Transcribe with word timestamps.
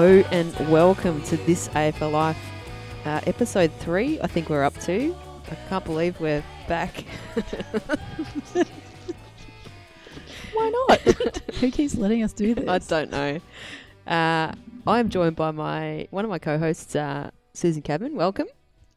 Hello 0.00 0.24
and 0.30 0.56
welcome 0.70 1.22
to 1.24 1.36
this 1.36 1.68
AFL 1.68 2.12
Life 2.12 2.38
uh, 3.04 3.20
episode 3.26 3.70
three. 3.80 4.18
I 4.22 4.28
think 4.28 4.48
we're 4.48 4.64
up 4.64 4.74
to. 4.84 5.14
I 5.50 5.54
can't 5.68 5.84
believe 5.84 6.18
we're 6.18 6.42
back. 6.66 7.04
Why 10.54 10.70
not? 10.88 11.00
Who 11.56 11.70
keeps 11.70 11.96
letting 11.96 12.22
us 12.22 12.32
do 12.32 12.54
this? 12.54 12.66
I 12.66 12.78
don't 12.78 13.10
know. 13.10 13.40
Uh, 14.06 14.52
I'm 14.86 15.10
joined 15.10 15.36
by 15.36 15.50
my 15.50 16.08
one 16.08 16.24
of 16.24 16.30
my 16.30 16.38
co-hosts, 16.38 16.96
uh, 16.96 17.30
Susan 17.52 17.82
Cabin. 17.82 18.16
Welcome. 18.16 18.46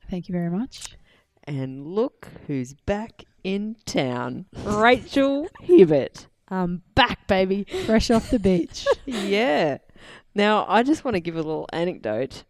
Thank 0.09 0.29
you 0.29 0.33
very 0.33 0.49
much. 0.49 0.95
And 1.43 1.85
look 1.85 2.29
who's 2.47 2.75
back 2.75 3.25
in 3.43 3.75
town, 3.85 4.45
Rachel 4.63 5.49
Hibbert. 5.63 6.27
I'm 6.47 6.81
back, 6.95 7.27
baby. 7.27 7.65
Fresh 7.85 8.09
off 8.09 8.29
the 8.29 8.39
beach. 8.39 8.87
yeah. 9.05 9.79
Now, 10.35 10.65
I 10.67 10.83
just 10.83 11.05
want 11.05 11.15
to 11.15 11.21
give 11.21 11.35
a 11.35 11.41
little 11.41 11.67
anecdote. 11.71 12.43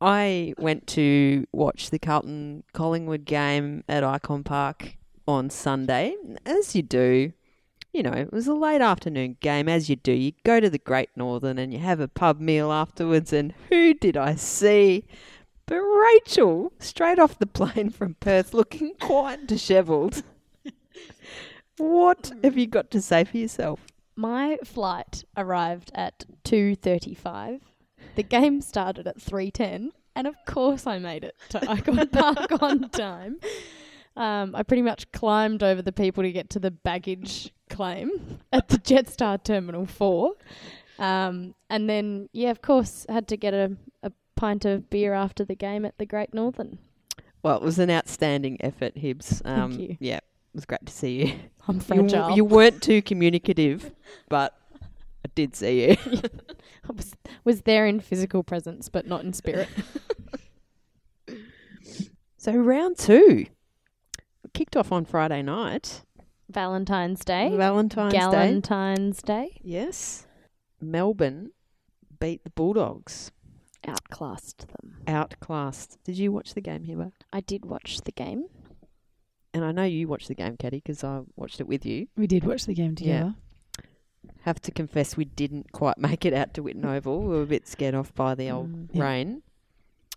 I 0.00 0.54
went 0.58 0.86
to 0.88 1.46
watch 1.52 1.90
the 1.90 1.98
Carlton 1.98 2.64
Collingwood 2.72 3.24
game 3.24 3.84
at 3.88 4.02
Ikon 4.02 4.44
Park 4.44 4.96
on 5.26 5.48
Sunday, 5.48 6.16
as 6.44 6.74
you 6.74 6.82
do. 6.82 7.32
You 7.92 8.02
know, 8.02 8.12
it 8.12 8.32
was 8.32 8.48
a 8.48 8.54
late 8.54 8.80
afternoon 8.80 9.36
game, 9.38 9.68
as 9.68 9.88
you 9.88 9.94
do. 9.94 10.12
You 10.12 10.32
go 10.42 10.58
to 10.58 10.68
the 10.68 10.78
Great 10.78 11.10
Northern 11.14 11.58
and 11.58 11.72
you 11.72 11.78
have 11.78 12.00
a 12.00 12.08
pub 12.08 12.40
meal 12.40 12.72
afterwards, 12.72 13.32
and 13.32 13.54
who 13.68 13.94
did 13.94 14.16
I 14.16 14.34
see? 14.34 15.04
But 15.66 15.76
Rachel, 15.76 16.72
straight 16.80 17.20
off 17.20 17.38
the 17.38 17.46
plane 17.46 17.90
from 17.90 18.14
Perth, 18.14 18.52
looking 18.52 18.94
quite 19.00 19.46
dishevelled. 19.46 20.24
what 21.76 22.32
have 22.42 22.58
you 22.58 22.66
got 22.66 22.90
to 22.90 23.00
say 23.00 23.22
for 23.22 23.36
yourself? 23.36 23.80
My 24.16 24.58
flight 24.64 25.24
arrived 25.36 25.90
at 25.94 26.24
2:35. 26.44 27.60
The 28.14 28.22
game 28.22 28.60
started 28.60 29.06
at 29.06 29.18
3:10, 29.18 29.90
and 30.14 30.26
of 30.26 30.36
course 30.46 30.86
I 30.86 30.98
made 30.98 31.24
it 31.24 31.36
to 31.50 31.58
Ikon 31.60 32.10
Park 32.12 32.62
on 32.62 32.88
time. 32.90 33.38
Um, 34.16 34.54
I 34.54 34.62
pretty 34.62 34.82
much 34.82 35.10
climbed 35.12 35.62
over 35.62 35.82
the 35.82 35.92
people 35.92 36.22
to 36.22 36.30
get 36.30 36.48
to 36.50 36.60
the 36.60 36.70
baggage 36.70 37.52
claim 37.68 38.38
at 38.52 38.68
the 38.68 38.78
Jetstar 38.78 39.42
Terminal 39.42 39.86
4. 39.86 40.32
Um, 41.00 41.54
and 41.68 41.90
then, 41.90 42.28
yeah, 42.32 42.50
of 42.50 42.62
course, 42.62 43.06
had 43.08 43.26
to 43.28 43.36
get 43.36 43.54
a, 43.54 43.76
a 44.04 44.12
pint 44.36 44.64
of 44.64 44.88
beer 44.88 45.14
after 45.14 45.44
the 45.44 45.56
game 45.56 45.84
at 45.84 45.98
the 45.98 46.06
Great 46.06 46.32
Northern. 46.32 46.78
Well, 47.42 47.56
it 47.56 47.62
was 47.62 47.80
an 47.80 47.90
outstanding 47.90 48.56
effort, 48.60 48.96
Hibbs. 48.96 49.42
Um, 49.44 49.72
you. 49.72 49.96
Yeah, 49.98 50.20
it 50.54 50.58
was 50.58 50.64
great 50.66 50.86
to 50.86 50.92
see 50.92 51.24
you. 51.26 51.34
I'm 51.68 51.76
You, 51.76 51.80
fragile. 51.80 52.30
you 52.36 52.44
weren't 52.44 52.82
too 52.82 53.02
communicative, 53.10 53.92
but 54.28 54.56
I 55.24 55.28
did 55.34 55.56
see 55.56 55.88
you. 55.88 55.96
I 56.88 56.92
was, 56.94 57.14
was 57.44 57.62
there 57.62 57.86
in 57.86 57.98
physical 58.00 58.42
presence, 58.44 58.88
but 58.88 59.06
not 59.06 59.24
in 59.24 59.32
spirit. 59.32 59.68
So 62.36 62.52
round 62.52 62.98
two 62.98 63.46
kicked 64.52 64.76
off 64.76 64.92
on 64.92 65.06
Friday 65.06 65.40
night, 65.42 66.02
Valentine's 66.50 67.24
Day. 67.24 67.50
Valentine's 67.56 68.12
Day. 68.12 68.18
Galentine's 68.20 69.22
Day. 69.22 69.58
Yes, 69.62 70.26
Melbourne 70.80 71.52
beat 72.20 72.44
the 72.44 72.50
Bulldogs, 72.50 73.32
Outclassed 73.88 74.66
them. 74.68 74.98
outclassed. 75.06 75.96
Did 76.04 76.18
you 76.18 76.32
watch 76.32 76.52
the 76.52 76.60
game, 76.60 76.84
Hiba? 76.84 77.12
I 77.32 77.40
did 77.40 77.64
watch 77.64 78.02
the 78.04 78.12
game. 78.12 78.44
And 79.54 79.64
I 79.64 79.72
know 79.72 79.84
you 79.84 80.08
watched 80.08 80.28
the 80.28 80.34
game, 80.34 80.56
Caddy, 80.58 80.78
because 80.78 81.02
I 81.04 81.20
watched 81.36 81.60
it 81.60 81.66
with 81.68 81.86
you. 81.86 82.08
We 82.16 82.26
did 82.26 82.44
watch 82.44 82.66
the 82.66 82.74
game 82.74 82.94
together. 82.96 83.34
Yeah. 83.36 83.84
Have 84.42 84.60
to 84.62 84.70
confess, 84.72 85.16
we 85.16 85.24
didn't 85.24 85.72
quite 85.72 85.96
make 85.96 86.26
it 86.26 86.34
out 86.34 86.52
to 86.54 86.62
Whitten 86.62 86.84
Oval. 86.84 87.22
We 87.22 87.28
were 87.28 87.42
a 87.42 87.46
bit 87.46 87.66
scared 87.68 87.94
off 87.94 88.14
by 88.14 88.34
the 88.34 88.50
old 88.50 88.70
Mm. 88.70 88.88
Yeah. 88.92 89.02
rain. 89.04 89.42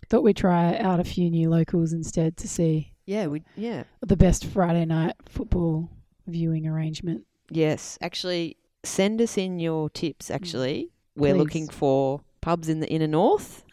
Thought 0.08 0.22
we'd 0.24 0.36
try 0.36 0.76
out 0.76 1.00
a 1.00 1.04
few 1.04 1.30
new 1.30 1.48
locals 1.48 1.92
instead 1.92 2.36
to 2.38 2.48
see 2.48 2.92
Yeah, 3.06 3.26
we 3.28 3.42
yeah. 3.56 3.84
the 4.00 4.16
best 4.16 4.44
Friday 4.44 4.84
night 4.84 5.14
football 5.28 5.88
viewing 6.26 6.66
arrangement. 6.66 7.24
Yes, 7.50 7.96
actually, 8.02 8.56
send 8.82 9.20
us 9.22 9.38
in 9.38 9.60
your 9.60 9.88
tips. 9.88 10.30
Actually, 10.30 10.90
we're 11.16 11.32
Please. 11.34 11.38
looking 11.38 11.68
for 11.68 12.22
pubs 12.40 12.68
in 12.68 12.80
the 12.80 12.88
inner 12.90 13.06
north 13.06 13.64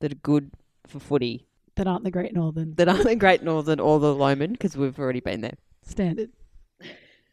that 0.00 0.12
are 0.12 0.16
good 0.16 0.50
for 0.86 1.00
footy, 1.00 1.46
That 1.76 1.86
aren't 1.88 2.04
the 2.04 2.10
Great 2.10 2.32
Northern 2.34 2.74
that 2.76 2.88
aren't 2.88 3.04
the 3.04 3.16
Great 3.16 3.42
Northern 3.42 3.80
or 3.80 3.98
the 3.98 4.14
Lomond, 4.14 4.52
because 4.52 4.76
we've 4.76 4.98
already 4.98 5.20
been 5.20 5.40
there. 5.40 5.54
standard. 5.82 6.30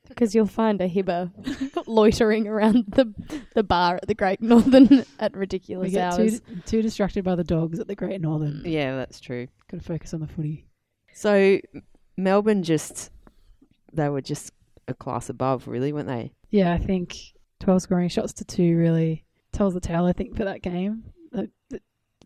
Because 0.08 0.36
you'll 0.36 0.46
find 0.48 0.82
a 0.82 0.90
hibber 0.90 1.32
loitering 1.88 2.48
around 2.48 2.84
the 2.90 3.14
the 3.56 3.64
bar 3.64 3.96
at 3.96 4.08
the 4.08 4.14
Great 4.16 4.42
Northern 4.42 5.06
at 5.20 5.34
We 5.34 5.40
ridiculous 5.40 5.92
get 5.92 6.14
hours. 6.14 6.42
too, 6.42 6.56
too 6.66 6.82
distracted 6.82 7.24
by 7.24 7.36
the 7.36 7.44
dogs 7.46 7.80
at 7.80 7.88
the 7.88 7.96
Great 7.96 8.20
Northern. 8.20 8.62
Mm. 8.66 8.72
Yeah, 8.72 8.96
that's 8.98 9.20
true. 9.22 9.48
Got 9.72 9.78
to 9.80 9.84
focus 9.86 10.14
on 10.14 10.20
the 10.20 10.28
footy. 10.28 10.66
So 11.14 11.60
Melbourne 12.18 12.64
just 12.64 13.10
they 13.94 14.10
were 14.10 14.22
just 14.22 14.52
a 14.88 14.94
class 14.94 15.30
above, 15.30 15.68
really, 15.68 15.94
weren't 15.94 16.08
they? 16.08 16.32
Yeah, 16.50 16.74
I 16.74 16.78
think 16.78 17.16
12 17.62 17.84
scoring 17.84 18.10
shots 18.10 18.34
to 18.34 18.44
two 18.46 18.76
really 18.78 19.24
tells 19.54 19.74
the 19.74 19.80
tale, 19.80 20.06
I 20.06 20.14
think, 20.14 20.36
for 20.36 20.44
that 20.46 20.62
game. 20.62 21.04
The, 21.32 21.50
the, 21.70 21.82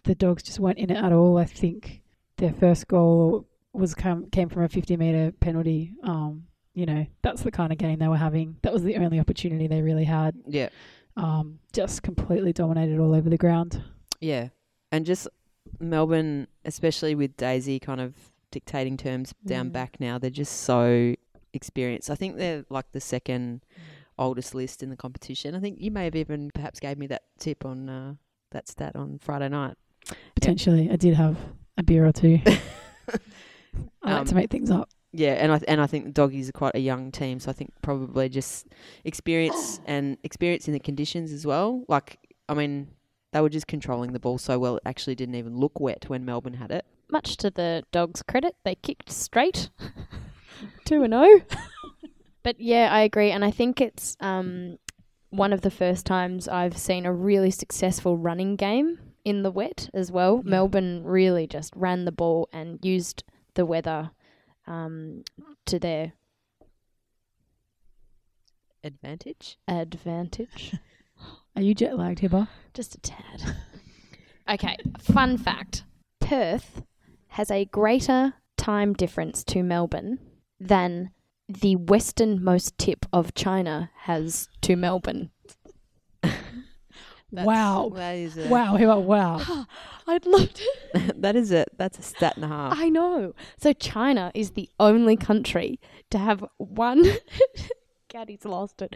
the 0.05 0.15
dogs 0.15 0.41
just 0.43 0.59
weren't 0.59 0.79
in 0.79 0.89
it 0.89 0.97
at 1.03 1.11
all. 1.11 1.37
I 1.37 1.45
think 1.45 2.01
their 2.37 2.53
first 2.53 2.87
goal 2.87 3.45
was 3.73 3.93
come, 3.95 4.29
came 4.29 4.49
from 4.49 4.63
a 4.63 4.69
50 4.69 4.97
metre 4.97 5.31
penalty. 5.39 5.93
Um, 6.03 6.45
you 6.73 6.85
know, 6.85 7.05
that's 7.21 7.41
the 7.43 7.51
kind 7.51 7.71
of 7.71 7.77
game 7.77 7.99
they 7.99 8.07
were 8.07 8.17
having. 8.17 8.57
That 8.63 8.73
was 8.73 8.83
the 8.83 8.95
only 8.97 9.19
opportunity 9.19 9.67
they 9.67 9.81
really 9.81 10.03
had. 10.03 10.35
Yeah, 10.47 10.69
Um, 11.15 11.59
just 11.73 12.03
completely 12.03 12.51
dominated 12.53 12.99
all 12.99 13.13
over 13.13 13.29
the 13.29 13.37
ground. 13.37 13.81
yeah, 14.19 14.49
and 14.91 15.05
just 15.05 15.27
Melbourne, 15.79 16.47
especially 16.63 17.15
with 17.15 17.35
Daisy 17.37 17.79
kind 17.79 18.01
of 18.01 18.13
dictating 18.51 18.97
terms 18.97 19.33
down 19.45 19.69
Mm. 19.69 19.73
back 19.73 19.99
now, 19.99 20.17
they're 20.17 20.29
just 20.29 20.53
so 20.61 21.15
experienced. 21.53 22.09
I 22.09 22.15
think 22.15 22.37
they're 22.37 22.65
like 22.69 22.91
the 22.91 23.01
second 23.01 23.61
oldest 24.17 24.53
list 24.55 24.81
in 24.83 24.89
the 24.89 24.95
competition. 24.97 25.55
I 25.55 25.59
think 25.59 25.79
you 25.81 25.91
may 25.91 26.05
have 26.05 26.15
even 26.15 26.51
perhaps 26.53 26.79
gave 26.79 26.97
me 26.97 27.07
that 27.07 27.23
tip 27.39 27.65
on 27.65 27.89
uh, 27.89 28.15
that 28.51 28.67
stat 28.67 28.95
on 28.95 29.19
Friday 29.19 29.49
night. 29.49 29.75
Potentially, 30.35 30.89
I 30.89 30.95
did 30.95 31.15
have 31.15 31.37
a 31.77 31.83
beer 31.83 32.05
or 32.05 32.11
two. 32.11 32.39
I 34.03 34.11
like 34.11 34.21
Um, 34.21 34.25
to 34.27 34.35
make 34.35 34.49
things 34.49 34.71
up. 34.71 34.89
Yeah, 35.11 35.33
and 35.33 35.51
I 35.51 35.61
and 35.67 35.79
I 35.79 35.87
think 35.87 36.05
the 36.05 36.11
doggies 36.11 36.49
are 36.49 36.53
quite 36.53 36.75
a 36.75 36.79
young 36.79 37.11
team, 37.11 37.39
so 37.39 37.49
I 37.49 37.53
think 37.53 37.71
probably 37.81 38.27
just 38.29 38.67
experience 39.05 39.79
and 39.87 40.17
experience 40.23 40.67
in 40.67 40.73
the 40.73 40.79
conditions 40.79 41.31
as 41.31 41.45
well. 41.45 41.83
Like, 41.87 42.19
I 42.49 42.53
mean, 42.53 42.89
they 43.31 43.39
were 43.41 43.49
just 43.49 43.67
controlling 43.67 44.11
the 44.13 44.19
ball 44.19 44.37
so 44.37 44.59
well; 44.59 44.75
it 44.77 44.83
actually 44.85 45.15
didn't 45.15 45.35
even 45.35 45.55
look 45.57 45.79
wet 45.79 46.05
when 46.09 46.25
Melbourne 46.25 46.55
had 46.55 46.71
it. 46.71 46.85
Much 47.09 47.37
to 47.37 47.49
the 47.49 47.83
dogs' 47.91 48.23
credit, 48.23 48.55
they 48.65 48.75
kicked 48.75 49.09
straight. 49.11 49.69
Two 50.85 51.03
and 51.03 51.13
zero. 51.13 51.41
But 52.43 52.59
yeah, 52.59 52.89
I 52.91 53.01
agree, 53.01 53.31
and 53.31 53.43
I 53.43 53.51
think 53.51 53.81
it's 53.81 54.15
um, 54.19 54.77
one 55.29 55.51
of 55.53 55.61
the 55.61 55.71
first 55.71 56.05
times 56.05 56.47
I've 56.47 56.77
seen 56.77 57.05
a 57.05 57.13
really 57.13 57.51
successful 57.51 58.17
running 58.17 58.55
game 58.55 58.99
in 59.25 59.41
the 59.43 59.51
wet 59.51 59.89
as 59.93 60.11
well. 60.11 60.41
Yeah. 60.43 60.51
Melbourne 60.51 61.03
really 61.03 61.47
just 61.47 61.73
ran 61.75 62.05
the 62.05 62.11
ball 62.11 62.47
and 62.53 62.79
used 62.83 63.23
the 63.55 63.65
weather 63.65 64.11
um, 64.67 65.23
to 65.65 65.79
their 65.79 66.13
Advantage. 68.83 69.57
advantage. 69.67 70.75
Are 71.55 71.61
you 71.61 71.73
jet 71.73 71.97
lagged, 71.97 72.19
Hibber? 72.19 72.47
Just 72.73 72.93
a 72.95 72.99
tad. 72.99 73.55
okay, 74.49 74.77
fun 74.99 75.37
fact 75.37 75.83
Perth 76.19 76.83
has 77.29 77.49
a 77.49 77.65
greater 77.65 78.35
time 78.57 78.93
difference 78.93 79.43
to 79.45 79.63
Melbourne 79.63 80.19
than 80.59 81.11
the 81.47 81.75
westernmost 81.75 82.77
tip 82.77 83.05
of 83.11 83.33
China 83.33 83.89
has 84.01 84.49
to 84.61 84.75
Melbourne. 84.75 85.31
Wow. 87.43 87.91
That 87.95 88.13
is 88.13 88.37
a, 88.37 88.47
Wow, 88.47 88.77
Hibber, 88.77 89.01
wow. 89.01 89.65
I'd 90.07 90.25
love 90.25 90.53
to. 90.53 91.13
that 91.17 91.35
is 91.35 91.51
it. 91.51 91.69
that's 91.77 91.97
a 91.99 92.01
stat 92.03 92.35
and 92.35 92.45
a 92.45 92.47
half. 92.47 92.77
I 92.77 92.89
know. 92.89 93.33
So 93.57 93.73
China 93.73 94.31
is 94.35 94.51
the 94.51 94.69
only 94.79 95.17
country 95.17 95.79
to 96.11 96.17
have 96.17 96.45
one. 96.57 97.03
Gaddy's 98.09 98.45
lost 98.45 98.81
it. 98.81 98.95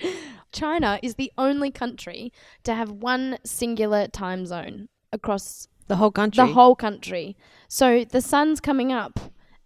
China 0.51 1.00
is 1.03 1.15
the 1.15 1.31
only 1.38 1.71
country 1.71 2.31
to 2.63 2.74
have 2.74 2.89
one 2.91 3.38
singular 3.44 4.07
time 4.07 4.45
zone 4.45 4.88
across 5.12 5.68
the 5.88 5.97
whole 5.97 6.12
country. 6.12 6.45
the 6.45 6.53
whole 6.53 6.75
country. 6.75 7.35
So 7.68 8.06
the 8.06 8.21
sun's 8.21 8.62
coming 8.62 8.94
up 8.94 9.19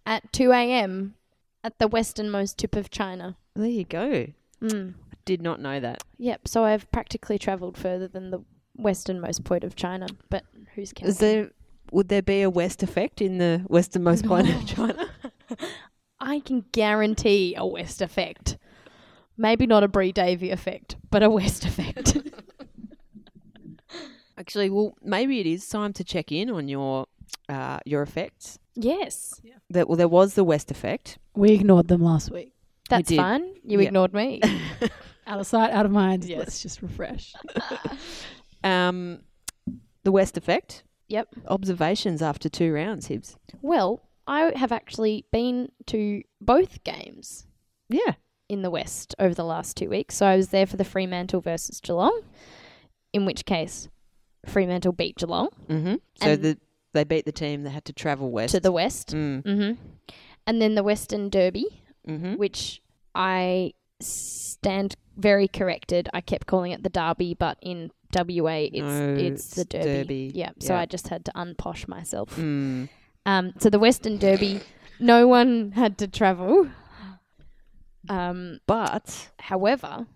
at 0.06 0.32
2 0.32 0.50
a.m. 0.50 1.14
at 1.62 1.78
the 1.78 1.86
westernmost 1.86 2.58
tip 2.58 2.74
of 2.74 2.90
China. 2.90 3.36
There 3.54 3.66
you 3.68 3.84
go. 3.84 4.26
Mm. 4.62 4.94
I 5.12 5.16
did 5.24 5.40
not 5.42 5.60
know 5.60 5.78
that. 5.78 6.02
Yep. 6.18 6.48
So 6.48 6.64
I've 6.64 6.90
practically 6.90 7.38
travelled 7.38 7.76
further 7.76 8.08
than 8.08 8.30
the 8.30 8.40
westernmost 8.76 9.44
point 9.44 9.64
of 9.64 9.76
China. 9.76 10.06
But 10.30 10.44
who's 10.74 10.92
counting? 10.92 11.10
Is 11.10 11.18
there 11.18 11.50
would 11.92 12.08
there 12.08 12.22
be 12.22 12.42
a 12.42 12.50
west 12.50 12.82
effect 12.82 13.20
in 13.20 13.38
the 13.38 13.64
westernmost 13.68 14.26
point 14.26 14.48
of 14.48 14.66
China? 14.66 15.08
I 16.20 16.40
can 16.40 16.64
guarantee 16.72 17.54
a 17.56 17.66
west 17.66 18.00
effect. 18.00 18.56
Maybe 19.36 19.66
not 19.66 19.82
a 19.82 19.88
Bri 19.88 20.12
Davey 20.12 20.50
effect, 20.50 20.96
but 21.10 21.22
a 21.22 21.28
west 21.30 21.64
effect. 21.70 22.16
Actually, 24.36 24.70
well, 24.70 24.96
maybe 25.02 25.38
it 25.40 25.46
is 25.46 25.68
time 25.68 25.92
to 25.92 26.02
check 26.04 26.32
in 26.32 26.50
on 26.50 26.66
your 26.68 27.06
uh, 27.48 27.78
your 27.84 28.02
effects. 28.02 28.58
Yes, 28.74 29.40
That 29.70 29.88
well, 29.88 29.96
there 29.96 30.08
was 30.08 30.34
the 30.34 30.42
West 30.42 30.70
effect. 30.72 31.18
We 31.36 31.52
ignored 31.52 31.86
them 31.86 32.02
last 32.02 32.30
week. 32.32 32.52
that's 32.88 33.08
did. 33.08 33.16
fine. 33.18 33.54
You 33.62 33.80
Yeah. 33.80 33.86
ignored 33.86 34.12
me. 34.12 34.40
Out 35.28 35.38
of 35.38 35.46
sight, 35.46 35.70
out 35.70 35.86
of 35.86 35.92
mind. 35.92 36.24
Yes. 36.24 36.38
Let's 36.40 36.60
just 36.62 36.82
refresh. 36.82 37.32
Um, 38.64 39.20
the 40.02 40.12
West 40.12 40.36
effect. 40.36 40.82
Yep. 41.08 41.28
Observations 41.48 42.22
after 42.22 42.48
two 42.48 42.72
rounds, 42.72 43.08
Hibs. 43.08 43.36
well, 43.62 44.08
I 44.26 44.52
have 44.56 44.72
actually 44.72 45.26
been 45.30 45.70
to 45.86 46.22
both 46.40 46.82
games 46.82 47.46
Yeah. 47.90 48.14
in 48.48 48.62
the 48.62 48.70
West 48.70 49.14
over 49.18 49.34
the 49.34 49.44
last 49.44 49.76
two 49.76 49.90
weeks. 49.90 50.16
So 50.16 50.24
I 50.26 50.36
was 50.36 50.48
there 50.48 50.66
for 50.66 50.78
the 50.78 50.84
Fremantle 50.84 51.42
versus 51.42 51.78
Geelong, 51.80 52.22
in 53.12 53.26
which 53.26 53.44
case 53.44 53.88
Fremantle 54.46 54.92
beat 54.92 55.16
Geelong 55.18 55.48
Mm-hmm. 55.68 55.94
So 56.22 56.36
the 56.36 56.58
they 56.94 57.04
beat 57.04 57.24
the 57.26 57.32
team 57.32 57.64
that 57.64 57.70
had 57.70 57.84
to 57.86 57.92
travel 57.92 58.30
west 58.30 58.54
to 58.54 58.60
the 58.60 58.72
West. 58.72 59.08
Mm. 59.14 59.42
hmm 59.42 59.72
And 60.46 60.62
then 60.62 60.74
the 60.74 60.82
Western 60.82 61.28
Derby, 61.28 61.66
Mm-hmm. 62.08 62.34
which 62.36 62.80
I 63.14 63.72
stand 64.04 64.96
very 65.16 65.48
corrected. 65.48 66.08
I 66.12 66.20
kept 66.20 66.46
calling 66.46 66.72
it 66.72 66.82
the 66.82 66.88
Derby, 66.88 67.34
but 67.34 67.58
in 67.60 67.90
WA, 68.14 68.68
it's 68.72 68.78
No, 68.78 69.14
it's 69.14 69.54
the 69.54 69.64
Derby. 69.64 69.84
Derby. 69.84 70.32
Yeah, 70.34 70.50
so 70.60 70.74
I 70.76 70.86
just 70.86 71.08
had 71.08 71.24
to 71.26 71.32
unposh 71.32 71.88
myself. 71.88 72.34
Mm. 72.36 72.88
Um, 73.26 73.52
so 73.58 73.70
the 73.70 73.78
Western 73.78 74.18
Derby, 74.18 74.60
no 75.00 75.26
one 75.26 75.72
had 75.72 75.98
to 75.98 76.06
travel. 76.08 76.68
Um, 78.08 78.60
But 78.66 79.30
however, 79.38 80.06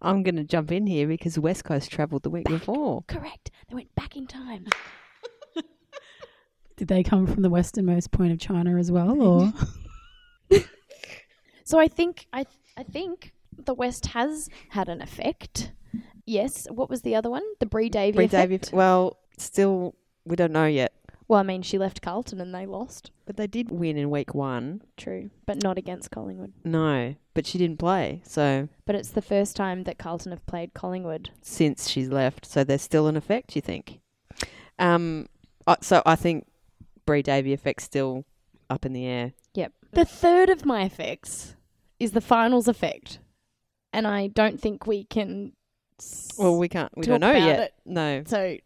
I'm 0.00 0.22
going 0.22 0.36
to 0.36 0.44
jump 0.44 0.72
in 0.72 0.86
here 0.86 1.06
because 1.06 1.38
West 1.38 1.64
Coast 1.64 1.90
travelled 1.90 2.22
the 2.22 2.30
week 2.30 2.44
Back. 2.44 2.60
before. 2.60 3.02
correct, 3.06 3.50
they 3.68 3.74
went 3.74 3.94
back 3.94 4.16
in 4.16 4.26
time. 4.26 4.66
Did 6.76 6.88
they 6.88 7.02
come 7.02 7.26
from 7.26 7.42
the 7.42 7.50
westernmost 7.50 8.10
point 8.12 8.32
of 8.32 8.38
China 8.40 8.76
as 8.78 8.90
well, 8.90 9.20
or 9.22 9.52
So 11.64 11.78
I 11.78 11.86
think 11.88 12.26
I 12.32 12.44
I 12.76 12.82
think 12.82 13.32
the 13.56 13.74
West 13.74 14.06
has 14.06 14.48
had 14.70 14.88
an 14.88 15.02
effect. 15.02 15.72
Yes. 16.24 16.66
What 16.70 16.88
was 16.88 17.02
the 17.02 17.14
other 17.14 17.30
one? 17.30 17.42
The 17.60 17.66
Bri 17.66 17.88
Davey 17.88 18.16
Bri 18.16 18.24
effect. 18.26 18.50
Davey. 18.64 18.76
Well, 18.76 19.18
still, 19.38 19.94
we 20.24 20.36
don't 20.36 20.52
know 20.52 20.66
yet. 20.66 20.92
Well, 21.28 21.40
I 21.40 21.44
mean, 21.44 21.62
she 21.62 21.78
left 21.78 22.02
Carlton 22.02 22.40
and 22.40 22.54
they 22.54 22.66
lost. 22.66 23.10
But 23.24 23.36
they 23.36 23.46
did 23.46 23.70
win 23.70 23.96
in 23.96 24.10
week 24.10 24.34
one. 24.34 24.82
True, 24.96 25.30
but 25.46 25.62
not 25.62 25.78
against 25.78 26.10
Collingwood. 26.10 26.52
No, 26.64 27.14
but 27.32 27.46
she 27.46 27.56
didn't 27.58 27.78
play. 27.78 28.20
So 28.24 28.68
But 28.84 28.96
it's 28.96 29.10
the 29.10 29.22
first 29.22 29.56
time 29.56 29.84
that 29.84 29.98
Carlton 29.98 30.32
have 30.32 30.44
played 30.46 30.74
Collingwood. 30.74 31.30
since 31.40 31.88
she's 31.88 32.08
left, 32.08 32.44
so 32.44 32.64
there's 32.64 32.82
still 32.82 33.06
an 33.06 33.16
effect. 33.16 33.54
You 33.56 33.62
think? 33.62 34.00
Um. 34.78 35.28
So 35.80 36.02
I 36.04 36.16
think 36.16 36.46
Bri 37.06 37.22
Davey 37.22 37.52
effect's 37.52 37.84
still 37.84 38.24
up 38.68 38.84
in 38.84 38.92
the 38.92 39.06
air. 39.06 39.32
Yep. 39.54 39.72
The 39.92 40.04
third 40.04 40.50
of 40.50 40.66
my 40.66 40.82
effects 40.82 41.54
is 42.02 42.12
the 42.12 42.20
finals 42.20 42.68
effect, 42.68 43.18
and 43.92 44.06
I 44.06 44.26
don't 44.28 44.60
think 44.60 44.86
we 44.86 45.04
can. 45.04 45.52
s- 46.00 46.32
Well, 46.38 46.58
we 46.58 46.68
can't. 46.68 46.90
We 46.96 47.04
don't 47.06 47.20
know 47.20 47.32
yet. 47.32 47.60
it. 47.60 47.74
No. 47.86 48.22
so 48.26 48.56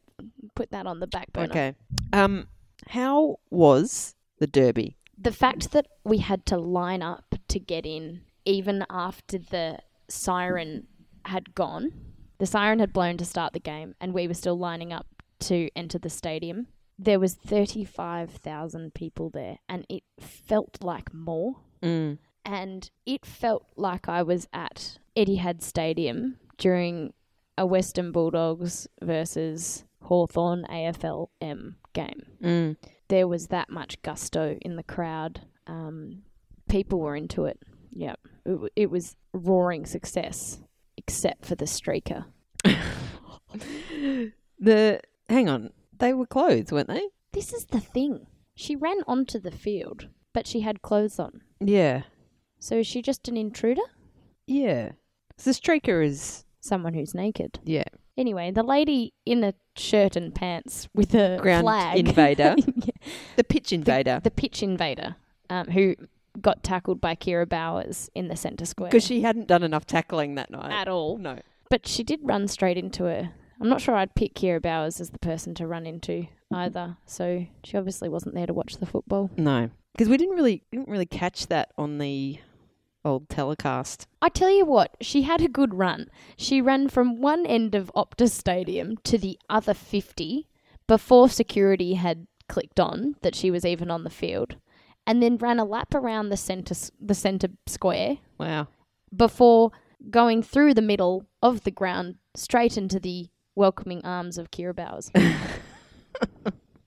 put 0.54 0.70
that 0.70 0.86
on 0.86 1.00
the 1.00 1.06
back 1.06 1.32
burner. 1.32 1.50
Okay. 1.50 1.74
Um. 2.12 2.48
How 2.88 3.38
was 3.50 4.14
the 4.38 4.46
Derby? 4.46 4.96
the 5.18 5.32
fact 5.32 5.72
that 5.72 5.86
we 6.04 6.18
had 6.18 6.44
to 6.44 6.58
line 6.58 7.00
up 7.02 7.34
to 7.48 7.58
get 7.58 7.86
in 7.86 8.20
even 8.44 8.84
after 8.90 9.38
the 9.38 9.78
siren 10.08 10.86
had 11.24 11.54
gone 11.54 11.90
the 12.36 12.44
siren 12.44 12.78
had 12.80 12.92
blown 12.92 13.16
to 13.16 13.24
start 13.24 13.54
the 13.54 13.58
game 13.58 13.94
and 13.98 14.12
we 14.12 14.28
were 14.28 14.34
still 14.34 14.58
lining 14.58 14.92
up 14.92 15.06
to 15.40 15.70
enter 15.74 15.98
the 15.98 16.10
stadium 16.10 16.66
there 16.98 17.18
was 17.18 17.32
35,000 17.32 18.92
people 18.94 19.30
there 19.30 19.58
and 19.70 19.86
it 19.88 20.02
felt 20.20 20.78
like 20.82 21.12
more 21.14 21.56
Mm. 21.82 22.18
And 22.46 22.90
it 23.04 23.26
felt 23.26 23.66
like 23.76 24.08
I 24.08 24.22
was 24.22 24.48
at 24.54 24.98
Etihad 25.16 25.60
Stadium 25.62 26.36
during 26.56 27.12
a 27.58 27.66
Western 27.66 28.12
Bulldogs 28.12 28.86
versus 29.02 29.84
Hawthorn 30.02 30.64
AFLM 30.70 31.74
game 31.92 32.22
Mm. 32.42 32.76
there 33.08 33.26
was 33.28 33.48
that 33.48 33.68
much 33.70 34.00
gusto 34.02 34.56
in 34.62 34.76
the 34.76 34.82
crowd. 34.82 35.40
Um, 35.66 36.22
people 36.68 37.00
were 37.00 37.16
into 37.16 37.44
it. 37.46 37.58
Yeah, 37.92 38.14
it, 38.44 38.50
w- 38.50 38.68
it 38.76 38.90
was 38.90 39.16
roaring 39.32 39.86
success, 39.86 40.60
except 40.96 41.44
for 41.44 41.54
the 41.56 41.64
streaker. 41.64 42.24
The 44.58 45.00
hang 45.28 45.48
on, 45.48 45.70
they 45.98 46.12
were 46.14 46.26
clothes, 46.26 46.72
weren't 46.72 46.88
they? 46.88 47.08
This 47.32 47.52
is 47.52 47.66
the 47.66 47.80
thing. 47.80 48.26
She 48.54 48.74
ran 48.76 48.98
onto 49.06 49.38
the 49.38 49.50
field, 49.50 50.08
but 50.32 50.46
she 50.46 50.60
had 50.60 50.82
clothes 50.82 51.18
on. 51.18 51.42
Yeah. 51.60 52.02
So 52.66 52.76
is 52.78 52.86
she 52.86 53.00
just 53.02 53.28
an 53.28 53.36
intruder? 53.36 53.82
Yeah. 54.46 54.92
So 55.38 55.50
the 55.50 55.56
streaker 55.56 56.04
is 56.04 56.44
Someone 56.60 56.94
who's 56.94 57.14
naked. 57.14 57.60
yeah 57.64 57.84
Anyway, 58.18 58.50
the 58.50 58.62
lady 58.64 59.12
in 59.24 59.44
a 59.44 59.54
shirt 59.76 60.16
and 60.16 60.34
pants 60.34 60.88
with 60.94 61.14
a 61.14 61.38
ground 61.40 61.62
flag. 61.64 61.98
invader, 61.98 62.56
Yeah. 62.76 62.90
the 63.36 63.44
pitch 63.44 63.72
invader, 63.72 64.20
The 64.24 64.30
pitch 64.30 64.62
invader, 64.62 65.14
um, 65.50 65.66
who 65.68 65.94
got 66.40 66.62
tackled 66.64 67.00
by 67.00 67.14
Kiara 67.14 67.48
Bowers 67.48 68.10
in 68.14 68.28
the 68.28 68.36
centre 68.36 68.64
square. 68.66 68.88
because 68.90 69.04
she 69.04 69.20
hadn't 69.20 69.46
done 69.46 69.62
enough 69.62 69.86
tackling 69.86 70.34
that 70.36 70.50
night. 70.50 70.72
at 70.72 70.88
all. 70.88 71.18
no. 71.18 71.38
But 71.70 71.86
she 71.86 72.02
did 72.02 72.20
run 72.22 72.48
straight 72.48 72.78
into 72.78 73.04
her. 73.04 73.30
I'm 73.60 73.68
not 73.68 73.80
sure 73.80 73.94
I'd 73.94 74.14
pick 74.14 74.34
Kiara 74.34 74.60
Bowers 74.62 75.00
as 75.00 75.10
the 75.10 75.18
person 75.18 75.54
to 75.56 75.66
run 75.66 75.86
into 75.86 76.26
either. 76.52 76.96
So 77.06 77.46
she 77.64 77.76
obviously 77.76 78.08
wasn't 78.08 78.34
there 78.34 78.46
to 78.46 78.54
watch 78.54 78.76
the 78.78 78.86
football. 78.86 79.30
No, 79.36 79.70
because 79.92 80.08
we 80.08 80.16
didn't 80.16 80.36
really 80.36 80.62
didn't 80.72 80.88
really 80.88 81.06
catch 81.06 81.46
that 81.48 81.70
on 81.78 81.98
the 81.98 82.38
old 83.06 83.28
telecast. 83.28 84.06
I 84.20 84.28
tell 84.28 84.50
you 84.50 84.64
what, 84.66 84.96
she 85.00 85.22
had 85.22 85.40
a 85.40 85.48
good 85.48 85.74
run. 85.74 86.08
She 86.36 86.60
ran 86.60 86.88
from 86.88 87.20
one 87.20 87.46
end 87.46 87.74
of 87.74 87.90
Optus 87.94 88.30
Stadium 88.32 88.96
to 89.04 89.16
the 89.16 89.38
other 89.48 89.72
50 89.74 90.48
before 90.86 91.28
security 91.28 91.94
had 91.94 92.26
clicked 92.48 92.78
on 92.80 93.16
that 93.22 93.34
she 93.34 93.50
was 93.50 93.64
even 93.64 93.90
on 93.90 94.04
the 94.04 94.10
field, 94.10 94.56
and 95.06 95.22
then 95.22 95.36
ran 95.36 95.58
a 95.58 95.64
lap 95.64 95.94
around 95.94 96.28
the 96.28 96.36
centre 96.36 96.74
the 97.00 97.14
centre 97.14 97.48
square 97.66 98.18
Wow. 98.38 98.68
before 99.14 99.72
going 100.10 100.42
through 100.42 100.74
the 100.74 100.82
middle 100.82 101.24
of 101.42 101.64
the 101.64 101.70
ground 101.70 102.16
straight 102.36 102.76
into 102.76 103.00
the 103.00 103.28
welcoming 103.54 104.04
arms 104.04 104.36
of 104.38 104.50
Kiara 104.50 104.74
Bowers. 104.76 105.10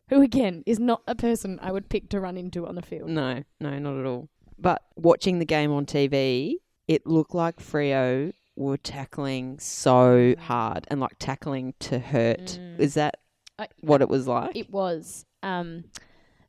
Who 0.10 0.22
again 0.22 0.64
is 0.66 0.80
not 0.80 1.04
a 1.08 1.14
person 1.14 1.60
I 1.62 1.72
would 1.72 1.88
pick 1.90 2.10
to 2.10 2.20
run 2.20 2.36
into 2.36 2.66
on 2.66 2.74
the 2.76 2.82
field. 2.82 3.10
No, 3.10 3.44
no, 3.60 3.78
not 3.78 4.00
at 4.00 4.06
all. 4.06 4.28
But 4.62 4.82
watching 4.96 5.39
the 5.39 5.46
game 5.46 5.72
on 5.72 5.86
TV, 5.86 6.56
it 6.88 7.06
looked 7.08 7.34
like 7.34 7.58
Freo 7.58 8.34
were 8.56 8.78
tackling 8.78 9.58
so 9.60 10.36
hard 10.38 10.86
and 10.89 11.00
like 11.00 11.18
tackling 11.20 11.74
to 11.80 12.00
hurt. 12.00 12.60
Mm. 12.60 12.80
Is 12.80 12.96
that 12.96 13.18
I- 13.58 13.68
what 13.80 14.01
it 14.01 14.10
was 14.10 14.28
like? 14.28 14.56
It 14.56 14.70
was 14.70 15.25
um 15.44 15.86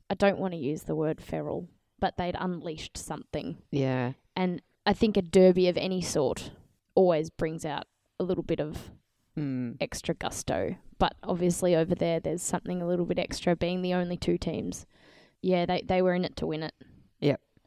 I 0.09 0.14
don't 0.14 0.38
want 0.38 0.55
to 0.55 0.59
use 0.59 0.83
the 0.83 0.97
word 0.97 1.21
feral, 1.21 1.69
but 2.00 2.17
they'd 2.17 2.37
unleashed 2.38 2.97
something. 2.97 3.59
yeah. 3.71 4.12
And 4.37 4.62
I 4.87 4.93
think 4.95 5.17
a 5.17 5.23
derby 5.23 5.69
of 5.69 5.76
any 5.76 6.00
sort 6.00 6.50
always 6.95 7.29
brings 7.31 7.64
out 7.64 7.85
a 8.19 8.25
little 8.25 8.43
bit 8.45 8.61
of 8.61 8.90
Mm. 9.38 9.76
extra 9.81 10.12
gusto. 10.14 10.75
But 10.99 11.14
obviously 11.23 11.76
over 11.76 11.95
there 11.95 12.19
there's 12.19 12.43
something 12.43 12.83
a 12.83 12.87
little 12.88 13.07
bit 13.07 13.19
extra 13.21 13.55
being 13.55 13.83
the 13.83 13.95
only 13.95 14.17
two 14.17 14.37
teams. 14.37 14.85
Yeah, 15.43 15.64
they 15.67 15.83
they 15.83 16.02
were 16.02 16.14
in 16.14 16.25
it 16.25 16.35
to 16.37 16.47
win 16.47 16.64
it. 16.64 16.75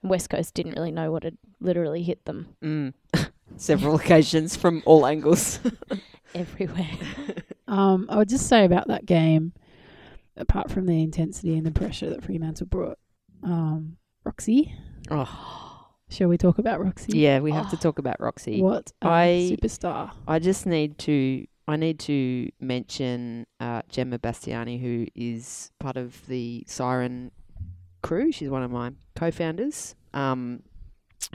Yep. 0.04 0.10
West 0.10 0.30
Coast 0.30 0.54
didn't 0.54 0.74
really 0.74 0.92
know 0.92 1.12
what 1.12 1.24
had 1.24 1.38
literally 1.60 2.04
hit 2.04 2.26
them 2.26 2.48
Mm. 2.64 2.94
Several 3.58 3.96
occasions 3.96 4.56
from 4.56 4.82
all 4.86 5.06
angles. 5.06 5.60
everywhere. 6.36 6.90
Um, 7.66 8.06
I 8.10 8.18
would 8.18 8.30
just 8.30 8.48
say 8.48 8.66
about 8.66 8.90
that 8.90 9.06
game, 9.06 9.54
apart 10.38 10.70
from 10.70 10.86
the 10.86 11.02
intensity 11.02 11.58
and 11.58 11.66
the 11.66 11.72
pressure 11.72 12.10
that 12.10 12.24
Fremantle 12.24 12.68
brought, 12.68 13.00
um, 13.42 13.98
Roxy. 14.26 14.76
oh, 15.10 15.88
Shall 16.10 16.28
we 16.28 16.38
talk 16.38 16.60
about 16.60 16.84
Roxy? 16.84 17.18
yeah, 17.18 17.40
we 17.40 17.52
have 17.52 17.72
to 17.72 17.78
Oh. 17.78 17.80
talk 17.82 17.98
about 18.00 18.20
Roxy. 18.20 18.62
What 18.62 18.92
a 19.02 19.08
I- 19.08 19.50
superstar. 19.58 20.12
I 20.28 20.38
just 20.40 20.66
need 20.68 20.98
to 21.00 21.48
I 21.68 21.78
need 21.78 21.98
to 22.00 22.50
mention 22.60 23.48
uh, 23.62 23.82
Gemma 23.90 24.20
Bastiani, 24.20 24.80
who 24.80 25.08
is 25.16 25.72
part 25.80 25.96
of 25.98 26.28
the 26.28 26.66
Siren 26.68 27.32
crew. 28.04 28.32
She's 28.34 28.50
one 28.50 28.62
of 28.62 28.70
my 28.70 28.92
co-founders. 29.26 29.96
Um, 30.14 30.64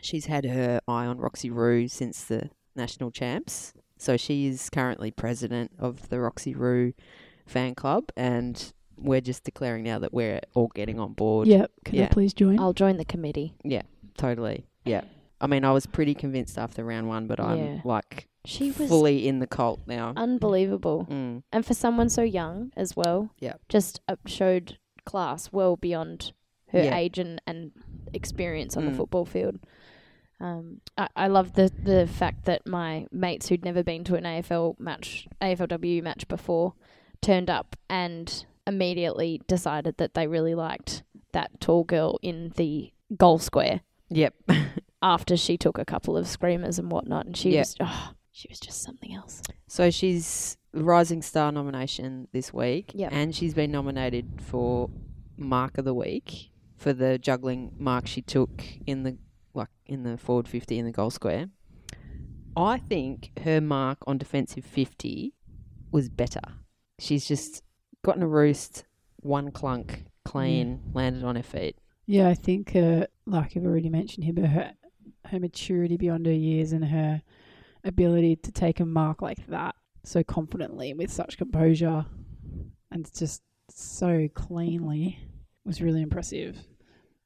she's 0.02 0.26
had 0.26 0.44
her 0.44 0.80
eye 0.86 1.06
on 1.06 1.18
Roxy 1.18 1.50
Roux 1.50 1.88
since 1.88 2.24
the 2.24 2.50
national 2.76 3.10
champs. 3.10 3.72
So 3.96 4.16
she 4.16 4.46
is 4.46 4.70
currently 4.70 5.10
president 5.10 5.72
of 5.78 6.08
the 6.08 6.20
Roxy 6.20 6.54
Roux 6.54 6.92
fan 7.46 7.74
club, 7.74 8.04
and 8.16 8.72
we're 8.96 9.20
just 9.20 9.42
declaring 9.44 9.84
now 9.84 9.98
that 9.98 10.12
we're 10.12 10.40
all 10.54 10.70
getting 10.74 11.00
on 11.00 11.14
board. 11.14 11.48
Yep. 11.48 11.70
Can 11.84 11.94
yeah. 11.96 12.04
I 12.04 12.08
please 12.08 12.32
join? 12.32 12.60
I'll 12.60 12.72
join 12.72 12.96
the 12.96 13.04
committee. 13.04 13.54
Yeah, 13.64 13.82
totally. 14.16 14.66
Yeah. 14.84 15.02
I 15.40 15.46
mean, 15.46 15.64
I 15.64 15.72
was 15.72 15.86
pretty 15.86 16.14
convinced 16.14 16.58
after 16.58 16.84
round 16.84 17.08
one, 17.08 17.26
but 17.26 17.40
I'm 17.40 17.58
Yeah. 17.58 17.80
like 17.84 18.28
She 18.44 18.70
was 18.70 18.88
fully 18.88 19.26
in 19.26 19.38
the 19.40 19.46
cult 19.46 19.80
now. 19.86 20.12
unbelievable. 20.16 21.06
Mm. 21.10 21.42
And 21.52 21.64
for 21.66 21.74
someone 21.74 22.08
so 22.08 22.22
young 22.22 22.72
as 22.76 22.96
well, 22.96 23.30
Yeah. 23.40 23.54
just 23.68 24.00
uh, 24.08 24.16
showed 24.26 24.78
class 25.04 25.50
well 25.52 25.76
beyond 25.76 26.32
her 26.72 26.82
Yeah. 26.84 26.96
age 26.96 27.18
and, 27.18 27.40
and 27.46 27.72
experience 28.12 28.76
on 28.76 28.84
the 28.86 28.92
Mm. 28.92 28.96
football 28.96 29.24
field. 29.24 29.58
Um, 30.40 30.80
I, 30.96 31.08
I 31.16 31.26
love 31.26 31.54
the 31.54 31.68
the 31.82 32.06
fact 32.06 32.44
that 32.44 32.66
my 32.66 33.06
mates 33.10 33.48
who'd 33.48 33.64
never 33.64 33.82
been 33.82 34.04
to 34.04 34.14
an 34.14 34.24
AFL 34.24 34.78
match, 34.78 35.26
AFLW 35.42 36.02
match 36.02 36.28
before, 36.28 36.74
turned 37.20 37.50
up 37.50 37.74
and 37.90 38.46
immediately 38.66 39.40
decided 39.48 39.96
that 39.96 40.14
they 40.14 40.26
really 40.28 40.54
liked 40.54 41.02
that 41.32 41.60
tall 41.60 41.82
girl 41.84 42.18
in 42.22 42.52
the 42.56 42.92
goal 43.16 43.38
square 43.38 43.80
Yep. 44.10 44.34
after 45.02 45.36
she 45.36 45.56
took 45.58 45.76
a 45.78 45.84
couple 45.84 46.16
of 46.16 46.28
screamers 46.28 46.78
and 46.78 46.92
whatnot, 46.92 47.26
and 47.26 47.36
she 47.36 47.54
Yeah. 47.54 47.60
was 47.60 47.76
oh, 47.80 48.12
she 48.30 48.46
was 48.48 48.60
just 48.60 48.82
something 48.82 49.12
else. 49.14 49.42
So 49.66 49.90
she's 49.90 50.56
Rising 50.72 51.22
Star 51.22 51.50
nomination 51.50 52.28
this 52.32 52.52
week, 52.54 52.92
Yep. 52.94 53.10
and 53.12 53.34
she's 53.34 53.54
been 53.54 53.72
nominated 53.72 54.40
for 54.40 54.88
Mark 55.36 55.78
of 55.78 55.84
the 55.84 55.94
Week 55.94 56.47
for 56.78 56.92
the 56.92 57.18
juggling 57.18 57.72
mark 57.78 58.06
she 58.06 58.22
took 58.22 58.62
in 58.86 59.02
the 59.02 59.18
like 59.52 59.68
in 59.86 60.04
the 60.04 60.16
forward 60.16 60.48
fifty 60.48 60.78
in 60.78 60.86
the 60.86 60.92
goal 60.92 61.10
square. 61.10 61.48
I 62.56 62.78
think 62.78 63.30
her 63.44 63.60
mark 63.60 63.98
on 64.06 64.18
defensive 64.18 64.64
fifty 64.64 65.34
was 65.90 66.08
better. 66.08 66.40
She's 66.98 67.26
just 67.26 67.62
gotten 68.04 68.22
a 68.22 68.28
roost, 68.28 68.84
one 69.16 69.50
clunk, 69.50 70.04
clean, 70.24 70.80
landed 70.92 71.24
on 71.24 71.36
her 71.36 71.42
feet. 71.42 71.76
Yeah, 72.06 72.28
I 72.28 72.34
think, 72.34 72.74
uh, 72.74 73.06
like 73.26 73.56
I've 73.56 73.64
already 73.64 73.90
mentioned 73.90 74.24
here, 74.24 74.32
but 74.32 74.46
her, 74.46 74.72
her 75.26 75.38
maturity 75.38 75.96
beyond 75.96 76.26
her 76.26 76.32
years 76.32 76.72
and 76.72 76.84
her 76.86 77.22
ability 77.84 78.36
to 78.36 78.52
take 78.52 78.80
a 78.80 78.86
mark 78.86 79.22
like 79.22 79.46
that 79.48 79.74
so 80.04 80.22
confidently 80.22 80.94
with 80.94 81.12
such 81.12 81.36
composure 81.38 82.06
and 82.90 83.10
just 83.14 83.42
so 83.70 84.26
cleanly 84.34 85.18
was 85.68 85.80
really 85.80 86.02
impressive. 86.02 86.56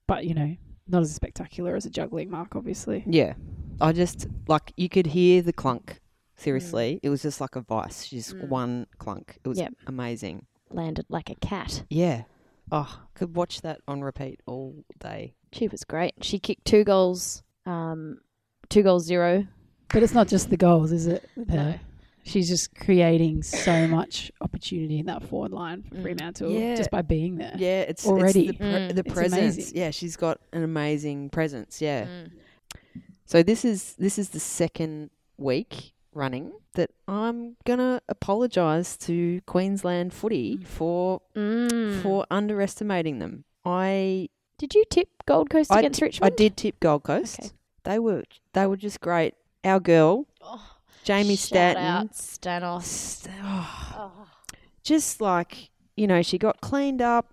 But, 0.07 0.27
you 0.27 0.35
know, 0.35 0.57
not 0.89 1.01
as 1.03 1.15
spectacular 1.15 1.75
as 1.77 1.87
a 1.87 1.91
juggling 1.91 2.31
mark, 2.31 2.55
obviously. 2.55 3.05
Yeah. 3.07 3.35
I 3.81 3.93
just 3.93 4.27
like 4.49 4.73
you 4.77 4.89
could 4.89 5.07
hear 5.07 5.41
the 5.43 5.53
clunk. 5.53 6.01
Seriously, 6.37 6.99
it 7.03 7.09
was 7.09 7.23
just 7.23 7.41
like 7.41 7.57
a 7.57 7.61
vice. 7.63 8.09
Just 8.09 8.35
Mm. 8.37 8.49
one 8.49 8.87
clunk. 8.99 9.39
It 9.45 9.49
was 9.49 9.59
Yep. 9.59 9.75
amazing. 9.87 10.47
Landed 10.71 11.07
like 11.09 11.31
a 11.31 11.35
cat. 11.37 11.85
Yeah. 11.89 12.25
Oh, 12.71 13.03
could 13.15 13.37
watch 13.37 13.61
that 13.63 13.81
on 13.87 14.03
repeat 14.03 14.41
all 14.47 14.85
day. 14.99 15.35
She 15.53 15.69
was 15.69 15.85
great. 15.85 16.15
She 16.23 16.39
kicked 16.39 16.65
two 16.65 16.85
goals, 16.85 17.43
um, 17.67 18.19
two 18.69 18.83
goals 18.83 19.05
zero. 19.05 19.47
But 19.93 20.03
it's 20.03 20.15
not 20.15 20.27
just 20.27 20.49
the 20.49 20.57
goals, 20.57 20.91
is 20.91 21.07
it? 21.07 21.29
No. 21.37 21.75
She's 22.25 22.49
just 22.49 22.75
creating 22.77 23.43
so 23.43 23.87
much 23.89 24.31
opportunity 24.41 25.01
in 25.01 25.07
that 25.07 25.23
forward 25.25 25.51
line 25.53 25.83
for 25.83 25.97
Mm. 25.97 26.03
Fremantle 26.03 26.51
Yeah. 26.51 26.77
just 26.77 26.91
by 26.91 27.03
being 27.03 27.37
there. 27.37 27.55
Yeah, 27.59 27.81
it's 27.81 28.07
Already. 28.07 28.49
it's 28.49 28.59
the, 28.59 28.65
pre- 28.65 28.67
Mm. 28.69 28.95
the 28.95 29.05
presence. 29.05 29.57
amazing. 29.57 29.77
Yeah, 29.77 29.91
she's 29.91 30.17
got 30.17 30.41
an 30.53 30.63
amazing 30.63 31.31
presence. 31.31 31.83
Yeah. 31.83 32.05
Mm. 32.07 32.31
So 33.27 33.43
this 33.43 33.65
is 33.65 33.95
this 33.95 34.19
is 34.19 34.31
the 34.31 34.41
second 34.41 35.11
week 35.39 35.93
running 36.15 36.53
that 36.75 36.91
I'm 37.09 37.57
gonna 37.65 38.01
apologise 38.09 38.97
to 38.99 39.41
Queensland 39.47 40.13
Footy 40.13 40.59
for 40.65 41.23
Mm. 41.35 42.03
for 42.03 42.27
underestimating 42.31 43.19
them. 43.19 43.45
I 43.65 44.29
Did 44.59 44.75
you 44.75 44.85
tip 44.91 45.09
Gold 45.27 45.51
Coast 45.51 45.73
I 45.73 45.81
against 45.81 45.99
ti- 45.99 46.05
Richmond? 46.05 46.33
I 46.33 46.37
did 46.37 46.57
tip 46.57 46.79
Gold 46.79 47.03
Coast. 47.03 47.41
Okay. 47.41 47.51
They 47.85 47.99
were 47.99 48.23
they 48.53 48.67
were 48.67 48.77
just 48.77 49.01
great. 49.01 49.35
Our 49.65 49.81
girl 49.81 50.27
Oh, 50.41 50.72
Jamie 51.05 51.37
shout 51.37 51.47
Stanton. 51.77 51.85
out 51.85 52.13
Stanos. 52.15 53.29
Oh, 53.43 53.95
Oh. 53.99 54.27
just 54.83 55.21
like 55.21 55.71
you 55.97 56.07
know, 56.07 56.23
she 56.23 56.39
got 56.39 56.61
cleaned 56.63 57.03
up 57.03 57.29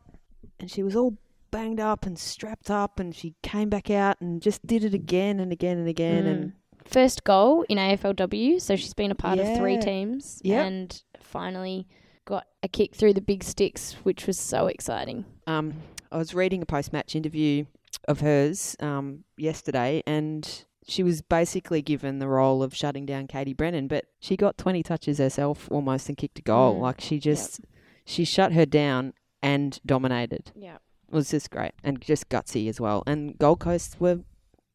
and 0.59 0.69
she 0.69 0.83
was 0.83 0.95
all 0.95 1.17
banged 1.51 1.79
up 1.79 2.05
and 2.05 2.19
strapped 2.19 2.69
up, 2.69 2.99
and 2.99 3.15
she 3.15 3.33
came 3.41 3.69
back 3.69 3.89
out 3.89 4.17
and 4.21 4.41
just 4.41 4.65
did 4.67 4.83
it 4.83 4.93
again 4.93 5.39
and 5.39 5.51
again 5.51 5.77
and 5.77 5.88
again. 5.88 6.25
And 6.27 6.45
Mm. 6.51 6.53
First 6.85 7.23
goal 7.23 7.63
in 7.69 7.77
AFLW, 7.77 8.59
so 8.59 8.75
she's 8.75 8.93
been 8.93 9.11
a 9.11 9.15
part 9.15 9.39
of 9.39 9.57
three 9.57 9.77
teams 9.77 10.41
Yep. 10.43 10.65
and 10.65 11.03
finally 11.19 11.88
got 12.25 12.45
a 12.63 12.67
kick 12.67 12.93
through 12.95 13.13
the 13.13 13.21
big 13.21 13.43
sticks, 13.43 13.93
which 14.03 14.27
was 14.27 14.38
so 14.39 14.67
exciting. 14.67 15.25
um, 15.47 15.73
I 16.11 16.17
was 16.17 16.33
reading 16.35 16.61
a 16.61 16.65
post 16.65 16.91
match 16.91 17.15
interview 17.15 17.65
of 18.07 18.21
hers 18.21 18.75
um, 18.79 19.23
yesterday, 19.38 20.03
and 20.07 20.65
she 20.88 21.03
was 21.03 21.21
basically 21.21 21.81
given 21.81 22.19
the 22.19 22.27
role 22.27 22.63
of 22.63 22.75
shutting 22.75 23.05
down 23.05 23.27
Katie 23.27 23.53
Brennan, 23.53 23.88
but 23.88 24.05
she 24.19 24.36
got 24.36 24.57
20 24.57 24.81
touches 24.83 25.17
herself 25.17 25.67
almost 25.71 26.09
and 26.09 26.17
kicked 26.17 26.39
a 26.39 26.41
goal. 26.41 26.77
Mm. 26.77 26.81
Like 26.81 27.01
she 27.01 27.19
just, 27.19 27.62
she 28.05 28.25
shut 28.25 28.53
her 28.53 28.65
down 28.65 29.13
and 29.41 29.79
dominated. 29.86 30.51
Yeah. 30.55 30.75
It 30.75 31.15
was 31.15 31.31
just 31.31 31.50
great 31.50 31.74
and 31.83 32.01
just 32.01 32.29
gutsy 32.29 32.69
as 32.69 32.79
well. 32.79 33.03
And 33.07 33.38
Gold 33.38 33.59
Coast 33.59 34.00
were 34.00 34.19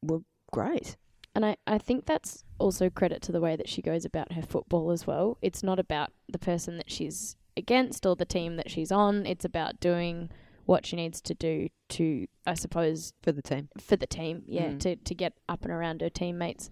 were 0.02 0.20
great. 0.50 0.96
And 1.34 1.44
I, 1.44 1.56
I 1.66 1.78
think 1.78 2.06
that's 2.06 2.44
also 2.58 2.90
credit 2.90 3.23
to 3.23 3.32
the 3.32 3.40
way 3.40 3.56
that 3.56 3.68
she 3.68 3.82
goes 3.82 4.04
about 4.04 4.32
her 4.32 4.42
football 4.42 4.90
as 4.90 5.06
well. 5.06 5.38
It's 5.42 5.62
not 5.62 5.78
about 5.78 6.12
the 6.28 6.38
person 6.38 6.76
that 6.76 6.90
she's 6.90 7.37
against 7.56 8.06
or 8.06 8.14
the 8.14 8.25
team 8.25 8.56
that 8.56 8.70
she's 8.70 8.92
on. 8.92 9.26
It's 9.26 9.44
about 9.44 9.80
doing 9.80 10.30
what 10.66 10.87
she 10.87 10.97
needs 10.97 11.21
to 11.23 11.35
do 11.35 11.68
to, 11.90 12.26
I 12.47 12.54
suppose, 12.54 13.12
For 13.23 13.33
the 13.33 13.42
team, 13.42 13.68
for 13.78 13.97
the 13.97 14.06
team. 14.06 14.42
Yeah, 14.47 14.71
Mm. 14.71 14.80
to, 14.80 14.97
to 14.97 15.14
get 15.14 15.35
up 15.49 15.62
and 15.64 15.71
around 15.73 16.00
her 16.00 16.09
teammates. 16.11 16.71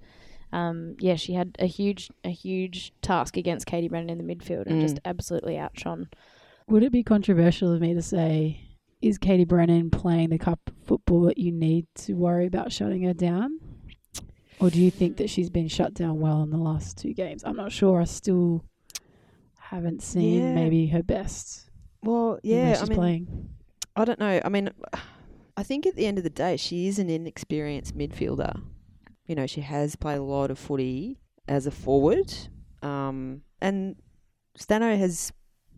Um, 0.53 0.97
yeah, 0.99 1.17
she 1.17 1.33
had 1.35 1.57
a 1.59 1.67
huge 1.67 2.11
a 2.25 2.31
huge 2.31 2.93
task 3.03 3.37
against 3.37 3.67
Katie 3.67 3.89
Brennan 3.89 4.11
in 4.11 4.19
the 4.27 4.35
midfield 4.35 4.67
and 4.67 4.77
Mm. 4.79 4.83
just 4.83 4.99
absolutely 5.05 5.57
outshone. 5.59 6.09
Would 6.69 6.83
it 6.83 6.93
be 6.93 7.03
controversial 7.03 7.73
of 7.73 7.81
me 7.81 7.95
to 7.95 8.03
say, 8.03 8.61
is 9.01 9.19
Katie 9.19 9.45
Brennan 9.45 9.91
playing 9.91 10.31
the 10.31 10.39
cup 10.39 10.61
football 10.85 11.23
that 11.23 11.39
you 11.39 11.51
need 11.53 11.87
to 11.97 12.13
worry 12.15 12.47
about 12.47 12.71
shutting 12.73 13.03
her 13.03 13.15
down? 13.15 13.59
Or 14.61 14.71
do 14.71 14.79
you 14.81 14.91
think 14.91 15.17
that 15.17 15.29
she's 15.29 15.51
been 15.51 15.67
shut 15.69 15.93
down 15.95 16.21
well 16.21 16.43
in 16.43 16.51
the 16.51 16.57
last 16.59 16.97
two 16.99 17.13
games? 17.15 17.43
I'm 17.45 17.57
not 17.57 17.73
sure. 17.73 18.01
I 18.01 18.05
still 18.05 18.65
haven't 19.59 20.03
seen 20.03 20.41
Yeah. 20.43 20.55
maybe 20.55 20.87
her 20.89 21.03
best. 21.03 21.69
well, 22.03 22.39
yeah. 22.43 22.73
she's 22.75 22.83
I 22.83 22.85
mean, 22.87 22.97
playing. 22.99 23.49
I 23.97 24.05
don't 24.05 24.19
know. 24.19 24.41
I 24.45 24.49
mean, 24.49 24.71
I 25.57 25.63
think 25.63 25.87
at 25.87 25.97
the 25.97 26.07
end 26.07 26.19
of 26.19 26.25
the 26.25 26.31
day, 26.31 26.57
she 26.57 26.89
is 26.89 26.99
an 26.99 27.11
inexperienced 27.11 27.97
midfielder. 27.97 28.61
You 29.27 29.35
know, 29.35 29.47
she 29.47 29.61
has 29.61 29.97
played 29.97 30.19
a 30.19 30.23
lot 30.23 30.51
of 30.51 30.59
footy 30.59 31.19
as 31.49 31.67
a 31.67 31.71
forward, 31.71 32.33
um, 32.83 33.43
and 33.61 33.97
Stano 34.59 34.97
has 34.99 35.33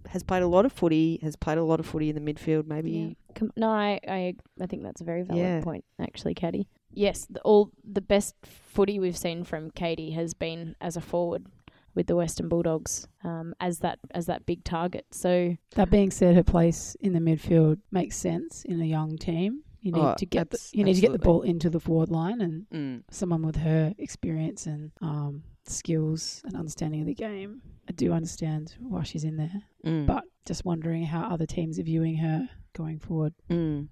has 0.09 0.23
played 0.23 0.43
a 0.43 0.47
lot 0.47 0.65
of 0.67 0.73
footy. 0.73 1.19
Has 1.23 1.35
played 1.37 1.59
a 1.59 1.65
lot 1.65 1.81
of 1.81 1.87
footy 1.87 2.11
in 2.11 2.15
the 2.15 2.33
midfield. 2.33 2.67
Maybe 2.67 2.91
Yeah. 2.91 3.15
Com- 3.35 3.53
no, 3.57 3.69
I, 3.69 3.99
I 4.07 4.35
I 4.61 4.67
think 4.67 4.83
that's 4.83 5.01
a 5.01 5.05
very 5.05 5.23
valid 5.23 5.43
Yeah. 5.43 5.61
point, 5.63 5.85
actually, 6.01 6.35
Katie. 6.35 6.69
Yes, 6.93 7.27
the, 7.29 7.41
all 7.41 7.71
the 7.83 8.01
best 8.01 8.35
footy 8.45 9.01
we've 9.01 9.17
seen 9.17 9.43
from 9.45 9.71
Katie 9.73 10.13
has 10.13 10.33
been 10.35 10.77
as 10.81 10.97
a 10.97 11.01
forward 11.01 11.47
with 11.95 12.07
the 12.07 12.17
Western 12.17 12.49
Bulldogs 12.49 13.07
um, 13.23 13.55
as 13.61 13.79
that 13.81 13.99
as 14.13 14.27
that 14.27 14.45
big 14.47 14.65
target. 14.65 15.07
So 15.13 15.57
That 15.77 15.91
being 15.91 16.11
said, 16.11 16.35
her 16.35 16.43
place 16.43 16.97
in 17.01 17.13
the 17.13 17.21
midfield 17.21 17.79
makes 17.91 18.17
sense 18.17 18.65
in 18.65 18.81
a 18.81 18.85
young 18.85 19.17
team. 19.19 19.63
You 19.81 19.93
need 19.93 20.01
Oh, 20.01 20.15
to 20.17 20.27
get 20.27 20.51
the, 20.51 20.57
abs- 20.57 20.71
you 20.75 20.83
need 20.83 20.95
to 20.95 21.01
get 21.03 21.13
the 21.13 21.19
ball 21.19 21.43
into 21.43 21.69
the 21.69 21.79
forward 21.81 22.11
line, 22.11 22.41
and 22.41 22.67
Mm. 22.73 23.03
someone 23.11 23.43
with 23.45 23.57
her 23.57 23.95
experience 23.99 24.67
and 24.67 24.93
um, 25.03 25.43
skills 25.67 26.41
and 26.47 26.57
understanding 26.57 27.01
of 27.03 27.07
the 27.07 27.15
game, 27.15 27.61
I 27.89 27.93
do 27.93 28.13
understand 28.13 28.75
why 28.81 29.03
she's 29.03 29.25
in 29.25 29.37
there. 29.37 29.63
Mm. 29.85 30.07
But 30.07 30.25
just 30.47 30.65
wondering 30.65 31.05
how 31.05 31.25
other 31.29 31.45
teams 31.47 31.79
are 31.79 31.83
viewing 31.83 32.17
her 32.17 32.49
going 32.73 32.99
forward. 32.99 33.35
Mm. 33.51 33.89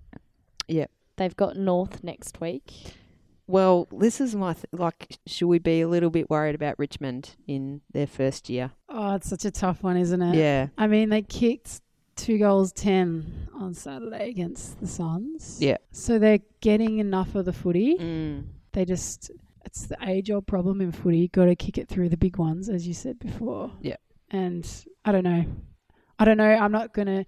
they've 1.17 1.37
got 1.37 1.57
North 1.57 2.03
next 2.03 2.41
week. 2.41 2.95
Well, 3.53 3.87
this 3.93 4.19
is 4.19 4.35
my 4.35 4.55
th- 4.55 4.65
like. 4.73 5.19
Should 5.27 5.49
we 5.49 5.59
be 5.59 5.83
a 5.83 5.89
little 5.89 6.09
bit 6.09 6.31
worried 6.31 6.55
about 6.55 6.79
Richmond 6.79 7.37
in 7.47 7.83
their 7.93 8.07
first 8.07 8.49
year? 8.49 8.71
Oh, 8.89 9.17
it's 9.17 9.29
such 9.29 9.45
a 9.45 9.51
tough 9.51 9.83
one, 9.83 9.99
isn't 9.99 10.23
it? 10.23 10.37
Yeah, 10.37 10.69
I 10.79 10.87
mean, 10.87 11.11
they 11.11 11.21
kicked 11.21 11.83
two 12.17 12.39
goals 12.39 12.73
ten 12.73 13.49
on 13.55 13.75
Saturday 13.75 14.31
against 14.31 14.81
the 14.81 14.87
Suns. 14.87 15.59
Yeah. 15.61 15.77
So 15.91 16.19
they're 16.19 16.41
getting 16.63 16.99
enough 16.99 17.35
of 17.35 17.45
the 17.45 17.53
footy. 17.53 17.99
mm. 17.99 18.45
They 18.73 18.87
just 18.87 19.31
it's 19.67 19.87
the 19.87 19.99
age 20.03 20.31
old 20.31 20.47
problem 20.47 20.81
in 20.81 20.91
footy. 20.91 21.29
Got 21.29 21.45
to 21.45 21.55
kick 21.55 21.77
it 21.77 21.89
through 21.89 22.09
the 22.09 22.17
big 22.17 22.39
ones, 22.39 22.71
as 22.71 22.89
you 22.89 22.95
said 22.95 23.19
before. 23.19 23.71
Yeah. 23.83 23.97
And 24.31 24.67
I 25.05 25.13
don't 25.13 25.25
know. 25.25 25.45
I 26.19 26.25
don't 26.25 26.39
know. 26.39 26.51
I'm 26.51 26.73
not 26.73 26.95
gonna. 26.95 27.27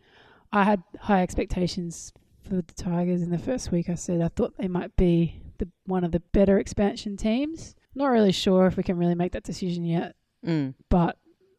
I 0.51 0.65
had 0.65 0.83
high 1.01 1.23
expectations 1.23 2.15
for 2.49 2.57
the 2.57 2.63
Tigers 2.63 3.21
in 3.21 3.31
the 3.31 3.39
first 3.39 3.71
week. 3.71 3.91
I 3.91 3.95
said 3.95 4.23
I 4.23 4.29
thought 4.29 4.57
they 4.57 4.69
might 4.69 4.97
be 4.97 5.43
the 5.59 5.69
one 5.87 6.05
of 6.05 6.13
the 6.13 6.21
better 6.33 6.59
expansion 6.59 7.17
teams. 7.17 7.75
Not 7.95 8.07
really 8.07 8.33
sure 8.33 8.67
if 8.67 8.77
we 8.77 8.83
can 8.83 8.97
really 8.97 9.15
make 9.15 9.33
that 9.33 9.45
decision 9.45 9.85
yet. 9.85 10.17
Mm. 10.47 10.75
But 10.91 11.17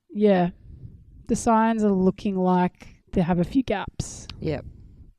yeah, 0.09 0.49
the 1.27 1.35
signs 1.35 1.83
are 1.83 1.91
looking 1.91 2.37
like 2.37 2.87
they 3.13 3.21
have 3.21 3.39
a 3.39 3.43
few 3.43 3.63
gaps. 3.63 4.27
Yep. 4.39 4.65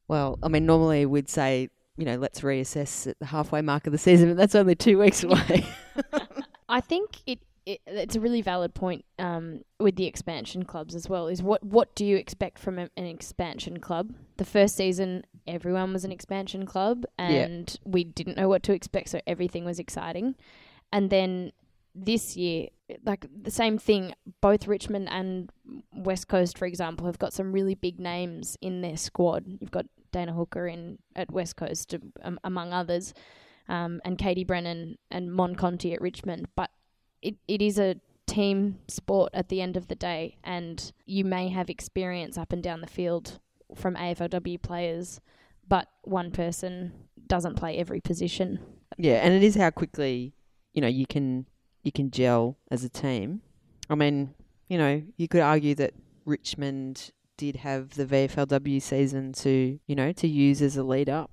Well, 0.09 0.39
I 0.43 0.49
mean, 0.49 0.67
normally 0.67 1.07
we'd 1.07 1.29
say 1.29 1.71
you 1.97 2.05
know, 2.05 2.17
let's 2.17 2.43
reassess 2.43 3.07
at 3.07 3.19
the 3.19 3.27
halfway 3.27 3.63
mark 3.63 3.87
of 3.87 3.93
the 3.93 3.99
season, 3.99 4.29
but 4.29 4.37
that's 4.37 4.55
only 4.55 4.75
two 4.75 4.99
weeks 4.99 5.23
away. 5.23 5.67
I 6.69 6.81
think 6.81 7.23
it, 7.27 7.39
it 7.65 7.81
it's 7.87 8.17
a 8.17 8.21
really 8.21 8.43
valid 8.43 8.75
point 8.75 9.05
um, 9.19 9.63
with 9.81 9.97
the 9.97 10.07
expansion 10.07 10.65
clubs 10.65 10.95
as 10.95 11.09
well. 11.09 11.27
Is 11.27 11.43
what 11.43 11.65
what 11.65 11.95
do 11.95 12.05
you 12.05 12.17
expect 12.17 12.59
from 12.59 12.79
a, 12.79 12.89
an 12.97 13.07
expansion 13.07 13.79
club? 13.79 14.13
The 14.37 14.45
first 14.45 14.77
season, 14.77 15.25
everyone 15.47 15.93
was 15.93 16.05
an 16.05 16.13
expansion 16.13 16.67
club, 16.67 17.05
Yeah. 17.19 17.27
and 17.47 17.79
we 17.85 18.05
didn't 18.05 18.37
know 18.37 18.49
what 18.49 18.63
to 18.65 18.73
expect, 18.73 19.09
so 19.11 19.21
everything 19.27 19.65
was 19.65 19.79
exciting. 19.79 20.35
And 20.93 21.11
then 21.11 21.53
this 21.95 22.37
year, 22.37 22.69
like 23.05 23.27
the 23.43 23.51
same 23.51 23.79
thing, 23.79 24.15
both 24.41 24.67
Richmond 24.69 25.09
and 25.11 25.51
West 25.93 26.29
Coast, 26.29 26.57
for 26.59 26.67
example, 26.67 27.07
have 27.07 27.19
got 27.19 27.33
some 27.33 27.53
really 27.53 27.75
big 27.75 27.99
names 27.99 28.57
in 28.61 28.81
their 28.83 28.97
squad. 28.97 29.45
You've 29.61 29.71
got 29.71 29.87
Dana 30.13 30.33
Hooker 30.33 30.67
in 30.67 30.99
at 31.17 31.31
West 31.31 31.57
Coast, 31.57 31.95
um, 32.23 32.39
among 32.45 32.73
others 32.73 33.13
um, 33.69 34.01
and 34.05 34.19
Katie 34.19 34.45
Brennan 34.45 34.99
and 35.11 35.33
Mon 35.33 35.57
Conti 35.57 35.93
at 35.93 36.01
Richmond. 36.01 36.49
But 36.55 36.71
it, 37.23 37.37
it 37.49 37.61
is 37.61 37.79
a 37.79 37.97
team 38.27 38.79
sport 38.89 39.31
at 39.35 39.49
the 39.49 39.61
end 39.61 39.77
of 39.77 39.89
the 39.89 39.95
day, 39.95 40.37
and 40.45 40.93
you 41.07 41.25
may 41.25 41.49
have 41.49 41.69
experience 41.71 42.37
up 42.39 42.53
and 42.53 42.63
down 42.63 42.81
the 42.83 42.87
field 42.87 43.41
from 43.75 43.95
AFLW 43.97 44.61
players, 44.63 45.21
but 45.69 45.89
one 46.03 46.31
person 46.31 46.93
doesn't 47.27 47.57
play 47.57 47.79
every 47.79 48.01
position. 48.01 48.61
yeah, 48.97 49.17
and 49.17 49.35
it 49.35 49.43
is 49.43 49.57
how 49.57 49.71
quickly, 49.71 50.35
you 50.73 50.81
know, 50.81 50.89
you 50.89 51.07
can 51.07 51.47
you 51.83 51.93
can 51.93 52.11
gel 52.11 52.59
as 52.71 52.85
a 52.85 52.89
team. 52.89 53.43
I 53.89 53.95
mean, 53.95 54.35
you 54.69 54.79
know, 54.79 55.03
you 55.17 55.29
could 55.29 55.41
argue 55.41 55.75
that 55.77 55.95
Richmond 56.25 57.13
did 57.37 57.57
have 57.57 57.91
the 57.91 58.07
VFLW 58.07 58.81
season 58.83 59.33
to, 59.35 59.79
you 59.87 59.95
know, 59.95 60.13
to 60.13 60.27
use 60.27 60.63
as 60.63 60.77
a 60.77 60.83
lead 60.83 61.09
up. 61.09 61.31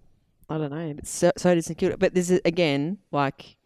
I 0.49 0.57
don't 0.57 0.71
know, 0.71 0.93
but 0.93 1.07
so, 1.07 1.31
so 1.37 1.55
did 1.55 1.65
St 1.65 1.77
Kilda. 1.77 1.97
But 1.97 2.13
there's 2.13 2.31
a, 2.31 2.39
again, 2.45 2.99
like 3.11 3.57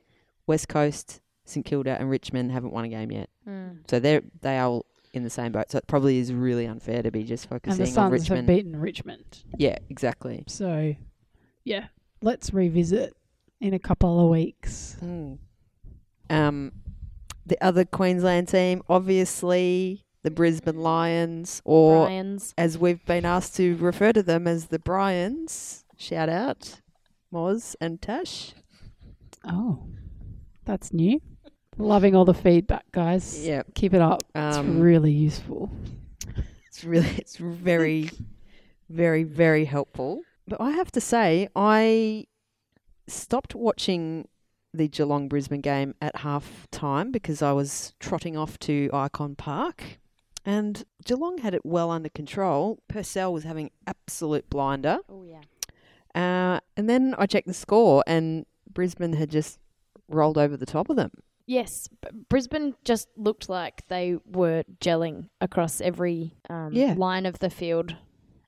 West 0.45 0.69
Coast, 0.69 1.19
St 1.45 1.65
Kilda, 1.65 1.97
and 2.00 2.09
Richmond 2.09 2.51
haven't 2.51 2.71
won 2.71 2.86
a 2.86 2.89
game 2.89 3.12
yet, 3.12 3.29
hmm. 3.43 3.79
so 3.89 4.00
they're 4.00 4.21
they 4.41 4.57
are 4.57 4.81
in 5.13 5.23
the 5.23 5.29
same 5.29 5.51
boat. 5.51 5.71
So 5.71 5.77
it 5.79 5.87
probably 5.87 6.17
is 6.19 6.31
really 6.33 6.65
unfair 6.65 7.01
to 7.03 7.11
be 7.11 7.23
just 7.23 7.49
focusing 7.49 7.81
And 7.81 7.87
the 7.95 7.99
on 8.01 8.11
Suns 8.11 8.27
have 8.27 8.37
Richmond. 8.37 8.47
beaten 8.47 8.75
Richmond. 8.79 9.43
yeah, 9.57 9.77
exactly. 9.89 10.43
So, 10.47 10.95
yeah, 11.63 11.87
let's 12.21 12.53
revisit 12.53 13.13
in 13.61 13.73
a 13.73 13.79
couple 13.79 14.19
of 14.23 14.29
weeks. 14.29 14.97
Mm. 15.01 15.37
Um, 16.29 16.71
the 17.45 17.57
other 17.63 17.85
Queensland 17.85 18.47
team, 18.49 18.83
obviously 18.89 20.03
the 20.23 20.31
Brisbane 20.31 20.77
Lions, 20.79 21.61
or 21.63 22.05
Brian's. 22.05 22.53
as 22.57 22.77
we've 22.77 23.03
been 23.05 23.23
asked 23.25 23.55
to 23.55 23.75
refer 23.77 24.11
to 24.11 24.21
them 24.21 24.45
as 24.47 24.67
the 24.67 24.79
Bryans. 24.79 25.85
Shout 25.95 26.27
out, 26.29 26.81
Moz 27.33 27.75
and 27.79 28.01
Tash. 28.01 28.53
Oh, 29.45 29.87
that's 30.65 30.91
new. 30.91 31.21
Loving 31.77 32.15
all 32.15 32.25
the 32.25 32.34
feedback, 32.34 32.86
guys. 32.91 33.46
Yeah, 33.46 33.63
Keep 33.75 33.93
it 33.93 34.01
up. 34.01 34.24
it's 34.36 34.57
Um, 34.57 34.79
really 34.79 35.12
useful. 35.12 35.69
it's 36.67 36.84
really, 36.84 37.10
it's 37.17 37.38
very, 37.38 38.10
very, 38.89 39.24
very 39.24 39.65
helpful. 39.65 40.21
But 40.47 40.60
I 40.62 40.71
have 40.71 40.91
to 40.93 41.01
say, 41.01 41.49
I 41.56 42.25
stopped 43.08 43.54
watching 43.56 44.28
the 44.73 44.88
Geelong 44.88 45.28
Brisbane 45.28 45.62
game 45.62 45.93
at 46.01 46.17
half 46.17 46.67
time 46.71 47.12
because 47.12 47.41
I 47.41 47.51
was 47.51 47.93
trotting 47.99 48.36
off 48.38 48.58
to 48.60 48.89
Ikon 48.93 49.38
Park. 49.38 49.99
And 50.45 50.84
Geelong 51.06 51.39
had 51.39 51.54
it 51.54 51.65
well 51.65 51.91
under 51.91 52.10
control. 52.10 52.80
Purcell 52.88 53.34
was 53.34 53.43
having 53.43 53.69
absolute 53.86 54.49
blinder. 54.49 54.99
Oh 55.10 55.23
yeah. 55.23 55.41
Uh, 56.15 56.60
and 56.78 56.89
then 56.89 57.13
I 57.17 57.25
checked 57.28 57.47
the 57.47 57.54
score, 57.54 58.04
and 58.08 58.45
Brisbane 58.71 59.13
had 59.13 59.30
just 59.30 59.60
rolled 60.08 60.38
over 60.38 60.56
the 60.58 60.65
top 60.65 60.89
of 60.89 60.95
them. 60.95 61.12
Yes, 61.47 61.88
B- 61.88 62.10
Brisbane 62.29 62.75
just 62.83 63.07
looked 63.17 63.47
like 63.49 63.88
they 63.88 64.17
were 64.25 64.63
gelling 64.81 65.29
across 65.41 65.79
every 65.81 66.36
um, 66.49 66.69
Yeah. 66.73 66.93
line 66.97 67.25
of 67.25 67.39
the 67.39 67.49
field. 67.49 67.95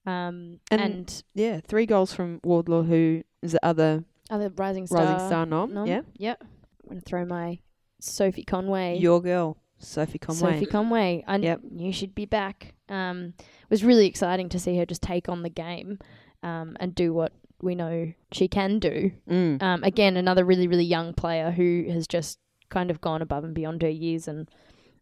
Um, 0.06 0.60
And- 0.70 0.82
and, 0.82 1.24
Yeah, 1.34 1.62
three 1.62 1.86
goals 1.86 2.14
from 2.14 2.40
Wardlaw, 2.44 2.84
who 2.84 3.24
is 3.42 3.54
the 3.54 3.66
other 3.66 4.04
other 4.30 4.50
rising 4.58 4.86
star. 4.86 5.04
Rising 5.06 5.28
Star 5.28 5.46
nom. 5.48 5.74
nom. 5.74 5.88
Yeah, 5.88 6.02
Yep. 6.18 6.44
I'm 6.44 6.90
going 6.90 7.00
to 7.02 7.06
throw 7.06 7.26
my 7.26 7.60
Sophie 8.00 8.44
Conway. 8.44 8.98
your 9.00 9.22
girl, 9.24 9.58
Sophie 9.80 10.20
Conway. 10.20 10.54
Sophie 10.54 10.66
Conway. 10.68 11.24
I 11.26 11.38
Yep. 11.38 11.62
knew 11.72 11.92
she'd 11.92 12.14
be 12.14 12.26
back. 12.28 12.76
Um, 12.90 13.34
it 13.40 13.70
was 13.72 13.84
really 13.84 14.06
exciting 14.06 14.48
to 14.50 14.60
see 14.60 14.78
her 14.78 14.86
just 14.86 15.02
take 15.02 15.30
on 15.30 15.42
the 15.42 15.50
game 15.50 15.98
um, 16.44 16.78
and 16.80 16.94
do 16.94 17.12
what 17.14 17.34
we 17.62 17.74
know 17.76 18.14
she 18.32 18.48
can 18.48 18.78
do. 18.80 19.12
Mm. 19.28 19.62
Um, 19.64 19.84
again, 19.84 20.16
another 20.16 20.46
really, 20.46 20.68
really 20.68 20.86
young 20.86 21.14
player 21.14 21.50
who 21.52 21.88
has 21.90 22.08
just 22.08 22.38
kind 22.70 22.92
of 22.92 23.02
gone 23.02 23.22
above 23.22 23.44
and 23.44 23.54
beyond 23.54 23.82
her 23.82 23.90
years 23.90 24.28
and 24.28 24.50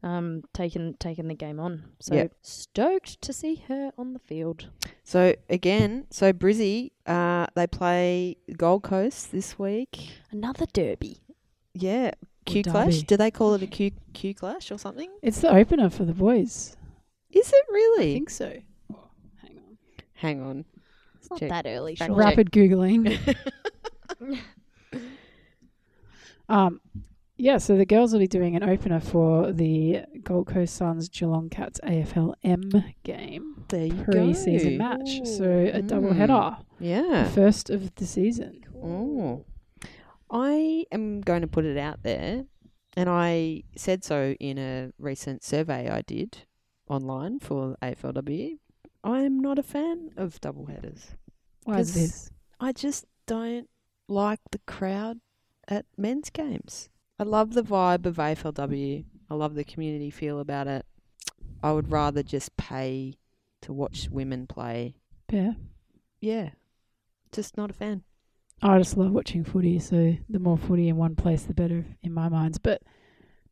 um, 0.03 0.43
taken 0.53 0.95
taken 0.99 1.27
the 1.27 1.33
game 1.33 1.59
on. 1.59 1.83
So 1.99 2.15
Yep. 2.15 2.33
stoked 2.41 3.21
to 3.21 3.33
see 3.33 3.63
her 3.67 3.91
on 3.97 4.13
the 4.13 4.19
field. 4.19 4.69
So 5.03 5.35
again, 5.49 6.05
so 6.09 6.33
Brizzy, 6.33 6.91
uh, 7.05 7.47
they 7.55 7.67
play 7.67 8.37
Gold 8.55 8.83
Coast 8.83 9.31
this 9.31 9.57
week. 9.57 10.11
Another 10.31 10.65
derby. 10.71 11.21
Yeah, 11.73 12.11
Q 12.45 12.63
derby. 12.63 12.71
Clash. 12.71 13.03
Do 13.03 13.17
they 13.17 13.31
call 13.31 13.53
it 13.55 13.63
a 13.63 13.67
Q 13.67 13.91
Q 14.13 14.33
Clash 14.35 14.71
or 14.71 14.77
something? 14.77 15.09
It's 15.21 15.41
the 15.41 15.53
opener 15.53 15.89
for 15.89 16.05
the 16.05 16.13
boys. 16.13 16.75
Is 17.31 17.51
it 17.51 17.65
really? 17.69 18.11
I 18.11 18.13
think 18.13 18.29
so. 18.29 18.53
Oh, 18.93 19.09
hang 19.41 19.57
on. 19.57 19.77
Hang 20.13 20.41
on. 20.41 20.65
It's 21.19 21.29
not 21.29 21.39
Check. 21.39 21.49
that 21.49 21.65
early, 21.67 21.95
Fact 21.95 22.13
Rapid 22.13 22.51
googling. 22.51 23.17
um, 26.49 26.79
yeah. 27.37 27.57
So 27.57 27.77
the 27.77 27.85
girls 27.85 28.11
will 28.13 28.19
be 28.19 28.27
doing 28.27 28.55
an 28.55 28.63
opener 28.63 28.99
for 28.99 29.51
the 29.51 30.01
Gold 30.23 30.47
Coast 30.47 30.75
Suns 30.75 31.09
Geelong 31.09 31.49
Cats 31.49 31.79
AFLM 31.83 32.93
game 33.03 33.65
There 33.69 33.85
you 33.85 34.03
pre-season 34.03 34.77
go. 34.77 34.83
match. 34.83 35.21
So 35.25 35.43
a 35.45 35.81
Mm. 35.81 35.87
double 35.87 36.13
header, 36.13 36.57
the 36.79 36.85
Yeah. 36.85 37.29
first 37.29 37.69
of 37.69 37.93
the 37.95 38.05
season. 38.05 38.61
Oh. 38.83 39.45
I 40.29 40.85
am 40.91 41.21
going 41.21 41.41
to 41.41 41.47
put 41.47 41.63
it 41.65 41.77
out 41.77 42.03
there, 42.03 42.45
and 42.97 43.09
I 43.09 43.63
said 43.77 44.03
so 44.03 44.35
in 44.39 44.57
a 44.57 44.91
recent 44.99 45.43
survey 45.43 45.89
I 45.89 46.01
did 46.01 46.39
online 46.89 47.39
for 47.39 47.77
AFLW. 47.81 48.57
I'm 49.03 49.39
not 49.39 49.57
a 49.57 49.63
fan 49.63 50.11
of 50.17 50.41
double 50.41 50.65
headers. 50.65 51.15
Why 51.63 51.79
is 51.79 51.93
this? 51.93 52.29
I 52.59 52.71
just 52.73 53.05
don't 53.25 53.69
like 54.09 54.39
the 54.51 54.59
crowd 54.59 55.19
at 55.67 55.85
men's 55.97 56.29
games. 56.29 56.89
I 57.19 57.23
love 57.23 57.53
the 57.53 57.63
vibe 57.63 58.05
of 58.05 58.17
AFLW. 58.17 59.03
I 59.29 59.33
love 59.33 59.55
the 59.55 59.63
community 59.63 60.09
feel 60.09 60.39
about 60.39 60.67
it. 60.67 60.85
I 61.63 61.71
would 61.71 61.91
rather 61.91 62.21
just 62.23 62.55
pay 62.57 63.15
to 63.61 63.73
watch 63.73 64.07
women 64.11 64.45
play. 64.47 64.95
Yeah. 65.31 65.53
Yeah. 66.21 66.49
Just 67.31 67.57
not 67.57 67.69
a 67.71 67.73
fan. 67.73 68.03
I 68.61 68.77
just 68.79 68.97
love 68.97 69.11
watching 69.11 69.43
footy, 69.43 69.77
so 69.79 70.15
the 70.29 70.39
more 70.39 70.57
footy 70.57 70.87
in 70.89 70.97
one 70.97 71.15
place, 71.15 71.43
the 71.43 71.53
better 71.53 71.85
in 72.01 72.13
my 72.13 72.29
minds. 72.29 72.57
But 72.57 72.81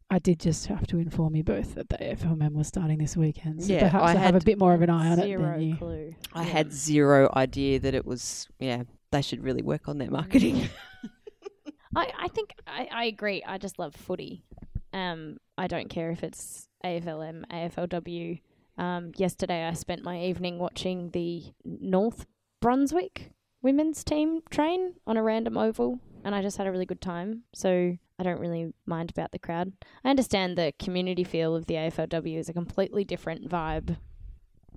I 0.10 0.20
did 0.20 0.40
just 0.40 0.68
have 0.68 0.86
to 0.88 0.98
inform 1.00 1.36
you 1.36 1.44
both 1.44 1.76
that 1.76 1.90
the 1.90 1.98
AFLM 1.98 2.54
was 2.54 2.68
starting 2.68 3.00
this 3.00 3.18
weekend. 3.18 3.64
So 3.64 3.74
Yeah, 3.74 3.82
perhaps 3.82 4.04
I 4.06 4.08
I, 4.12 4.14
have 4.14 4.30
a 4.30 4.34
had 4.38 4.46
bit 4.46 4.58
more 4.60 4.74
of 4.74 4.82
an 4.82 4.90
eye 4.90 5.10
on 5.10 5.20
it 5.20 5.24
Zero 5.26 5.52
than 5.54 5.62
you. 5.62 5.76
clue. 5.78 6.16
I 6.34 6.44
Yeah. 6.44 6.50
had 6.50 6.74
zero 6.74 7.32
idea 7.36 7.80
that 7.80 7.94
it 7.96 8.06
was, 8.06 8.48
yeah, 8.60 8.84
they 9.12 9.22
should 9.22 9.44
really 9.44 9.62
work 9.64 9.88
on 9.88 9.98
their 9.98 10.10
marketing. 10.12 10.70
I, 11.96 12.12
I 12.20 12.28
think 12.30 12.54
I, 12.68 12.88
I 12.92 13.06
agree. 13.06 13.44
I 13.46 13.58
just 13.58 13.80
love 13.80 13.96
footy. 13.96 14.44
Um, 14.94 15.38
I 15.58 15.68
don't 15.68 15.90
care 15.90 16.12
if 16.12 16.24
it's 16.24 16.68
AFLM, 16.84 17.46
AFLW. 17.52 18.42
Um, 18.78 19.12
yesterday 19.16 19.66
I 19.66 19.74
spent 19.74 20.04
my 20.04 20.22
evening 20.22 20.60
watching 20.60 21.12
the 21.12 21.44
North 21.64 22.26
Brunswick 22.62 23.32
women's 23.62 24.04
team 24.04 24.42
train 24.50 24.96
on 25.08 25.18
a 25.18 25.24
random 25.24 25.58
oval, 25.58 26.00
and 26.24 26.36
I 26.36 26.42
just 26.42 26.58
had 26.58 26.68
a 26.68 26.72
really 26.72 26.86
good 26.86 27.02
time. 27.02 27.44
So 27.54 27.98
I 28.20 28.24
don't 28.24 28.40
really 28.40 28.74
mind 28.86 29.10
about 29.10 29.32
the 29.32 29.40
crowd. 29.40 29.74
I 30.04 30.10
understand 30.10 30.58
the 30.58 30.74
community 30.80 31.24
feel 31.24 31.56
of 31.56 31.66
the 31.66 31.76
AFLW 31.76 32.38
is 32.38 32.50
a 32.50 32.54
completely 32.54 33.04
different 33.04 33.50
vibe 33.50 33.98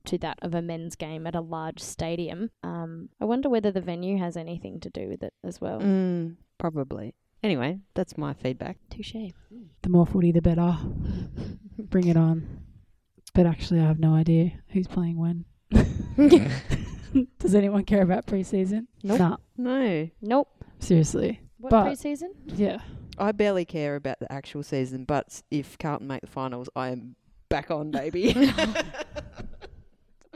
to 0.07 0.18
that 0.18 0.38
of 0.42 0.54
a 0.54 0.62
men's 0.62 0.96
game 0.96 1.26
at 1.26 1.35
a 1.35 1.40
large 1.40 1.81
stadium. 1.81 2.50
Um, 2.62 3.11
I 3.20 3.26
wonder 3.26 3.48
whether 3.48 3.70
the 3.70 3.81
venue 3.81 4.18
has 4.18 4.37
anything 4.37 4.81
to 4.81 4.90
do 4.90 5.09
with 5.09 5.22
it 5.22 5.35
as 5.44 5.61
well. 5.61 5.81
mm, 5.81 6.37
probably. 6.59 7.14
Anyway, 7.42 7.79
that's 7.94 8.18
my 8.18 8.35
feedback. 8.35 8.79
Touche. 8.90 9.14
The 9.83 9.88
more 9.88 10.07
footy, 10.07 10.33
the 10.33 10.42
better. 10.42 10.77
Bring 11.79 12.09
it 12.09 12.16
on. 12.16 12.64
But 13.35 13.47
actually, 13.47 13.81
I 13.81 13.85
have 13.87 14.01
no 14.01 14.14
idea 14.14 14.53
who's 14.71 14.88
playing 14.88 15.16
when. 15.18 15.44
Does 17.38 17.55
anyone 17.55 17.85
care 17.85 18.03
about 18.03 18.27
preseason? 18.27 18.87
Nope. 19.03 19.18
Nah, 19.21 19.37
No, 19.57 20.09
Nope. 20.21 20.49
seriously. 20.81 21.40
What 21.59 21.71
But- 21.71 21.87
preseason? 21.87 22.31
Yeah. 22.47 22.79
I 23.21 23.33
barely 23.33 23.64
care 23.64 23.97
about 23.97 24.21
the 24.21 24.31
actual 24.33 24.62
season, 24.62 25.05
but 25.05 25.42
if 25.51 25.77
Carlton 25.79 26.07
make 26.07 26.21
the 26.21 26.29
finals, 26.29 26.68
I 26.77 26.90
am 26.90 27.16
back 27.49 27.71
on, 27.71 27.90
baby. 27.90 28.35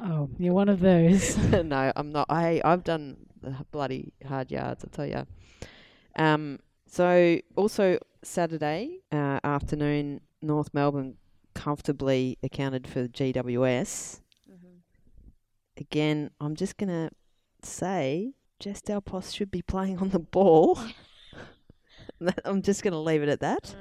Oh, 0.04 0.28
you're 0.36 0.52
one 0.52 0.68
of 0.68 0.80
those. 0.80 1.36
no, 1.62 1.92
I'm 1.94 2.10
not. 2.10 2.26
I 2.28 2.60
I've 2.64 2.82
done 2.82 3.18
the 3.40 3.54
bloody 3.70 4.12
hard 4.26 4.50
yards, 4.50 4.84
I 4.84 4.88
tell 4.88 5.06
you. 5.06 5.24
Um, 6.16 6.58
so 6.86 7.38
also 7.56 7.98
Saturday 8.22 9.00
uh, 9.10 9.40
afternoon, 9.44 10.20
North 10.40 10.72
Melbourne 10.74 11.16
comfortably 11.54 12.38
accounted 12.42 12.86
for 12.86 13.08
GWS. 13.08 14.20
Again, 15.78 16.30
I'm 16.40 16.54
just 16.54 16.76
gonna 16.76 17.10
say 17.62 18.34
Jess 18.60 18.80
Dal 18.82 19.00
Pos 19.00 19.32
should 19.32 19.50
be 19.50 19.62
playing 19.62 19.98
on 19.98 20.10
the 20.10 20.18
ball. 20.18 20.78
I'm 22.44 22.62
just 22.62 22.82
gonna 22.82 23.00
leave 23.00 23.22
it 23.22 23.28
at 23.28 23.40
that. 23.40 23.74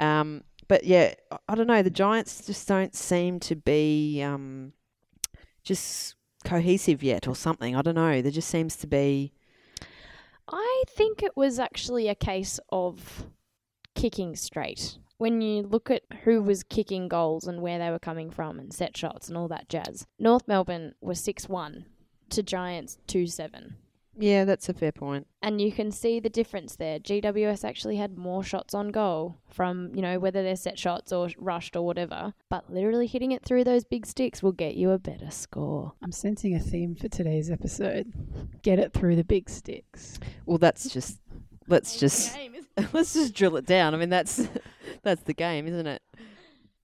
Um, 0.00 0.42
but 0.68 0.84
yeah, 0.84 1.14
I- 1.30 1.38
I 1.48 1.54
don't 1.54 1.66
know. 1.66 1.82
The 1.82 1.90
Giants 1.90 2.44
just 2.46 2.66
don't 2.66 2.94
seem 2.94 3.38
to 3.40 3.54
be 3.56 4.22
um, 4.22 4.72
just 5.62 6.14
cohesive 6.44 7.02
yet, 7.02 7.28
or 7.28 7.36
something. 7.36 7.76
I 7.76 7.82
don't 7.82 7.94
know. 7.94 8.20
There 8.22 8.32
just 8.32 8.48
seems 8.48 8.76
to 8.76 8.86
be. 8.86 9.32
I 10.48 10.84
think 10.88 11.22
it 11.22 11.36
was 11.36 11.58
actually 11.58 12.08
a 12.08 12.14
case 12.14 12.60
of 12.70 13.26
kicking 13.94 14.36
straight. 14.36 14.98
When 15.18 15.40
you 15.40 15.62
look 15.62 15.90
at 15.90 16.02
who 16.24 16.42
was 16.42 16.62
kicking 16.62 17.08
goals 17.08 17.46
and 17.46 17.62
where 17.62 17.78
they 17.78 17.90
were 17.90 17.98
coming 17.98 18.30
from 18.30 18.58
and 18.58 18.72
set 18.72 18.96
shots 18.96 19.28
and 19.28 19.36
all 19.36 19.48
that 19.48 19.68
jazz, 19.68 20.06
North 20.18 20.46
Melbourne 20.46 20.94
was 21.00 21.20
6 21.20 21.48
1 21.48 21.86
to 22.30 22.42
Giants 22.42 22.98
2 23.06 23.26
7. 23.26 23.76
Yeah, 24.18 24.44
that's 24.44 24.68
a 24.68 24.74
fair 24.74 24.92
point. 24.92 25.26
And 25.42 25.60
you 25.60 25.70
can 25.70 25.90
see 25.92 26.20
the 26.20 26.30
difference 26.30 26.76
there. 26.76 26.98
GWS 26.98 27.64
actually 27.64 27.96
had 27.96 28.16
more 28.16 28.42
shots 28.42 28.72
on 28.74 28.88
goal 28.88 29.36
from, 29.48 29.90
you 29.94 30.00
know, 30.02 30.18
whether 30.18 30.42
they're 30.42 30.56
set 30.56 30.78
shots 30.78 31.12
or 31.12 31.28
rushed 31.36 31.76
or 31.76 31.84
whatever. 31.84 32.32
But 32.48 32.72
literally 32.72 33.06
hitting 33.06 33.32
it 33.32 33.44
through 33.44 33.64
those 33.64 33.84
big 33.84 34.06
sticks 34.06 34.42
will 34.42 34.52
get 34.52 34.74
you 34.74 34.90
a 34.90 34.98
better 34.98 35.30
score. 35.30 35.92
I'm 36.02 36.12
sensing 36.12 36.54
a 36.54 36.60
theme 36.60 36.94
for 36.94 37.08
today's 37.08 37.50
episode. 37.50 38.12
Get 38.62 38.78
it 38.78 38.92
through 38.94 39.16
the 39.16 39.24
big 39.24 39.50
sticks. 39.50 40.18
Well, 40.46 40.58
that's 40.58 40.88
just. 40.88 41.18
Let's 41.68 41.98
just 41.98 42.36
let's 42.92 43.14
just 43.14 43.34
drill 43.34 43.56
it 43.56 43.66
down. 43.66 43.92
I 43.92 43.98
mean, 43.98 44.08
that's 44.08 44.48
that's 45.02 45.22
the 45.22 45.34
game, 45.34 45.66
isn't 45.66 45.86
it? 45.86 46.02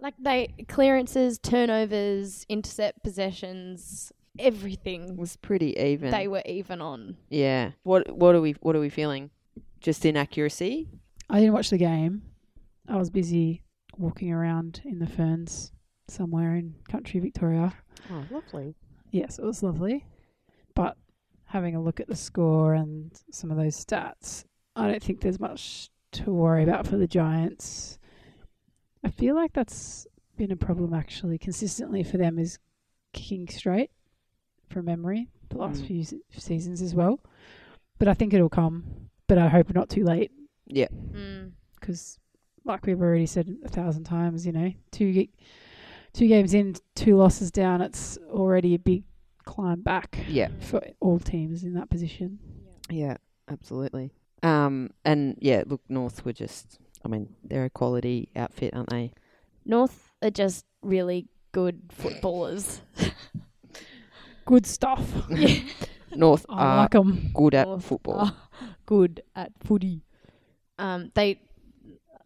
Like 0.00 0.14
they 0.18 0.48
clearances, 0.68 1.38
turnovers, 1.38 2.44
intercept 2.48 3.04
possessions, 3.04 4.10
It 4.10 4.21
everything 4.38 5.16
was 5.16 5.36
pretty 5.36 5.76
even. 5.78 6.10
they 6.10 6.28
were 6.28 6.42
even 6.46 6.80
on. 6.80 7.16
yeah. 7.30 7.72
What 7.82 8.10
what 8.16 8.34
are 8.34 8.40
we 8.40 8.52
what 8.60 8.76
are 8.76 8.80
we 8.80 8.88
feeling? 8.88 9.30
Just 9.80 10.04
inaccuracy. 10.04 10.88
I 11.28 11.40
didn't 11.40 11.54
watch 11.54 11.70
the 11.70 11.78
game. 11.78 12.22
I 12.88 12.96
was 12.96 13.10
busy 13.10 13.62
walking 13.96 14.32
around 14.32 14.80
in 14.84 14.98
the 14.98 15.06
ferns 15.06 15.72
somewhere 16.08 16.54
in 16.56 16.74
country 16.88 17.20
Victoria. 17.20 17.72
Oh, 18.10 18.24
lovely. 18.30 18.74
Yes, 19.10 19.38
it 19.38 19.44
was 19.44 19.62
lovely. 19.62 20.04
But 20.74 20.96
having 21.44 21.74
a 21.76 21.82
look 21.82 22.00
at 22.00 22.08
the 22.08 22.16
score 22.16 22.74
and 22.74 23.12
some 23.30 23.50
of 23.50 23.56
those 23.56 23.82
stats, 23.82 24.44
I 24.76 24.88
don't 24.88 25.02
think 25.02 25.20
there's 25.20 25.40
much 25.40 25.90
to 26.12 26.30
worry 26.32 26.62
about 26.62 26.86
for 26.86 26.96
the 26.96 27.06
Giants. 27.06 27.98
I 29.04 29.10
feel 29.10 29.34
like 29.34 29.52
that's 29.52 30.06
been 30.36 30.52
a 30.52 30.56
problem 30.56 30.94
actually 30.94 31.38
consistently 31.38 32.02
for 32.02 32.16
them 32.18 32.38
is 32.38 32.58
kicking 33.12 33.48
straight 33.48 33.90
from 34.72 34.86
memory 34.86 35.28
the 35.50 35.58
last 35.58 35.82
Mm. 35.82 35.86
few 35.86 36.04
se- 36.04 36.20
seasons 36.36 36.80
as 36.82 36.94
well. 36.94 37.20
But 37.98 38.08
I 38.08 38.14
think 38.14 38.32
it'll 38.34 38.48
come. 38.48 39.08
But 39.28 39.38
I 39.38 39.48
hope 39.48 39.72
not 39.74 39.88
too 39.88 40.04
late 40.04 40.32
Yeah. 40.66 40.88
Mm. 41.12 41.52
because, 41.78 42.18
like 42.64 42.86
we've 42.86 43.00
already 43.00 43.26
said 43.26 43.56
a 43.64 43.68
thousand 43.68 44.04
times, 44.04 44.44
you 44.46 44.52
know, 44.52 44.72
two 44.90 45.12
ga- 45.12 45.30
two 46.12 46.26
games 46.28 46.52
in, 46.54 46.74
two 46.94 47.16
losses 47.16 47.50
down, 47.50 47.80
it's 47.80 48.18
already 48.30 48.74
a 48.74 48.78
big 48.78 49.04
climb 49.44 49.82
back 49.82 50.24
Yeah. 50.28 50.48
for 50.60 50.80
all 51.00 51.18
teams 51.18 51.64
in 51.64 51.74
that 51.74 51.90
position. 51.90 52.38
Yeah. 52.90 53.16
Absolutely. 53.48 54.12
Um. 54.42 54.90
And 55.04 55.36
yeah. 55.40 55.64
Look, 55.66 55.82
North 55.88 56.24
were 56.24 56.32
just. 56.32 56.78
I 57.04 57.08
mean, 57.08 57.34
they're 57.44 57.64
a 57.64 57.70
quality 57.70 58.28
outfit, 58.36 58.74
aren't 58.74 58.90
they? 58.90 59.12
North 59.64 60.12
are 60.22 60.30
just 60.30 60.64
really 60.82 61.28
good 61.52 61.80
footballers. 61.90 62.80
Good 64.44 64.66
stuff. 64.66 65.08
North 66.14 66.44
I 66.48 66.64
are 66.64 66.76
like 66.78 66.94
'em. 66.94 67.30
good 67.34 67.54
at 67.54 67.66
North 67.66 67.84
football. 67.84 68.18
are 68.20 68.34
good 68.86 69.22
at 69.34 69.52
footy. 69.64 70.02
Um, 70.78 71.10
they, 71.14 71.40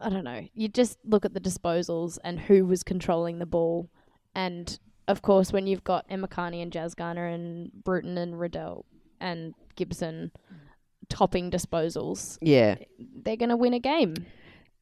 I 0.01 0.09
don't 0.09 0.23
know. 0.25 0.45
You 0.53 0.67
just 0.67 0.97
look 1.05 1.23
at 1.25 1.33
the 1.33 1.39
disposals 1.39 2.17
and 2.23 2.39
who 2.39 2.65
was 2.65 2.83
controlling 2.83 3.39
the 3.39 3.45
ball, 3.45 3.89
and 4.35 4.77
of 5.07 5.21
course, 5.21 5.53
when 5.53 5.67
you've 5.67 5.83
got 5.85 6.05
Emma 6.09 6.27
Kearney 6.27 6.61
and 6.61 6.71
Jazz 6.71 6.95
Garner 6.95 7.27
and 7.27 7.71
Bruton 7.83 8.17
and 8.17 8.37
Riddell 8.39 8.83
and 9.21 9.53
Gibson 9.75 10.31
topping 11.07 11.49
disposals, 11.49 12.37
Yeah. 12.41 12.75
they're 13.23 13.37
going 13.37 13.49
to 13.49 13.55
win 13.55 13.73
a 13.73 13.79
game. 13.79 14.15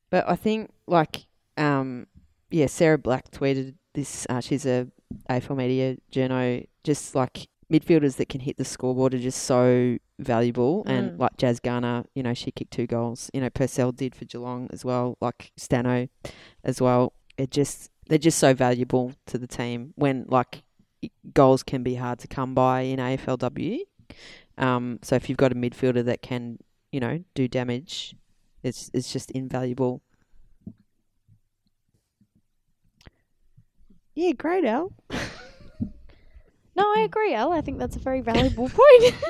But 0.10 0.28
I 0.28 0.36
think 0.36 0.72
like 0.88 1.26
um 1.58 2.08
yeah, 2.50 2.66
Sarah 2.68 2.98
Black 2.98 3.30
tweeted 3.32 3.76
this. 3.94 4.26
Uh, 4.30 4.40
she's 4.42 4.66
a 4.66 4.88
AFL 5.30 5.58
media 5.58 5.98
journo. 6.12 6.66
Just 6.86 7.16
like 7.16 7.48
midfielders 7.72 8.18
that 8.18 8.30
can 8.30 8.42
hit 8.42 8.58
the 8.58 8.64
scoreboard 8.66 9.14
are 9.16 9.20
just 9.20 9.42
so 9.44 9.98
valuable. 10.20 10.84
And 10.86 11.12
Mm. 11.14 11.20
like 11.20 11.36
Jazz 11.38 11.60
Garner, 11.60 12.06
you 12.14 12.22
know, 12.24 12.34
she 12.36 12.52
kicked 12.52 12.72
two 12.72 12.86
goals. 12.88 13.30
You 13.34 13.42
know, 13.42 13.50
Purcell 13.50 13.92
did 13.92 14.14
for 14.16 14.26
Geelong 14.26 14.70
as 14.72 14.86
well. 14.86 15.18
Like 15.20 15.52
Stano 15.60 16.08
as 16.64 16.80
well. 16.80 17.12
It 17.38 17.50
just 17.52 17.90
they're 18.08 18.20
just 18.20 18.38
so 18.38 18.54
valuable 18.54 19.14
to 19.26 19.38
the 19.40 19.48
team 19.48 19.94
when 19.96 20.26
like 20.30 20.64
goals 21.34 21.64
can 21.64 21.82
be 21.84 21.96
hard 21.96 22.20
to 22.20 22.28
come 22.28 22.54
by 22.54 22.82
in 22.82 23.00
AFLW. 23.00 23.80
Um, 24.58 25.00
so 25.02 25.16
if 25.16 25.28
you've 25.28 25.38
got 25.40 25.52
a 25.52 25.56
midfielder 25.56 26.06
that 26.06 26.22
can, 26.22 26.60
you 26.92 27.00
know, 27.00 27.24
do 27.34 27.48
damage, 27.48 28.16
it's 28.64 28.90
it's 28.94 29.12
just 29.12 29.32
invaluable. 29.32 30.02
Yeah, 34.14 34.32
great, 34.32 34.64
Al. 34.66 34.94
No, 36.76 36.84
I 36.96 37.02
agree, 37.02 37.34
Al. 37.34 37.52
I 37.54 37.62
think 37.62 37.80
that's 37.80 37.96
a 37.96 38.00
very 38.00 38.22
valuable 38.22 38.70
point. 38.70 39.14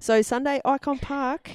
So 0.00 0.20
Sunday, 0.20 0.60
Ikon 0.66 1.00
Park. 1.00 1.50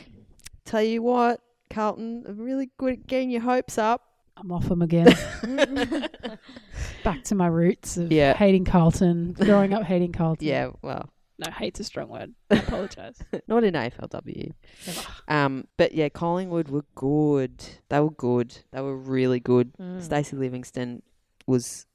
Tell 0.66 0.82
you 0.82 1.04
what, 1.04 1.40
Carlton 1.70 2.24
are 2.28 2.34
really 2.34 2.72
good 2.78 2.94
at 2.94 3.06
getting 3.08 3.30
your 3.30 3.42
hopes 3.42 3.78
up. 3.78 4.02
I'm 4.38 4.52
off 4.52 4.68
them 4.68 4.82
again. 4.82 5.06
Back 7.04 7.24
to 7.26 7.36
my 7.36 7.46
roots 7.48 7.98
of 7.98 8.12
Yeah. 8.12 8.34
hating 8.36 8.66
Carlton, 8.66 9.34
growing 9.34 9.74
up 9.74 9.84
hating 9.84 10.14
Carlton. 10.14 10.48
Yeah, 10.48 10.70
well, 10.82 11.12
No, 11.38 11.52
hate's 11.52 11.80
a 11.80 11.84
strong 11.84 12.08
word. 12.10 12.34
I 12.50 12.56
apologise. 12.56 13.20
not 13.48 13.64
in 13.64 13.76
AFLW. 13.76 14.52
Never. 14.88 15.02
Um, 15.28 15.68
but 15.78 15.94
yeah, 15.94 16.10
Collingwood 16.10 16.70
were 16.70 16.86
good. 16.96 17.64
They 17.90 18.00
were 18.00 18.10
good. 18.12 18.58
They 18.72 18.82
were 18.82 18.98
really 18.98 19.40
good. 19.40 19.74
Mm. 19.80 20.02
Stacey 20.02 20.38
Livingstone 20.38 21.04
was 21.46 21.86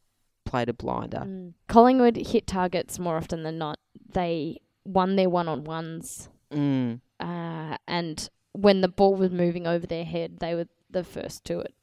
played 0.44 0.68
a 0.68 0.72
blinder. 0.72 1.24
Mm. 1.26 1.52
Collingwood 1.68 2.16
hit 2.16 2.46
targets 2.46 2.98
more 2.98 3.16
often 3.16 3.42
than 3.42 3.58
not. 3.58 3.78
They 4.12 4.60
won 4.84 5.16
their 5.16 5.30
one 5.30 5.48
on 5.48 5.64
ones, 5.64 6.28
Mm. 6.50 7.00
uh, 7.20 7.76
and 7.88 8.28
when 8.52 8.80
the 8.80 8.88
ball 8.88 9.14
was 9.16 9.30
moving 9.32 9.66
over 9.66 9.86
their 9.86 10.04
head, 10.04 10.38
they 10.38 10.54
were 10.54 10.66
the 10.90 11.02
first 11.04 11.44
to 11.46 11.58
it. 11.60 11.74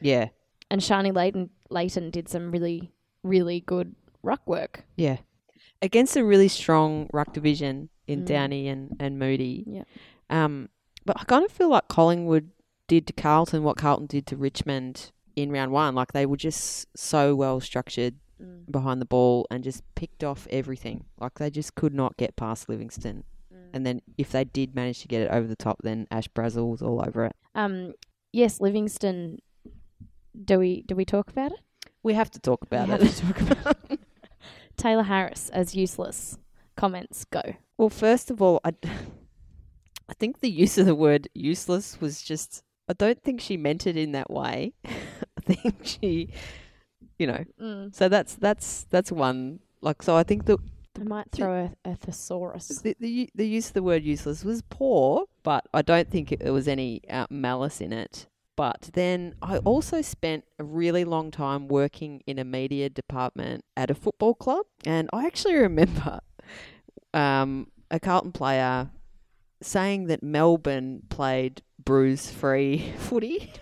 Yeah, 0.00 0.28
And 0.70 0.80
Sharni 0.80 1.14
Layton, 1.14 1.50
Layton 1.70 2.10
did 2.10 2.28
some 2.28 2.50
really, 2.52 2.92
really 3.22 3.60
good 3.60 3.94
ruck 4.22 4.46
work. 4.46 4.84
yeah. 4.96 5.18
Against 5.80 6.16
a 6.16 6.24
really 6.24 6.46
strong 6.48 7.08
ruck 7.12 7.32
division 7.32 7.88
in 8.06 8.22
Mm. 8.22 8.26
Downie 8.26 8.68
and, 8.68 8.96
and 9.00 9.18
Moody. 9.18 9.64
Yeah. 9.66 9.82
Um, 10.30 10.68
but 11.04 11.20
I 11.20 11.24
kind 11.24 11.44
of 11.44 11.50
feel 11.50 11.70
like 11.70 11.88
Collingwood 11.88 12.50
did 12.86 13.06
to 13.08 13.12
Carlton 13.12 13.64
what 13.64 13.76
Carlton 13.78 14.06
did 14.06 14.26
to 14.28 14.36
Richmond 14.36 15.10
in 15.36 15.50
round 15.50 15.72
one. 15.72 15.94
Like 15.94 16.12
they 16.12 16.26
were 16.26 16.36
just 16.36 16.86
so 16.96 17.34
well 17.34 17.60
structured 17.60 18.14
behind 18.70 19.00
the 19.00 19.04
ball 19.06 19.46
and 19.50 19.62
just 19.62 19.82
picked 19.94 20.24
off 20.24 20.46
everything. 20.50 21.04
Like 21.20 21.38
they 21.38 21.50
just 21.50 21.74
could 21.74 21.94
not 21.94 22.16
get 22.16 22.36
past 22.36 22.68
Livingstone. 22.68 23.24
And 23.74 23.86
then 23.86 24.02
if 24.18 24.32
they 24.32 24.44
did 24.44 24.74
manage 24.74 25.00
to 25.00 25.08
get 25.08 25.22
it 25.22 25.30
over 25.30 25.46
the 25.46 25.56
top, 25.56 25.78
then 25.82 26.06
Ash 26.10 26.28
Brazill 26.28 26.70
was 26.70 26.82
all 26.82 27.02
over 27.06 27.24
it. 27.26 27.36
Um, 27.54 27.94
yes, 28.32 28.60
Livingstone. 28.60 29.38
Do 30.44 30.58
we 30.58 30.82
do 30.82 30.94
we 30.94 31.04
talk 31.04 31.30
about 31.30 31.52
it? 31.52 31.60
We 32.02 32.14
have 32.14 32.30
to 32.32 32.38
talk 32.40 32.62
about 32.62 32.88
We 32.88 32.94
it. 32.94 33.00
have 33.02 33.14
to 33.16 33.22
talk 33.26 33.40
about 33.40 33.76
it. 33.90 34.00
Tayla 34.76 35.06
Harris 35.06 35.48
as 35.50 35.74
useless. 35.74 36.38
Comments 36.76 37.24
go. 37.26 37.42
Well, 37.78 37.90
first 37.90 38.30
of 38.30 38.42
all, 38.42 38.60
I, 38.64 38.72
I 40.08 40.14
think 40.18 40.40
the 40.40 40.50
use 40.50 40.76
of 40.78 40.86
the 40.86 40.94
word 40.94 41.28
useless 41.34 42.00
was 42.00 42.20
just. 42.22 42.62
I 42.92 42.94
don't 42.94 43.22
think 43.22 43.40
she 43.40 43.56
meant 43.56 43.86
it 43.86 43.96
in 43.96 44.12
that 44.12 44.30
way. 44.30 44.74
I 44.84 45.40
think 45.40 45.76
she, 45.82 46.28
you 47.18 47.26
know. 47.26 47.42
Mm. 47.58 47.94
So 47.94 48.10
that's 48.10 48.34
that's 48.34 48.84
that's 48.90 49.10
one. 49.10 49.60
Like 49.80 50.02
so, 50.02 50.14
I 50.14 50.24
think 50.24 50.44
the 50.44 50.58
I 51.00 51.04
might 51.04 51.32
throw 51.32 51.72
a, 51.86 51.90
a 51.90 51.96
thesaurus. 51.96 52.68
the, 52.68 52.94
the 53.00 53.30
the 53.34 53.48
use 53.48 53.68
of 53.68 53.72
the 53.72 53.82
word 53.82 54.02
useless 54.02 54.44
was 54.44 54.60
poor, 54.68 55.24
but 55.42 55.64
I 55.72 55.80
don't 55.80 56.10
think 56.10 56.32
it, 56.32 56.40
there 56.40 56.52
was 56.52 56.68
any 56.68 57.00
uh, 57.08 57.26
malice 57.30 57.80
in 57.80 57.94
it. 57.94 58.26
But 58.56 58.90
then 58.92 59.36
I 59.40 59.56
also 59.56 60.02
spent 60.02 60.44
a 60.58 60.64
really 60.64 61.06
long 61.06 61.30
time 61.30 61.68
working 61.68 62.22
in 62.26 62.38
a 62.38 62.44
media 62.44 62.90
department 62.90 63.64
at 63.74 63.90
a 63.90 63.94
football 63.94 64.34
club, 64.34 64.66
and 64.84 65.08
I 65.14 65.24
actually 65.24 65.54
remember 65.54 66.20
um, 67.14 67.68
a 67.90 67.98
Carlton 67.98 68.32
player 68.32 68.90
saying 69.62 70.06
that 70.06 70.22
Melbourne 70.22 71.02
played 71.08 71.62
bruise 71.82 72.30
free 72.30 72.92
footy. 72.98 73.52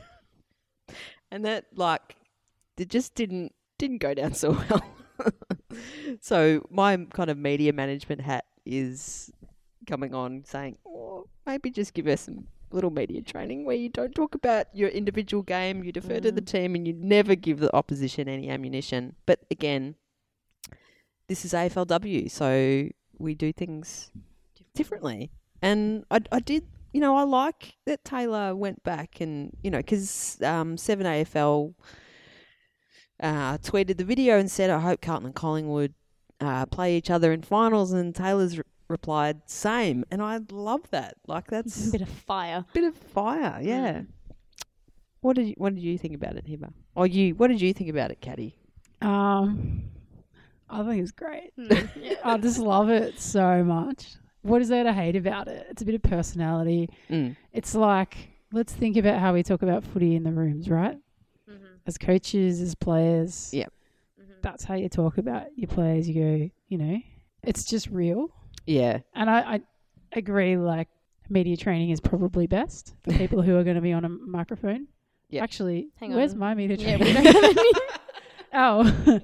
and 1.31 1.45
that 1.45 1.67
like 1.75 2.17
it 2.77 2.89
just 2.89 3.15
didn't 3.15 3.53
didn't 3.79 3.99
go 3.99 4.15
down 4.15 4.35
so 4.35 4.53
well. 4.53 4.83
so 6.21 6.67
my 6.71 6.97
kind 7.13 7.31
of 7.31 7.39
media 7.39 7.73
management 7.73 8.21
hat 8.21 8.45
is 8.67 9.31
coming 9.87 10.15
on 10.15 10.45
saying, 10.45 10.77
oh, 10.87 11.27
maybe 11.47 11.71
just 11.71 11.95
give 11.95 12.07
us 12.07 12.23
some 12.23 12.47
little 12.73 12.91
media 12.91 13.21
training 13.23 13.65
where 13.65 13.77
you 13.77 13.89
don't 13.89 14.15
talk 14.15 14.35
about 14.35 14.67
your 14.75 14.89
individual 14.91 15.43
game, 15.43 15.83
you 15.83 15.93
defer 15.93 16.21
to 16.21 16.31
the 16.31 16.41
Mm. 16.43 16.47
team, 16.47 16.75
and 16.75 16.87
you 16.87 16.93
never 16.95 17.35
give 17.35 17.59
the 17.59 17.75
opposition 17.75 18.29
any 18.29 18.49
ammunition. 18.49 19.17
But 19.27 19.41
again, 19.51 19.97
this 21.29 21.45
is 21.45 21.53
AFLW, 21.53 22.31
so 22.31 22.89
we 23.19 23.35
do 23.35 23.53
things 23.53 24.11
differently. 24.75 25.31
And 25.62 26.05
I, 26.11 26.20
I 26.33 26.40
did, 26.40 26.64
you 26.92 27.01
know, 27.01 27.16
I 27.16 27.23
like 27.23 27.75
that 27.87 28.05
Tayla 28.05 28.57
went 28.57 28.83
back 28.83 29.20
and, 29.20 29.57
you 29.62 29.70
know, 29.70 29.79
because 29.79 30.38
um, 30.42 30.77
7AFL 30.77 31.75
uh, 33.20 33.59
tweeted 33.59 33.96
the 33.99 34.05
video 34.05 34.38
and 34.38 34.51
said, 34.51 34.70
I 34.70 34.81
hope 34.81 35.01
Carlton 35.01 35.27
and 35.27 35.35
Collingwood 35.35 35.94
uh, 36.40 36.66
play 36.66 36.96
each 36.96 37.11
other 37.11 37.33
in 37.33 37.42
finals. 37.42 37.92
And 37.92 38.14
Tayla's 38.14 38.59
re- 38.59 38.64
replied, 38.88 39.42
same. 39.46 40.05
And 40.11 40.23
I 40.23 40.40
love 40.51 40.88
that. 40.90 41.16
Like, 41.27 41.49
that's 41.49 41.88
a 41.88 41.92
bit 41.92 42.03
of 42.03 42.09
fire. 42.09 42.64
bit 42.73 42.85
of 42.85 42.96
fire, 42.96 43.59
yeah. 43.62 43.92
Mm. 43.92 44.07
What 45.20 45.37
did 45.37 45.49
you, 45.49 45.55
what 45.59 45.75
did 45.75 45.83
you 45.85 45.99
think 45.99 46.14
about 46.14 46.37
it, 46.37 46.46
Hiba? 46.46 46.73
Or 46.94 47.07
you? 47.07 47.35
What 47.35 47.49
did 47.49 47.61
you 47.61 47.75
think 47.75 47.90
about 47.90 48.11
it, 48.11 48.23
Caddy? 48.23 48.57
Um, 49.03 49.83
I 50.68 50.83
think 50.83 51.03
it's 51.03 51.11
great. 51.11 51.53
yeah. 51.57 52.14
I 52.25 52.38
just 52.38 52.59
love 52.59 52.88
it 52.88 53.20
so 53.20 53.62
much. 53.62 54.14
What 54.42 54.62
is 54.62 54.68
there 54.68 54.85
to 54.85 54.92
hate 54.92 55.16
about 55.16 55.48
it? 55.48 55.66
It's 55.70 55.83
a 55.83 55.85
bit 55.85 55.94
of 55.94 56.03
personality. 56.03 56.88
Mm. 57.11 57.37
It's 57.53 57.74
like 57.74 58.16
let's 58.53 58.72
think 58.72 58.96
about 58.96 59.20
how 59.20 59.33
we 59.35 59.42
talk 59.42 59.62
about 59.62 59.85
footy 59.85 60.16
in 60.16 60.24
the 60.24 60.33
rooms, 60.33 60.68
right? 60.68 60.96
Mm-hmm. 61.48 61.64
As 61.87 61.98
coaches, 61.98 62.61
as 62.61 62.74
players. 62.74 63.50
Yeah. 63.53 63.66
That's 64.42 64.64
how 64.64 64.74
you 64.74 64.88
talk 64.88 65.18
about 65.18 65.46
your 65.57 65.68
players. 65.68 66.09
You 66.09 66.14
go, 66.14 66.50
you 66.68 66.79
know, 66.79 66.98
it's 67.42 67.64
just 67.64 67.88
real. 67.88 68.31
Yeah, 68.66 69.00
And 69.14 69.29
I, 69.29 69.40
I 69.55 69.61
agree, 70.12 70.57
like, 70.57 70.88
media 71.29 71.57
training 71.57 71.90
is 71.90 72.00
probably 72.00 72.46
best 72.46 72.94
for 73.03 73.12
people 73.18 73.42
who 73.42 73.57
are 73.57 73.64
going 73.64 73.76
to 73.76 73.83
be 73.83 73.92
on 73.92 74.05
a 74.05 74.09
microphone. 74.09 74.87
Yeah. 75.29 75.42
Actually, 75.42 75.88
Hang 75.98 76.14
where's 76.14 76.33
on. 76.33 76.38
my 76.38 76.55
media 76.55 76.76
training? 76.76 77.00
we 77.00 77.12
don't 77.12 77.24
have 77.26 77.44
any. 77.44 77.70
oh, 78.55 79.20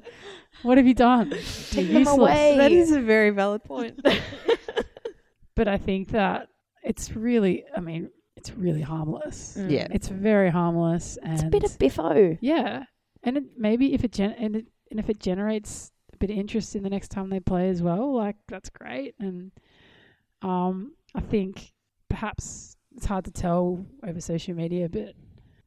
what 0.62 0.79
have 0.79 0.87
you 0.87 0.94
done? 0.94 1.31
Take 1.31 1.87
You're 1.87 1.87
them 1.87 1.98
useless. 2.00 2.18
away. 2.18 2.57
that 2.59 2.72
is 2.72 2.92
a 2.92 3.00
very 3.00 3.31
valid 3.31 3.64
point. 3.64 4.00
But 5.57 5.66
I 5.69 5.79
think 5.79 6.11
that 6.11 6.49
it's 6.85 7.16
really, 7.16 7.64
I 7.77 7.81
mean, 7.81 8.11
it's 8.37 8.53
really 8.53 8.83
harmless. 8.83 9.57
Mm. 9.59 9.71
Yeah. 9.71 9.88
It's 9.90 10.09
very 10.09 10.51
harmless, 10.51 11.19
and 11.23 11.33
It's 11.35 11.42
a 11.42 11.47
bit 11.47 11.64
of 11.64 11.77
biffo. 11.79 12.38
yeah, 12.40 12.85
and 13.25 13.38
it, 13.38 13.45
maybe 13.57 13.92
if 13.95 14.05
it 14.05 14.12
gen- 14.12 14.37
and, 14.38 14.55
it, 14.57 14.66
and 14.90 15.01
if 15.01 15.09
it 15.11 15.19
generates 15.19 15.90
a 16.12 16.16
bit 16.19 16.31
of 16.31 16.37
interest 16.38 16.77
in 16.77 16.83
the 16.85 16.90
next 16.90 17.09
time 17.09 17.31
they 17.31 17.40
play 17.40 17.69
as 17.71 17.83
well, 17.83 18.14
like 18.14 18.37
that's 18.47 18.69
great. 18.71 19.14
And 19.19 19.51
um, 20.42 20.92
I 21.14 21.21
think 21.21 21.73
perhaps 22.09 22.77
it's 22.95 23.07
hard 23.07 23.25
to 23.25 23.31
tell 23.33 23.85
over 24.07 24.21
social 24.21 24.55
media, 24.55 24.88
but 24.88 25.14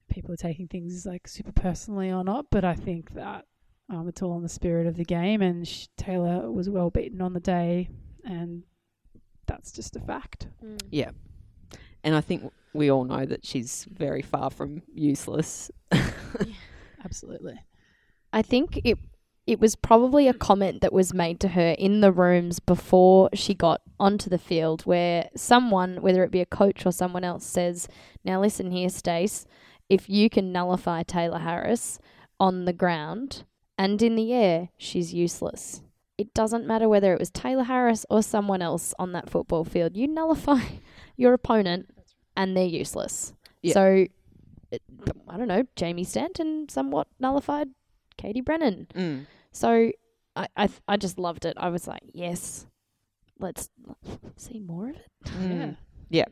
people 0.10 0.32
are 0.32 0.38
taking 0.38 0.68
things 0.68 1.06
like 1.06 1.28
super 1.28 1.52
personally 1.52 2.12
or 2.12 2.24
not. 2.24 2.46
But 2.52 2.64
I 2.64 2.76
think 2.76 3.14
that 3.16 3.46
um, 3.90 4.08
it's 4.08 4.22
all 4.22 4.38
in 4.38 4.44
the 4.44 4.50
spirit 4.50 4.88
of 4.88 4.96
the 4.96 5.04
game, 5.06 5.42
and 5.42 5.68
sh- 5.68 5.88
Tayla 6.00 6.52
was 6.54 6.70
well 6.70 6.92
beaten 6.92 7.22
on 7.22 7.34
the 7.34 7.40
day, 7.40 7.90
and 8.24 8.64
that's 9.50 9.72
just 9.72 9.96
a 9.96 10.00
fact. 10.00 10.48
Mm. 10.64 10.82
yeah, 10.92 11.12
and 12.04 12.16
I 12.16 12.22
think 12.22 12.52
we 12.74 12.92
all 12.92 13.04
know 13.04 13.26
that 13.26 13.46
she's 13.46 13.86
very 13.92 14.22
far 14.22 14.50
from 14.50 14.84
useless. 14.94 15.72
Absolutely. 17.04 17.60
I 18.32 18.42
think 18.42 18.80
it 18.84 18.98
it 19.48 19.60
was 19.60 19.76
probably 19.76 20.28
a 20.28 20.34
comment 20.34 20.82
that 20.82 20.94
was 20.94 21.12
made 21.12 21.40
to 21.40 21.48
her 21.48 21.72
in 21.80 22.02
the 22.02 22.12
rooms 22.12 22.60
before 22.60 23.32
she 23.34 23.56
got 23.56 23.82
onto 24.00 24.30
the 24.30 24.38
field 24.38 24.84
where 24.84 25.28
someone, 25.36 26.04
whether 26.04 26.24
it 26.24 26.30
be 26.30 26.42
a 26.42 26.46
coach 26.46 26.86
or 26.86 26.92
someone 26.92 27.24
else, 27.24 27.46
says, 27.46 27.88
Now 28.24 28.40
listen 28.40 28.70
here, 28.70 28.90
Stace, 28.90 29.48
if 29.90 30.08
you 30.08 30.30
can 30.30 30.52
nullify 30.52 31.02
Tayla 31.02 31.42
Harris 31.42 31.98
on 32.40 32.66
the 32.66 32.74
ground 32.74 33.44
and 33.76 34.00
in 34.04 34.16
the 34.16 34.32
air, 34.32 34.70
she's 34.78 35.16
useless. 35.16 35.82
It 36.20 36.34
doesn't 36.34 36.68
matter 36.68 36.88
whether 36.90 37.14
it 37.14 37.20
was 37.20 37.32
Tayla 37.32 37.66
Harris 37.66 38.06
or 38.10 38.22
someone 38.22 38.62
else 38.62 38.94
on 39.00 39.14
that 39.14 39.30
football 39.30 39.64
field. 39.64 39.96
You 39.96 40.06
nullify 40.08 40.60
your 41.18 41.34
opponent 41.34 41.90
and 42.36 42.56
they're 42.58 42.66
useless. 42.66 43.34
Yeah. 43.62 43.74
So, 43.74 44.06
it- 44.72 44.82
I 45.30 45.38
don't 45.38 45.48
know, 45.48 45.64
Jamie 45.76 46.04
Stanton 46.04 46.68
somewhat 46.70 47.08
nullified 47.20 47.70
Katie 48.18 48.42
Brennan. 48.42 48.88
Mm. 48.94 49.26
So 49.52 49.92
I, 50.36 50.48
I 50.58 50.68
th- 50.68 50.82
I 50.88 50.98
just 50.98 51.18
loved 51.18 51.46
it. 51.46 51.56
I 51.58 51.70
was 51.70 51.88
like, 51.88 52.04
yes, 52.14 52.68
let's 53.40 53.70
see 54.36 54.60
more 54.60 54.90
of 54.90 54.96
it. 54.98 55.08
Mm. 55.26 55.78
Yeah. 56.10 56.26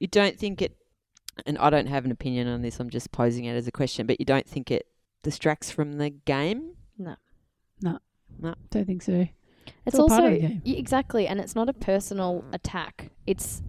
You 0.00 0.08
don't 0.08 0.36
think 0.38 0.60
it, 0.60 0.76
and 1.46 1.56
I 1.58 1.70
don't 1.70 1.86
have 1.86 2.04
an 2.04 2.10
opinion 2.10 2.48
on 2.48 2.60
this, 2.62 2.80
I'm 2.80 2.90
just 2.90 3.12
posing 3.12 3.44
it 3.44 3.54
as 3.54 3.66
a 3.68 3.72
question, 3.72 4.06
but 4.06 4.18
you 4.18 4.26
don't 4.26 4.46
think 4.48 4.70
it 4.70 4.86
distracts 5.22 5.70
from 5.70 5.92
the 5.98 6.10
game? 6.10 6.72
Don't 8.40 8.86
think 8.86 9.02
so. 9.02 9.26
It's 9.86 9.96
all 9.96 10.02
also 10.02 10.16
part 10.20 10.32
of 10.32 10.40
the 10.40 10.46
game. 10.48 10.62
exactly, 10.64 11.26
and 11.26 11.40
it's 11.40 11.54
not 11.54 11.68
a 11.68 11.72
personal 11.72 12.44
attack. 12.52 13.10
It's 13.26 13.62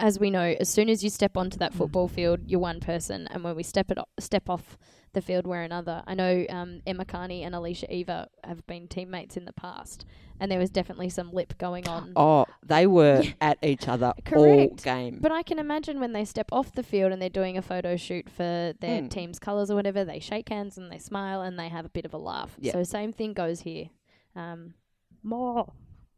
as 0.00 0.18
we 0.18 0.28
know, 0.30 0.54
as 0.60 0.68
soon 0.68 0.88
as 0.88 1.02
you 1.04 1.10
step 1.10 1.36
onto 1.36 1.56
that 1.58 1.72
Mm. 1.72 1.76
football 1.76 2.08
field, 2.08 2.40
you're 2.46 2.60
one 2.60 2.80
person, 2.80 3.26
and 3.30 3.42
when 3.44 3.54
we 3.56 3.62
step 3.62 3.90
it 3.90 3.98
o- 3.98 4.04
step 4.18 4.50
off 4.50 4.76
the 5.14 5.22
field, 5.22 5.46
we're 5.46 5.62
another. 5.62 6.02
I 6.06 6.14
know 6.14 6.44
um, 6.50 6.80
Emma 6.86 7.04
Kearney 7.04 7.42
and 7.42 7.54
Alicia 7.54 7.92
Eva 7.92 8.28
have 8.44 8.66
been 8.66 8.86
teammates 8.88 9.36
in 9.36 9.44
the 9.46 9.52
past, 9.52 10.04
and 10.38 10.50
there 10.50 10.58
was 10.58 10.70
definitely 10.70 11.08
some 11.08 11.32
lip 11.32 11.56
going 11.58 11.88
on. 11.88 12.12
Oh, 12.16 12.46
they 12.64 12.86
were 12.86 13.22
at 13.40 13.58
each 13.62 13.88
other 13.88 14.08
all 14.08 14.22
Correct. 14.24 14.84
game. 14.84 15.18
But 15.20 15.32
I 15.32 15.42
can 15.42 15.58
imagine 15.58 16.00
when 16.00 16.12
they 16.12 16.24
step 16.24 16.48
off 16.52 16.72
the 16.72 16.82
field 16.82 17.12
and 17.12 17.20
they're 17.22 17.28
doing 17.30 17.56
a 17.56 17.62
photo 17.62 17.96
shoot 17.96 18.28
for 18.28 18.72
their 18.80 19.02
Mm. 19.02 19.10
team's 19.10 19.38
colours 19.38 19.70
or 19.70 19.74
whatever, 19.74 20.04
they 20.04 20.18
shake 20.20 20.48
hands 20.50 20.76
and 20.78 20.90
they 20.92 20.98
smile 20.98 21.40
and 21.42 21.58
they 21.58 21.68
have 21.68 21.84
a 21.84 21.88
bit 21.90 22.04
of 22.04 22.12
a 22.14 22.18
laugh. 22.18 22.56
Yeah. 22.60 22.72
So 22.72 22.82
same 22.84 23.12
thing 23.12 23.32
goes 23.32 23.60
here. 23.60 23.90
Um, 24.36 24.74
more. 25.22 25.72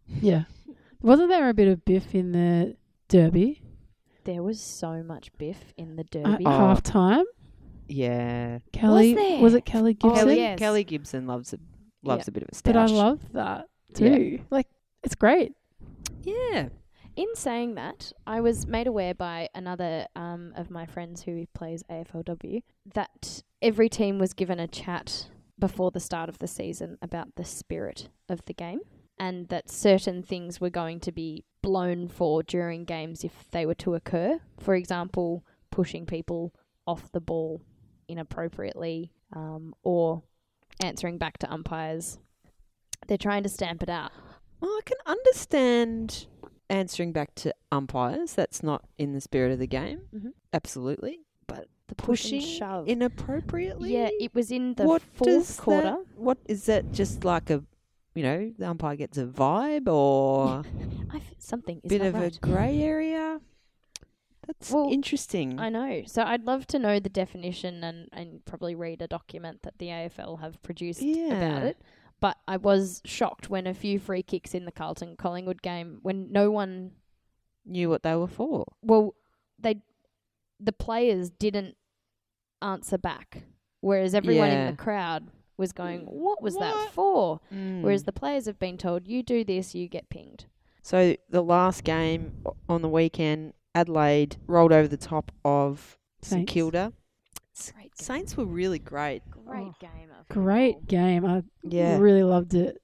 Yeah. 0.09 0.45
Wasn't 1.01 1.29
there 1.29 1.49
a 1.49 1.55
bit 1.55 1.69
of 1.69 1.85
biff 1.85 2.15
in 2.15 2.33
the 2.33 2.77
derby 3.09 3.63
There 4.25 4.43
was 4.43 4.61
so 4.61 5.03
much 5.03 5.31
biff 5.39 5.73
in 5.77 5.97
the 5.97 6.01
at 6.03 6.11
derby. 6.11 6.45
Oh. 6.47 6.51
half 6.51 6.83
time? 6.83 7.25
Yeah. 7.89 8.59
Kelly 8.73 9.15
there? 9.15 9.41
was 9.41 9.55
it 9.55 9.65
Kelly 9.65 9.97
Oh, 10.03 10.09
Gibson? 10.11 10.27
Kelly, 10.29 10.37
yes. 10.37 10.59
Kelly 10.59 10.85
Gibson 10.85 11.27
loves 11.27 11.53
a, 11.53 11.59
loves 12.03 12.29
a 12.29 12.33
bit 12.33 12.43
of 12.43 12.49
a 12.51 12.53
stoush. 12.55 12.63
But 12.65 12.77
I 12.77 12.87
love 12.87 13.21
that 13.33 13.69
Yeah. 13.99 14.17
too. 14.17 14.41
Like 14.51 14.69
it's 15.03 15.15
great. 15.15 15.53
Yeah. 16.23 16.69
In 17.15 17.35
saying 17.35 17.77
that, 17.77 18.13
I 18.27 18.41
was 18.43 18.67
made 18.67 18.87
aware 18.87 19.15
by 19.15 19.49
another 19.55 20.07
um, 20.15 20.53
of 20.55 20.71
my 20.71 20.85
friends 20.85 21.23
who 21.23 21.47
plays 21.55 21.83
AFLW 21.91 22.63
that 22.95 23.43
every 23.63 23.89
team 23.89 24.19
was 24.19 24.35
given 24.35 24.61
a 24.61 24.69
chat 24.69 25.29
before 25.59 25.91
the 25.91 26.01
start 26.01 26.29
of 26.29 26.39
the 26.41 26.47
season 26.47 26.99
about 27.01 27.29
the 27.37 27.45
spirit 27.45 28.11
of 28.29 28.45
the 28.45 28.53
game 28.53 28.81
and 29.19 29.49
that 29.49 29.71
certain 29.71 30.23
things 30.23 30.61
were 30.61 30.69
going 30.69 31.01
to 31.01 31.11
be 31.11 31.43
blown 31.63 32.07
for 32.07 32.43
during 32.43 32.85
games 32.85 33.25
if 33.25 33.51
they 33.51 33.65
were 33.65 33.75
to 33.75 33.95
occur. 33.95 34.39
For 34.59 34.75
example, 34.75 35.43
pushing 35.71 36.05
people 36.05 36.53
off 36.87 37.11
the 37.13 37.21
ball 37.21 37.63
inappropriately 38.09 39.13
um, 39.35 39.75
or 39.83 40.23
answering 40.83 41.19
back 41.19 41.39
to 41.39 41.53
umpires. 41.53 42.19
They're 43.07 43.19
trying 43.19 43.43
to 43.45 43.49
stamp 43.49 43.83
it 43.83 43.89
out. 43.89 44.13
Well, 44.61 44.71
I 44.71 44.81
can 44.85 44.97
understand 45.07 46.27
answering 46.69 47.13
back 47.13 47.35
to 47.37 47.55
umpires. 47.71 48.35
That's 48.35 48.63
not 48.63 48.85
in 48.99 49.13
the 49.13 49.21
spirit 49.21 49.53
of 49.53 49.59
the 49.59 49.67
game. 49.67 50.01
Mhm. 50.15 50.33
Absolutely. 50.53 51.21
But 51.47 51.69
The 51.89 51.95
push 51.95 52.23
pushing 52.25 52.39
and 52.43 52.49
shove. 52.51 52.89
inappropriately? 52.89 53.93
Yeah, 53.93 54.09
it 54.19 54.35
was 54.35 54.51
in 54.51 54.75
the 54.75 54.85
what 54.85 55.03
fourth 55.03 55.59
quarter. 55.59 55.83
That, 55.91 56.05
what 56.17 56.39
is 56.47 56.67
that 56.67 56.91
just 56.93 57.25
like 57.25 57.51
a, 57.51 57.63
you 58.15 58.23
know, 58.23 58.53
the 58.59 58.69
umpire 58.69 58.97
gets 58.97 59.19
a 59.19 59.27
vibe 59.27 59.87
or 59.89 60.65
I 61.13 61.17
f- 61.19 61.35
something 61.39 61.81
is 61.85 61.93
a 61.93 61.99
bit 61.99 62.01
of 62.07 62.15
right. 62.15 62.37
a 62.37 62.41
grey 62.41 62.81
area? 62.83 63.41
That's 64.47 64.71
Well, 64.71 64.91
interesting. 64.93 65.59
I 65.59 65.69
know. 65.69 66.03
So 66.07 66.23
I'd 66.23 66.45
love 66.45 66.67
to 66.69 66.79
know 66.79 67.01
the 67.01 67.09
definition 67.09 67.83
and, 67.83 68.09
and 68.13 68.45
probably 68.45 68.75
read 68.75 69.03
a 69.03 69.09
document 69.09 69.63
that 69.63 69.79
the 69.79 69.87
AFL 69.89 70.41
have 70.41 70.63
produced 70.63 71.03
Yeah. 71.03 71.35
about 71.35 71.63
it. 71.65 71.79
But 72.21 72.39
I 72.49 72.57
was 72.57 73.03
shocked 73.05 73.51
when 73.51 73.67
a 73.67 73.75
few 73.75 73.99
free 73.99 74.23
kicks 74.23 74.55
in 74.55 74.65
the 74.65 74.73
Carlton 74.73 75.17
Collingwood 75.17 75.63
game 75.63 75.99
when 76.03 76.31
no 76.33 76.51
one 76.51 76.93
Knew 77.65 77.89
what 77.91 78.05
they 78.05 78.15
were 78.15 78.29
for. 78.29 78.65
well 78.81 79.15
they 79.59 79.81
the 80.61 80.73
players 80.73 81.31
didn't 81.31 81.77
answer 82.63 82.97
back 82.97 83.43
whereas 83.81 84.15
everyone 84.15 84.51
in 84.51 84.71
the 84.71 84.77
crowd 84.83 85.29
was 85.59 85.73
going, 85.73 86.03
"What 86.03 86.41
was 86.43 86.55
that 86.59 86.91
for?" 86.93 87.41
Mm. 87.53 87.81
Whereas 87.83 88.05
the 88.05 88.13
players 88.13 88.47
have 88.47 88.59
been 88.59 88.77
told, 88.79 89.09
"You 89.09 89.23
do 89.23 89.43
this, 89.43 89.75
you 89.75 89.89
get 89.89 90.09
pinged." 90.11 90.45
So 90.83 91.17
the 91.29 91.43
last 91.43 91.83
game 91.83 92.45
on 92.69 92.83
the 92.83 92.89
weekend, 92.89 93.55
Adelaide 93.77 94.37
rolled 94.47 94.73
over 94.73 94.89
the 94.89 94.97
top 94.97 95.31
of 95.45 95.99
St 96.23 96.49
Kilda. 96.49 96.93
Great 97.73 97.75
game. 97.75 97.91
Saints 97.95 98.37
were 98.37 98.45
really 98.47 98.79
great. 98.79 99.23
Great 99.31 99.67
Oh, 99.69 99.75
game. 99.81 99.91
Great 100.29 100.75
football. 100.75 100.87
game. 100.89 101.25
I 101.27 101.43
Yeah. 101.63 101.99
really 101.99 102.23
loved 102.23 102.55
it. 102.55 102.79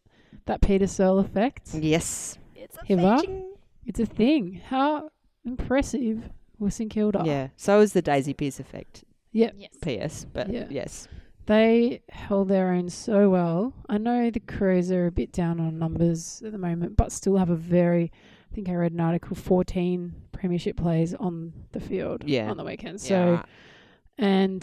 That 0.46 0.61
Peta 0.61 0.87
Searle 0.87 1.18
effect. 1.18 1.74
Yes. 1.74 2.38
It's 2.55 2.76
a 2.76 2.85
Hiva? 2.87 3.18
thing. 3.20 3.52
It's 3.87 4.00
a 4.00 4.07
thing. 4.07 4.61
How 4.66 5.11
impressive 5.44 6.31
was 6.59 6.74
St 6.74 6.90
Kilda? 6.90 7.22
Yeah. 7.24 7.48
So 7.57 7.81
is 7.81 7.92
the 7.92 8.02
Daisy 8.02 8.35
Pearce 8.35 8.61
effect. 8.61 9.05
Yep. 9.33 9.55
Yes. 9.57 9.74
PS. 9.83 10.26
But 10.33 10.50
Yeah. 10.52 10.66
yes. 10.70 11.09
They 11.46 12.02
held 12.11 12.48
their 12.48 12.70
own 12.70 12.88
so 12.88 13.28
well. 13.28 13.74
I 13.88 13.98
know 13.98 14.31
the 14.31 14.40
Crows 14.40 14.90
are 14.92 15.07
a 15.07 15.12
bit 15.12 15.33
down 15.33 15.59
on 15.59 15.78
numbers 15.78 16.40
at 16.44 16.52
the 16.52 16.59
moment, 16.59 16.96
but 16.96 17.11
still 17.12 17.37
have 17.37 17.50
a 17.50 17.57
very, 17.57 18.12
I 18.53 18.55
think 18.55 18.69
I 18.69 18.75
read 18.75 18.93
an 18.93 19.01
article, 19.01 19.35
14 19.35 20.12
premiership 20.33 20.77
players 20.77 21.15
on 21.15 21.55
the 21.73 21.81
field 21.81 22.23
Yeah. 22.27 22.51
on 22.51 22.59
the 22.59 22.65
weekend. 22.65 23.01
So, 23.01 23.15
yeah. 23.15 23.43
and 24.19 24.62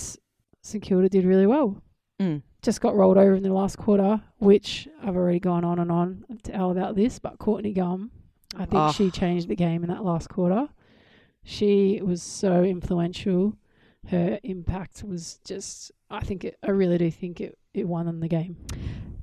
St 0.62 0.84
Kilda 0.84 1.10
did 1.10 1.26
really 1.26 1.48
well. 1.48 1.82
Mm. 2.20 2.44
Just 2.62 2.82
got 2.82 2.96
rolled 2.96 3.18
over 3.18 3.34
in 3.34 3.42
the 3.42 3.52
last 3.52 3.78
quarter, 3.80 4.22
which 4.38 4.88
I've 5.02 5.16
already 5.16 5.40
gone 5.40 5.64
on 5.64 5.80
and 5.80 5.92
on 5.92 6.24
to 6.30 6.52
tell 6.52 6.70
about 6.70 6.96
this, 6.96 7.18
but 7.18 7.40
Courtney 7.40 7.74
Gum, 7.74 8.12
I 8.56 8.66
think 8.66 8.74
Oh. 8.76 8.92
she 8.92 9.10
changed 9.10 9.48
the 9.48 9.56
game 9.56 9.82
in 9.84 9.90
that 9.90 10.04
last 10.06 10.30
quarter. 10.30 10.68
She 11.44 12.00
was 12.04 12.22
so 12.22 12.64
influential. 12.64 13.56
Her 14.10 14.38
impact 14.44 15.04
was 15.04 15.40
just, 15.44 15.92
I 16.12 16.20
think, 16.20 16.44
it, 16.46 16.58
I 16.62 16.70
really 16.70 17.00
do 17.00 17.10
think 17.10 17.42
it, 17.42 17.58
it 17.74 17.88
won 17.88 18.06
them 18.06 18.20
the 18.20 18.28
game. 18.28 18.58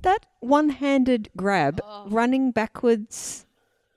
That 0.01 0.25
one-handed 0.41 1.29
grab, 1.37 1.79
Oh. 1.85 2.07
running 2.09 2.51
backwards 2.51 3.45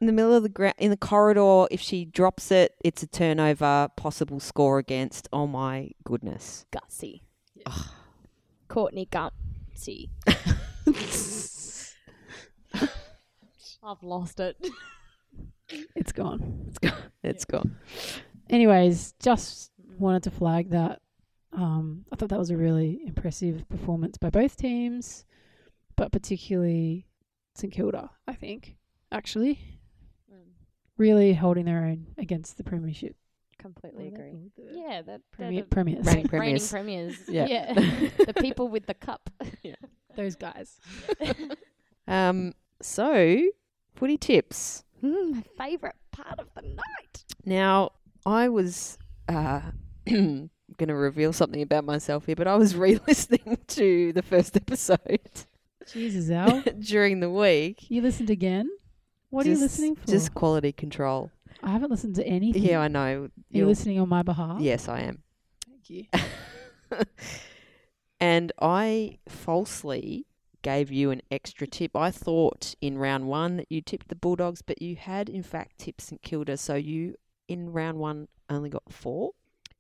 in 0.01 0.07
the 0.07 0.13
middle 0.13 0.35
of 0.35 0.43
the 0.43 0.49
gra- 0.49 0.75
in 0.79 0.91
the 0.91 0.97
corridor. 0.97 1.67
If 1.71 1.81
she 1.81 2.05
drops 2.05 2.51
it, 2.51 2.75
it's 2.85 3.03
a 3.03 3.07
turnover. 3.07 3.89
Possible 3.97 4.41
score 4.41 4.79
against. 4.79 5.29
Oh 5.33 5.47
my 5.47 5.91
goodness. 6.05 6.65
Gutsy. 6.73 7.23
Courtney 8.69 9.07
Gutsy. 9.07 10.09
I've 13.83 14.03
lost 14.03 14.41
it. 14.41 14.57
It's 15.95 16.13
gone. 16.13 16.65
It's 16.69 16.79
gone. 16.79 17.03
It's 17.23 17.45
gone. 17.45 17.77
Anyways, 18.49 19.15
just 19.21 19.71
wanted 19.99 20.23
to 20.25 20.31
flag 20.31 20.71
that. 20.71 21.01
Um, 21.53 22.05
I 22.13 22.17
thought 22.17 22.29
that 22.29 22.39
was 22.39 22.51
a 22.51 22.57
really 22.57 23.01
impressive 23.07 23.69
performance 23.69 24.17
by 24.19 24.31
both 24.31 24.57
teams, 24.57 25.25
but 25.97 26.13
particularly 26.13 27.07
St 27.55 27.73
Kilda, 27.73 28.11
I 28.27 28.35
think, 28.35 28.77
actually. 29.11 29.80
Really 31.01 31.33
holding 31.33 31.65
their 31.65 31.87
own 31.87 32.09
against 32.19 32.59
the 32.59 32.63
Premiership. 32.63 33.17
Completely 33.59 34.11
What 34.11 34.21
agree. 34.21 34.31
called? 34.33 34.51
The 34.59 34.79
Yeah, 34.79 35.01
that 35.01 35.23
Premier, 35.33 35.63
the 35.63 35.67
premiers. 35.67 36.05
Reigning 36.07 36.27
reigning 36.27 36.29
premiers. 36.29 36.71
premiers. 36.71 37.17
Yeah. 37.29 37.47
yeah. 37.49 37.73
the 38.27 38.35
people 38.39 38.69
with 38.69 38.85
the 38.85 38.93
cup. 38.93 39.31
Yeah. 39.63 39.77
Those 40.15 40.37
guys. 40.37 40.79
Um. 42.07 42.53
So, 42.83 43.47
footy 43.95 44.19
tips. 44.19 44.85
Mm, 45.03 45.37
my 45.57 45.71
favourite 45.71 45.95
part 46.13 46.39
of 46.39 46.49
the 46.55 46.63
night. 46.69 47.25
Now, 47.47 47.93
I 48.27 48.51
was 48.51 48.99
uh, 49.27 49.61
going 50.07 50.51
to 50.79 50.95
reveal 50.95 51.33
something 51.33 51.63
about 51.63 51.85
myself 51.85 52.27
here, 52.27 52.37
but 52.37 52.47
I 52.47 52.57
was 52.57 52.77
re-listening 52.77 53.57
to 53.69 54.13
the 54.13 54.23
first 54.23 54.55
episode 54.57 55.47
Jesus, 55.91 56.31
Al. 56.31 56.63
during 56.79 57.21
the 57.21 57.31
week. 57.31 57.91
you 57.91 58.03
listened 58.03 58.29
again? 58.29 58.69
What 59.31 59.47
are 59.47 59.51
you 59.51 59.59
listening 59.59 59.97
for? 59.97 60.07
Just 60.07 60.35
quality 60.35 60.73
control. 60.73 61.31
I 61.63 61.71
haven't 61.71 61.91
listened 61.91 62.17
to 62.17 62.27
anything. 62.27 62.63
Yeah, 62.63 62.81
I 62.81 62.89
know. 62.89 63.01
Are 63.01 63.23
you 63.23 63.31
You'll- 63.51 63.69
listening 63.69 63.99
on 64.01 64.09
my 64.09 64.23
behalf? 64.23 64.61
Yes, 64.61 64.89
I 64.89 65.01
am. 65.01 65.23
Thank 65.67 65.91
you. 65.91 66.05
and 68.21 68.53
I 68.61 69.19
falsely 69.29 70.27
gave 70.63 70.91
you 70.91 71.11
an 71.11 71.23
extra 71.31 71.67
tip. 71.67 71.97
I 71.97 72.11
thought 72.11 72.75
in 72.81 72.99
round 72.99 73.29
one 73.29 73.57
that 73.59 73.67
you 73.71 73.81
tipped 73.81 74.09
the 74.09 74.17
Bulldogs, 74.17 74.63
but 74.63 74.83
you 74.83 74.97
had 74.97 75.29
in 75.29 75.43
fact 75.43 75.79
tipped 75.79 76.03
St 76.03 76.21
Kilda. 76.23 76.57
So 76.57 76.75
you 76.75 77.15
in 77.49 77.73
round 77.73 77.99
one 77.99 78.29
only 78.49 78.69
got 78.69 78.83
four. 78.93 79.33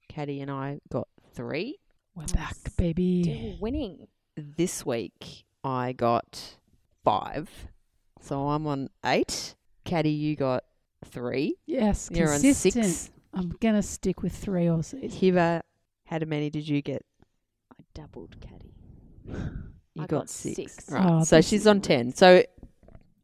Caddy 0.08 0.40
and 0.40 0.50
I 0.50 0.80
got 0.90 1.08
three. 1.34 1.78
We're 2.14 2.26
back, 2.26 2.56
baby. 2.76 3.22
Still 3.22 3.58
winning. 3.60 4.06
This 4.36 4.84
week 4.86 5.44
I 5.62 5.92
got 5.92 6.56
five. 7.04 7.68
So 8.20 8.48
I'm 8.48 8.66
on 8.66 8.88
eight. 9.04 9.54
Caddy, 9.84 10.10
you 10.10 10.36
got 10.36 10.64
three. 11.04 11.56
Yes, 11.66 12.08
You're 12.12 12.28
consistent. 12.28 12.76
on 12.76 12.90
six. 12.90 13.10
I'm 13.32 13.56
gonna 13.60 13.82
stick 13.82 14.22
with 14.22 14.34
three 14.34 14.68
or 14.68 14.82
six. 14.82 15.14
Hiva, 15.14 15.62
how 16.06 16.18
many 16.26 16.50
did 16.50 16.68
you 16.68 16.82
get? 16.82 17.04
I 17.72 17.82
doubled 17.94 18.36
Caddy. 18.40 18.74
You 19.92 20.04
I 20.04 20.06
got, 20.06 20.18
got 20.20 20.30
six. 20.30 20.54
six. 20.54 20.88
Right. 20.88 21.04
Oh, 21.04 21.24
so 21.24 21.40
she's 21.40 21.62
is 21.62 21.66
on 21.66 21.80
ten. 21.80 22.14
So 22.14 22.44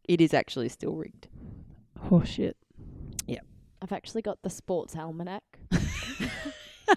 it 0.09 0.20
is 0.20 0.35
actually 0.35 0.68
still 0.68 0.94
rigged. 0.96 1.28
Horseshit. 2.09 2.54
I've 3.82 3.92
actually 3.92 4.22
got 4.22 4.42
the 4.42 4.50
sports 4.50 4.96
almanac 4.96 5.42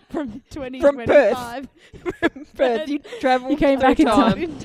from 0.10 0.42
2025. 0.50 1.68
From 1.92 2.10
Perth. 2.22 2.56
Perth, 2.56 2.90
you 2.90 3.00
travelled 3.20 3.52
You 3.52 3.58
came 3.58 3.80
through 3.80 3.90
back 3.90 4.00
in 4.00 4.06
time. 4.08 4.58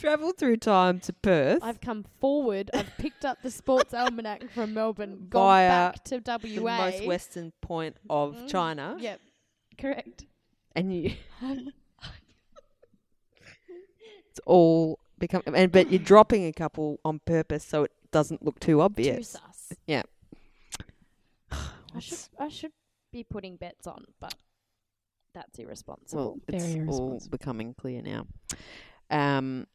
Travelled 0.00 0.36
through 0.38 0.56
time 0.56 0.98
to 1.00 1.12
Perth. 1.12 1.58
I've 1.62 1.80
come 1.80 2.04
forward. 2.20 2.70
I've 2.74 2.90
picked 2.98 3.24
up 3.24 3.42
the 3.42 3.50
sports 3.50 3.92
almanac 3.94 4.50
from 4.50 4.74
Melbourne, 4.74 5.26
gone 5.28 5.42
Via 5.42 5.68
back 5.68 6.04
to 6.04 6.20
the 6.20 6.38
WA. 6.60 6.76
most 6.90 7.04
western 7.06 7.52
point 7.60 7.96
of 8.08 8.34
Mhm. 8.34 8.48
China, 8.48 8.96
Yep, 8.98 9.20
correct. 9.78 10.26
and 10.74 10.94
you. 10.94 11.14
it's 14.28 14.40
all 14.46 14.98
become, 15.18 15.42
and 15.46 15.70
but 15.72 15.90
you're 15.90 15.98
dropping 16.02 16.46
a 16.46 16.52
couple 16.52 16.98
on 17.04 17.20
purpose 17.26 17.64
so 17.64 17.84
it 17.84 17.92
doesn't 18.10 18.42
look 18.44 18.58
too 18.60 18.80
obvious. 18.80 19.32
Too 19.32 19.38
sus. 19.38 19.72
Yeah. 19.86 20.02
I 21.50 21.98
should 22.00 22.18
I 22.38 22.48
should 22.48 22.72
be 23.12 23.24
putting 23.24 23.56
bets 23.56 23.86
on, 23.86 24.04
but 24.20 24.34
that's 25.34 25.58
Well, 25.58 25.66
irresponsible. 25.66 26.40
it's 26.48 26.64
Very 26.64 26.80
all 26.88 26.98
irresponsible. 27.08 27.30
becoming 27.38 27.74
clear 27.74 28.02
now. 28.02 28.26
Um, 29.10 29.66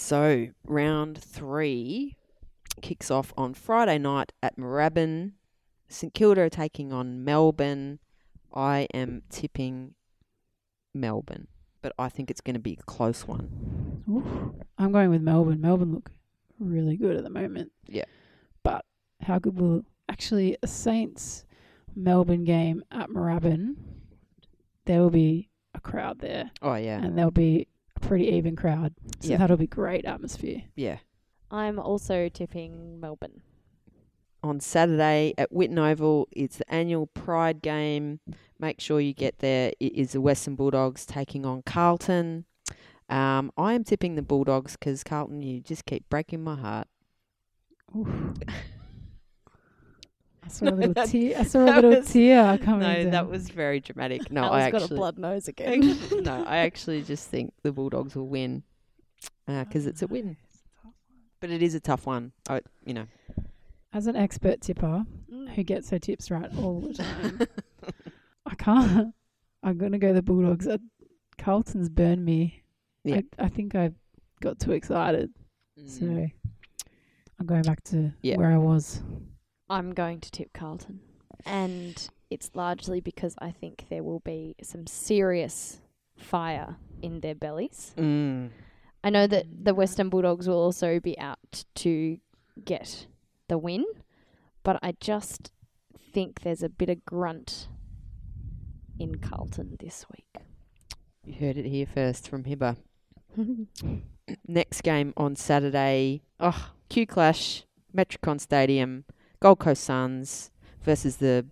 so 0.00 0.48
round 0.66 1.18
three 1.18 2.16
kicks 2.82 3.10
off 3.10 3.32
on 3.36 3.54
Friday 3.54 3.98
night 3.98 4.32
at 4.42 4.56
Moorabbin. 4.56 5.32
St 5.88 6.12
Kilda 6.14 6.42
are 6.42 6.50
taking 6.50 6.92
on 6.92 7.24
Melbourne. 7.24 7.98
I 8.54 8.86
am 8.94 9.22
tipping 9.30 9.94
Melbourne, 10.94 11.48
but 11.82 11.92
I 11.98 12.08
think 12.08 12.30
it's 12.30 12.40
going 12.40 12.54
to 12.54 12.60
be 12.60 12.76
a 12.78 12.82
close 12.84 13.26
one. 13.26 14.62
I'm 14.78 14.92
going 14.92 15.10
with 15.10 15.22
Melbourne. 15.22 15.60
Melbourne 15.60 15.92
look 15.92 16.10
really 16.58 16.96
good 16.96 17.16
at 17.16 17.24
the 17.24 17.30
moment. 17.30 17.72
Yeah. 17.86 18.04
But 18.62 18.84
how 19.20 19.38
good 19.38 19.60
will 19.60 19.82
actually 20.08 20.56
a 20.62 20.66
Saints 20.66 21.44
Melbourne 21.94 22.44
game 22.44 22.82
at 22.90 23.10
Moorabbin? 23.10 23.74
There 24.86 25.00
will 25.00 25.10
be 25.10 25.50
a 25.74 25.80
crowd 25.80 26.20
there, 26.20 26.50
Oh 26.62 26.74
yeah, 26.74 27.02
and 27.02 27.16
there'll 27.16 27.30
be 27.30 27.68
pretty 28.00 28.28
even 28.28 28.56
crowd. 28.56 28.94
So 29.20 29.30
Yeah. 29.30 29.36
that'll 29.38 29.56
be 29.56 29.66
great 29.66 30.04
atmosphere. 30.04 30.62
yeah. 30.76 30.98
I'm 31.50 31.78
also 31.78 32.28
tipping 32.28 33.00
Melbourne. 33.00 33.40
On 34.42 34.60
Saturday 34.60 35.32
at 35.38 35.50
Whitten 35.50 35.78
Oval, 35.78 36.28
it's 36.30 36.58
the 36.58 36.70
annual 36.72 37.06
Pride 37.06 37.62
game. 37.62 38.20
Make 38.60 38.80
sure 38.80 39.00
you 39.00 39.14
get 39.14 39.38
there. 39.38 39.72
It 39.80 39.94
is 39.94 40.12
the 40.12 40.20
Western 40.20 40.54
Bulldogs 40.56 41.06
taking 41.06 41.46
on 41.46 41.62
Carlton. 41.62 42.44
Um, 43.08 43.50
I 43.56 43.72
am 43.72 43.82
tipping 43.82 44.14
the 44.14 44.22
Bulldogs 44.22 44.76
because 44.76 45.02
Carlton, 45.02 45.40
you 45.42 45.60
just 45.60 45.86
keep 45.86 46.08
breaking 46.10 46.44
my 46.44 46.56
heart. 46.56 46.86
Oof. 47.96 48.08
I 50.48 50.50
saw 50.50 50.64
a 50.66 50.70
little 50.70 50.94
That- 50.94 51.08
tear. 51.08 51.38
I 51.38 51.42
saw 51.44 51.60
a 51.60 51.64
little 51.66 51.90
was- 51.90 52.10
tear 52.12 52.58
coming. 52.58 53.04
No, 53.04 53.10
that 53.10 53.28
was 53.28 53.48
very 53.50 53.80
dramatic. 53.80 54.30
No, 54.32 54.50
I 54.50 54.70
got 54.70 54.90
a 54.90 54.94
blood 54.94 55.18
nose 55.18 55.46
again. 55.54 55.98
no, 56.22 56.44
I 56.46 56.58
actually 56.68 57.02
just 57.02 57.28
think 57.28 57.52
the 57.62 57.72
Bulldogs 57.72 58.14
will 58.16 58.28
win 58.28 58.62
because 59.46 59.86
it's 59.86 60.02
a 60.02 60.06
win. 60.06 60.36
But 61.40 61.50
it 61.50 61.62
is 61.62 61.74
a 61.74 61.80
tough 61.80 62.06
one. 62.06 62.32
I, 62.48 62.60
you 62.84 62.94
know, 62.94 63.06
As 63.92 64.06
an 64.06 64.16
expert 64.16 64.60
tipper 64.60 65.04
Mm. 65.32 65.48
who 65.50 65.62
gets 65.62 65.90
her 65.90 65.98
tips 65.98 66.30
right 66.30 66.50
all 66.58 66.80
the 66.80 66.94
time, 66.94 67.40
I 68.46 68.54
can't. 68.54 69.14
I'm 69.62 69.76
gonna 69.76 69.98
go 69.98 70.14
the 70.14 70.22
Bulldogs. 70.22 70.66
Uh, 70.66 70.78
Carlton's 71.36 71.90
burned 71.90 72.24
me. 72.24 72.62
Yeah. 73.04 73.20
I, 73.38 73.44
I 73.44 73.48
think 73.48 73.74
I 73.74 73.90
got 74.40 74.58
too 74.58 74.72
excited, 74.72 75.30
so 75.86 76.02
Mm. 76.06 76.32
I'm 77.38 77.46
going 77.46 77.62
back 77.62 77.84
to 77.84 78.12
Yeah. 78.22 78.36
where 78.36 78.50
I 78.50 78.56
was. 78.58 79.02
I'm 79.70 79.92
going 79.92 80.20
to 80.20 80.30
tip 80.30 80.52
Carlton. 80.52 81.00
And 81.44 82.08
it's 82.30 82.50
largely 82.54 83.00
because 83.00 83.34
I 83.38 83.50
think 83.50 83.86
there 83.88 84.02
will 84.02 84.20
be 84.20 84.56
some 84.62 84.86
serious 84.86 85.80
fire 86.16 86.76
in 87.02 87.20
their 87.20 87.34
bellies. 87.34 87.94
Mm. 87.96 88.50
I 89.04 89.10
know 89.10 89.26
that 89.26 89.46
the 89.64 89.74
Western 89.74 90.08
Bulldogs 90.08 90.48
will 90.48 90.58
also 90.58 91.00
be 91.00 91.18
out 91.18 91.64
to 91.76 92.18
get 92.64 93.06
the 93.48 93.58
win, 93.58 93.84
but 94.62 94.78
I 94.82 94.94
just 95.00 95.52
think 96.12 96.40
there's 96.40 96.62
a 96.62 96.68
bit 96.68 96.88
of 96.88 97.04
grunt 97.04 97.68
in 98.98 99.16
Carlton 99.18 99.76
this 99.78 100.04
week. 100.12 100.44
You 101.24 101.34
heard 101.34 101.56
it 101.56 101.66
here 101.66 101.86
first 101.86 102.28
from 102.28 102.44
Hibber. 102.44 102.76
Next 104.48 104.82
game 104.82 105.12
on 105.16 105.36
Saturday. 105.36 106.22
Oh, 106.40 106.72
Q 106.88 107.06
Clash, 107.06 107.64
Metricon 107.96 108.40
Stadium, 108.40 109.04
Gold 109.40 109.58
Coast 109.58 109.84
Suns 109.84 110.50
versus 110.82 111.16
the 111.16 111.46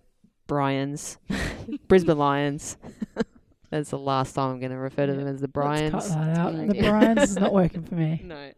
Bryans, 0.47 1.17
Brisbane 1.87 2.17
Lions. 2.17 2.77
That's 3.69 3.89
the 3.89 3.99
last 3.99 4.33
time 4.33 4.51
I'm 4.51 4.59
going 4.59 4.71
to 4.71 4.77
refer 4.77 5.07
to 5.07 5.13
them 5.13 5.27
as 5.27 5.41
the 5.41 5.47
Bryans. 5.47 5.93
Let's 5.93 6.09
cut 6.09 6.25
that 6.25 6.37
out. 6.37 6.53
The 6.55 6.81
Bryans 6.81 7.31
is 7.31 7.35
not 7.35 7.53
working 7.53 7.83
for 7.83 7.95
me. 7.95 8.21
No. 8.23 8.51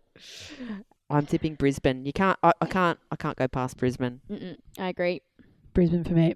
I'm 1.09 1.25
tipping 1.25 1.55
Brisbane. 1.55 2.05
You 2.05 2.13
can't. 2.13 2.38
I, 2.43 2.51
I 2.61 2.65
can't. 2.67 2.99
I 3.11 3.15
can't 3.15 3.36
go 3.36 3.47
past 3.47 3.77
Brisbane. 3.77 4.21
Mm-mm, 4.30 4.57
I 4.77 4.89
agree. 4.89 5.21
Brisbane 5.73 6.03
for 6.03 6.13
me. 6.13 6.36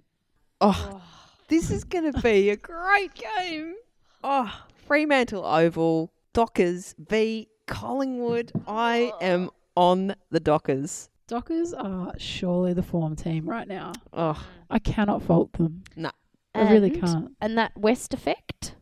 Oh, 0.59 1.01
this 1.49 1.69
is 1.69 1.83
going 1.83 2.11
to 2.11 2.19
be 2.21 2.49
a 2.49 2.55
great 2.55 3.11
game. 3.13 3.75
Oh, 4.23 4.51
Fremantle 4.87 5.45
Oval, 5.45 6.11
Dockers 6.33 6.95
v 6.97 7.47
Collingwood. 7.67 8.51
I 8.67 9.11
am 9.21 9.51
on 9.75 10.15
the 10.31 10.39
Dockers. 10.39 11.09
Dockers 11.34 11.73
are 11.73 12.13
surely 12.19 12.73
the 12.73 12.84
form 12.84 13.15
team 13.15 13.49
right 13.49 13.67
now. 13.67 13.93
Oh, 14.13 14.39
I 14.69 14.77
cannot 14.77 15.23
fault 15.23 15.51
them. 15.53 15.81
No. 15.95 16.11
I 16.53 16.71
really 16.71 16.91
can't. 16.91 17.31
And 17.41 17.57
that 17.57 17.75
West 17.75 18.13
effect? 18.13 18.75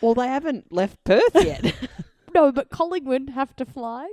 well, 0.00 0.14
they 0.14 0.26
haven't 0.26 0.72
left 0.72 1.04
Perth 1.04 1.34
yet. 1.34 1.74
No, 2.34 2.50
but 2.50 2.70
Collingwood 2.70 3.28
have 3.34 3.54
to 3.56 3.66
fly. 3.66 4.10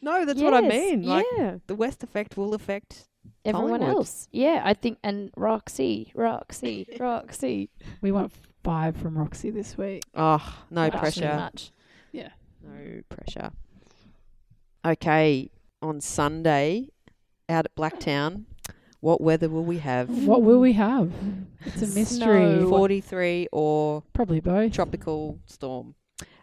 no, 0.00 0.24
that's 0.24 0.40
what 0.40 0.54
I 0.54 0.60
mean. 0.60 1.02
Like 1.02 1.26
yeah, 1.36 1.56
the 1.66 1.74
West 1.74 2.04
effect 2.04 2.36
will 2.36 2.54
affect. 2.54 3.08
everyone 3.44 3.80
Collingwood. 3.80 3.96
else. 3.96 4.28
Yeah, 4.30 4.62
I 4.64 4.74
think, 4.74 4.98
and 5.02 5.30
Roxy, 5.36 6.12
Roxy, 6.14 6.86
Roxy. 7.00 7.70
We 8.00 8.12
want 8.12 8.32
five 8.62 8.96
from 8.96 9.18
Roxy 9.18 9.50
this 9.50 9.76
week. 9.76 10.04
Oh, 10.14 10.38
no 10.70 10.82
That's 10.88 10.94
too 10.94 10.98
pressure. 11.00 11.36
much. 11.36 11.72
No 12.14 13.02
pressure. 13.08 13.50
Okay, 14.84 15.50
on 15.82 16.00
Sunday, 16.00 16.88
out 17.48 17.66
at 17.66 17.74
Blacktown, 17.74 18.44
what 19.00 19.20
weather 19.20 19.48
will 19.48 19.64
we 19.64 19.78
have? 19.78 20.08
What 20.26 20.42
will 20.42 20.60
we 20.60 20.72
have? 20.74 21.12
It's 21.64 21.82
a 21.82 21.86
mystery. 21.86 22.58
Snow. 22.58 22.68
43 22.68 23.48
or 23.52 24.02
Probably 24.12 24.40
both. 24.40 24.72
tropical 24.72 25.38
storm. 25.46 25.94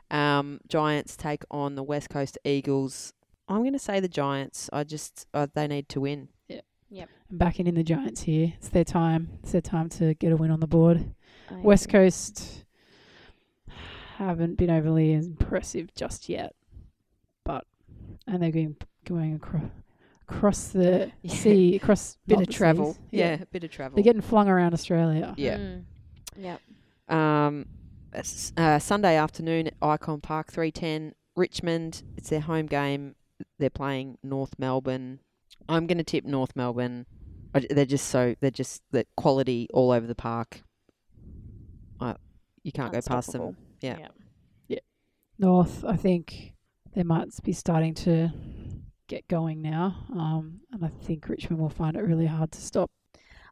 Um, 0.09 0.61
Giants 0.67 1.17
take 1.17 1.43
on 1.51 1.75
the 1.75 1.83
West 1.83 2.09
Coast 2.09 2.37
Eagles. 2.45 3.13
I'm 3.47 3.61
going 3.61 3.73
to 3.73 3.79
say 3.79 3.99
the 3.99 4.07
Giants. 4.07 4.69
I 4.71 4.83
just 4.83 5.27
uh, 5.33 5.47
they 5.53 5.67
need 5.67 5.89
to 5.89 6.01
win. 6.01 6.29
Yep. 6.47 6.65
Yep. 6.89 7.09
I'm 7.31 7.37
backing 7.37 7.67
in 7.67 7.75
the 7.75 7.83
Giants 7.83 8.21
here. 8.21 8.53
It's 8.57 8.69
their 8.69 8.83
time. 8.83 9.37
It's 9.43 9.51
their 9.51 9.61
time 9.61 9.89
to 9.89 10.13
get 10.13 10.31
a 10.31 10.37
win 10.37 10.51
on 10.51 10.61
the 10.61 10.67
board. 10.67 11.13
I 11.51 11.55
West 11.55 11.85
agree. 11.85 11.99
Coast 11.99 12.65
haven't 14.17 14.57
been 14.57 14.69
overly 14.69 15.11
impressive 15.13 15.93
just 15.93 16.29
yet, 16.29 16.55
but 17.43 17.65
and 18.25 18.41
they're 18.41 18.51
going 18.51 18.77
going 19.05 19.35
across 19.35 19.63
across 20.27 20.67
the 20.69 21.11
Yeah. 21.21 21.35
sea, 21.35 21.75
across 21.81 22.17
Bit 22.27 22.41
of 22.41 22.49
travel. 22.49 22.93
seas. 22.93 23.01
Yeah, 23.11 23.37
bit 23.51 23.63
of 23.63 23.69
travel. 23.71 23.95
they're 23.95 24.03
getting 24.03 24.21
flung 24.21 24.49
around 24.49 24.73
Australia. 24.73 25.33
yeah. 25.37 25.57
Mm. 25.57 25.83
Yep. 26.37 26.61
Um, 27.07 27.65
uh, 28.57 28.79
Sunday 28.79 29.15
afternoon 29.17 29.67
at 29.67 29.79
Ikon 29.79 30.21
Park, 30.21 30.51
three 30.51 30.71
ten. 30.71 31.13
Richmond. 31.35 32.01
It's 32.17 32.29
their 32.29 32.39
home 32.39 32.65
game. 32.65 33.15
They're 33.59 33.69
playing 33.69 34.17
North 34.23 34.53
Melbourne. 34.57 35.19
I'm 35.67 35.85
going 35.85 35.97
to 35.97 36.03
tip 36.03 36.23
North 36.23 36.55
Melbourne. 36.55 37.05
I 37.53 37.59
j- 37.59 37.67
They're 37.69 37.85
just 37.85 38.07
so 38.07 38.35
they're 38.39 38.51
just 38.51 38.81
the 38.91 39.05
quality 39.17 39.67
all 39.73 39.91
over 39.91 40.07
the 40.07 40.15
park. 40.15 40.61
I, 41.99 42.15
you 42.63 42.71
can't 42.71 42.91
go 42.93 42.99
past 43.01 43.31
them. 43.33 43.41
Unstoppable. 43.41 43.55
Yeah. 43.81 43.97
Yep. 43.99 44.11
North, 45.37 45.83
I 45.83 45.97
think 45.97 46.53
they 46.95 47.03
might 47.03 47.27
be 47.43 47.51
starting 47.51 47.93
to 47.95 48.31
get 49.07 49.27
going 49.27 49.61
now, 49.61 50.05
um, 50.13 50.61
and 50.71 50.83
I 50.83 50.89
think 50.89 51.29
Richmond 51.29 51.61
will 51.61 51.69
find 51.69 51.95
it 51.95 52.01
really 52.01 52.25
hard 52.25 52.51
to 52.53 52.61
stop. 52.61 52.91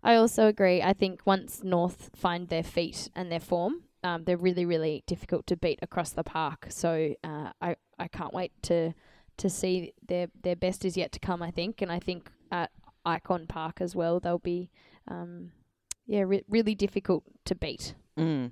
I 0.03 0.15
also 0.15 0.47
agree. 0.47 0.81
I 0.81 0.93
think 0.93 1.21
once 1.25 1.61
North 1.63 2.09
find 2.15 2.49
their 2.49 2.63
feet 2.63 3.09
and 3.15 3.31
their 3.31 3.39
form, 3.39 3.83
um, 4.03 4.25
they're 4.25 4.37
really, 4.37 4.65
really 4.65 5.03
difficult 5.07 5.47
to 5.47 5.55
beat 5.55 5.79
across 5.81 6.11
the 6.11 6.23
park. 6.23 6.67
So 6.69 7.15
uh, 7.23 7.51
I, 7.61 7.77
I 7.97 8.07
can't 8.07 8.33
wait 8.33 8.51
to 8.63 8.93
to 9.35 9.49
see 9.49 9.93
their 10.07 10.27
their 10.43 10.55
best 10.55 10.85
is 10.85 10.95
yet 10.95 11.11
to 11.13 11.19
come. 11.19 11.41
I 11.41 11.51
think, 11.51 11.81
and 11.81 11.91
I 11.91 11.99
think 11.99 12.29
at 12.51 12.71
Ikon 13.05 13.47
Park 13.47 13.79
as 13.79 13.95
well, 13.95 14.19
they'll 14.19 14.37
be, 14.37 14.69
um, 15.07 15.51
yeah, 16.05 16.21
re- 16.21 16.43
really 16.49 16.75
difficult 16.75 17.23
to 17.45 17.55
beat. 17.55 17.95
Mm. 18.17 18.51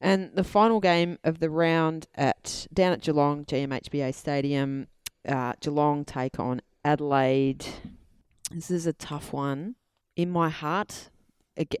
And 0.00 0.30
the 0.34 0.44
final 0.44 0.80
game 0.80 1.18
of 1.22 1.38
the 1.38 1.48
round 1.48 2.08
at 2.16 2.66
down 2.74 2.92
at 2.92 3.02
Geelong 3.02 3.44
GMHBA 3.44 4.12
Stadium, 4.14 4.88
uh, 5.28 5.52
Geelong 5.60 6.04
take 6.04 6.38
on 6.38 6.60
Adelaide. 6.84 7.64
This 8.50 8.70
is 8.70 8.86
a 8.86 8.92
tough 8.92 9.32
one. 9.32 9.76
In 10.16 10.30
my 10.30 10.48
heart, 10.50 11.10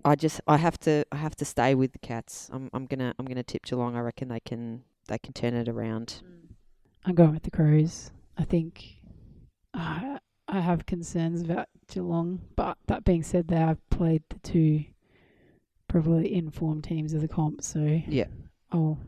I 0.04 0.14
just 0.14 0.40
I 0.46 0.56
have 0.58 0.78
to 0.80 1.04
I 1.12 1.16
have 1.16 1.34
to 1.36 1.44
stay 1.44 1.74
with 1.74 1.92
the 1.92 1.98
Cats. 1.98 2.48
I'm 2.52 2.70
I'm 2.72 2.86
gonna 2.86 3.14
I'm 3.18 3.26
gonna 3.26 3.42
tip 3.42 3.64
Geelong. 3.64 3.96
I 3.96 4.00
reckon 4.00 4.28
they 4.28 4.40
can 4.40 4.84
they 5.08 5.18
can 5.18 5.32
turn 5.32 5.54
it 5.54 5.68
around. 5.68 6.22
I'm 7.04 7.14
going 7.14 7.32
with 7.34 7.42
the 7.42 7.50
Crows. 7.50 8.10
I 8.38 8.44
think 8.44 9.00
uh, 9.74 10.18
I 10.48 10.60
have 10.60 10.86
concerns 10.86 11.42
about 11.42 11.68
Geelong, 11.88 12.40
but 12.56 12.78
that 12.86 13.04
being 13.04 13.22
said, 13.22 13.48
they 13.48 13.56
have 13.56 13.78
played 13.90 14.22
the 14.28 14.38
two 14.38 14.84
probably 15.88 16.34
informed 16.34 16.84
teams 16.84 17.12
of 17.12 17.20
the 17.20 17.28
comp, 17.28 17.62
so 17.62 18.00
Yeah. 18.06 18.26
I'll 18.70 18.98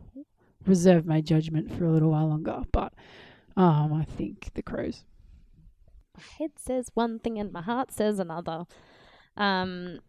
reserve 0.66 1.06
my 1.06 1.20
judgment 1.20 1.72
for 1.72 1.84
a 1.84 1.90
little 1.90 2.10
while 2.10 2.28
longer. 2.28 2.62
But 2.72 2.92
um, 3.56 3.92
I 3.92 4.04
think 4.04 4.50
the 4.54 4.62
Crows. 4.62 5.04
my 6.16 6.22
head 6.38 6.52
says 6.56 6.90
one 6.94 7.18
thing 7.18 7.38
and 7.38 7.52
my 7.52 7.62
heart 7.62 7.92
says 7.92 8.18
another. 8.18 8.64
Um, 9.36 10.00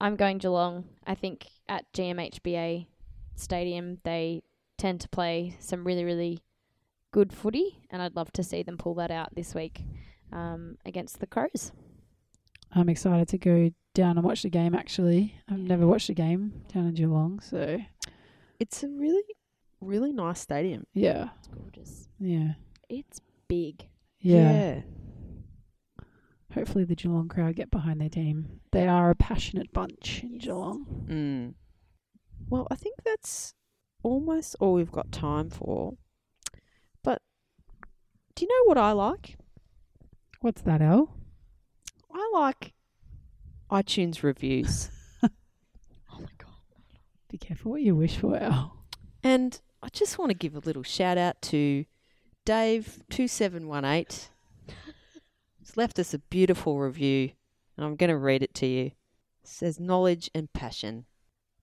I'm 0.00 0.16
going 0.16 0.38
Geelong. 0.38 0.84
I 1.06 1.14
think 1.14 1.46
at 1.68 1.92
GMHBA 1.92 2.86
Stadium 3.36 3.98
they 4.04 4.42
tend 4.76 5.00
to 5.00 5.08
play 5.08 5.56
some 5.58 5.84
really, 5.84 6.04
really 6.04 6.40
good 7.10 7.32
footy, 7.32 7.80
and 7.90 8.00
I'd 8.02 8.16
love 8.16 8.32
to 8.32 8.42
see 8.42 8.62
them 8.62 8.76
pull 8.78 8.94
that 8.94 9.10
out 9.10 9.34
this 9.34 9.54
week 9.54 9.82
um, 10.32 10.76
against 10.84 11.20
the 11.20 11.26
Crows. 11.26 11.72
I'm 12.72 12.88
excited 12.88 13.28
to 13.28 13.38
go 13.38 13.70
down 13.94 14.18
and 14.18 14.24
watch 14.24 14.42
the 14.42 14.50
game. 14.50 14.74
Actually, 14.74 15.34
I've 15.48 15.58
never 15.58 15.86
watched 15.86 16.08
a 16.10 16.14
game 16.14 16.62
down 16.72 16.86
in 16.86 16.94
Geelong, 16.94 17.40
so 17.40 17.78
It's 18.60 18.82
a 18.82 18.88
really 18.88 19.22
really 19.80 20.12
nice 20.12 20.40
stadium. 20.40 20.84
yeah, 20.94 21.28
It's 21.38 21.48
gorgeous. 21.48 22.08
yeah, 22.18 22.52
It's 22.88 23.20
big. 23.48 23.86
yeah. 24.20 24.80
Hopefully, 26.54 26.84
the 26.84 26.94
Geelong 26.96 27.28
crowd 27.28 27.56
get 27.56 27.70
behind 27.70 28.00
their 28.00 28.08
team. 28.08 28.60
They 28.72 28.88
are 28.88 29.10
a 29.10 29.14
passionate 29.14 29.70
bunch 29.72 30.22
in 30.24 30.34
Yes. 30.34 30.44
Geelong. 30.44 31.06
Mm. 31.08 31.54
Well, 32.48 32.66
I 32.70 32.74
think 32.74 32.96
that's 33.04 33.52
almost 34.02 34.56
all 34.58 34.72
we've 34.72 34.90
got 34.90 35.12
time 35.12 35.50
for. 35.50 35.94
But 37.04 37.20
do 38.34 38.44
you 38.44 38.48
know 38.48 38.64
what 38.66 38.78
I 38.78 38.92
like? 38.92 39.36
What's 40.40 40.62
that, 40.62 40.80
El? 40.80 41.14
I 42.12 42.30
like 42.32 42.72
iTunes 43.70 44.22
reviews. 44.22 44.90
Oh 45.22 46.20
my 46.20 46.30
god. 46.38 46.48
Be 47.30 47.36
careful 47.38 47.72
what 47.72 47.82
you 47.82 47.94
wish 47.94 48.16
for, 48.16 48.36
El. 48.36 48.74
and 49.22 49.60
I 49.82 49.88
just 49.90 50.18
want 50.18 50.30
to 50.30 50.36
give 50.36 50.56
a 50.56 50.60
little 50.60 50.82
shout 50.82 51.18
out 51.18 51.40
to 51.42 51.84
Dave2718. 52.44 54.28
He's 55.58 55.76
left 55.76 55.98
us 55.98 56.12
a 56.12 56.18
beautiful 56.18 56.78
review, 56.78 57.30
and 57.76 57.86
I'm 57.86 57.96
going 57.96 58.10
to 58.10 58.16
read 58.16 58.42
it 58.42 58.54
to 58.54 58.66
you. 58.66 58.86
It 58.86 58.94
says, 59.44 59.78
Knowledge 59.78 60.30
and 60.34 60.52
passion. 60.52 61.04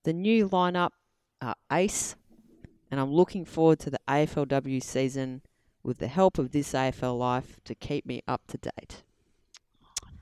The 0.04 0.14
new 0.14 0.48
lineup 0.48 0.92
are 1.42 1.56
ace, 1.72 2.16
and 2.90 3.00
I'm 3.00 3.12
looking 3.12 3.44
forward 3.44 3.80
to 3.80 3.90
the 3.90 4.00
AFLW 4.08 4.82
season 4.82 5.42
with 5.84 5.98
the 5.98 6.08
help 6.08 6.38
of 6.38 6.52
this 6.52 6.74
AFL 6.74 7.18
life 7.18 7.60
to 7.66 7.76
keep 7.76 8.06
me 8.06 8.22
up 8.28 8.48
to 8.48 8.58
date. 8.58 9.04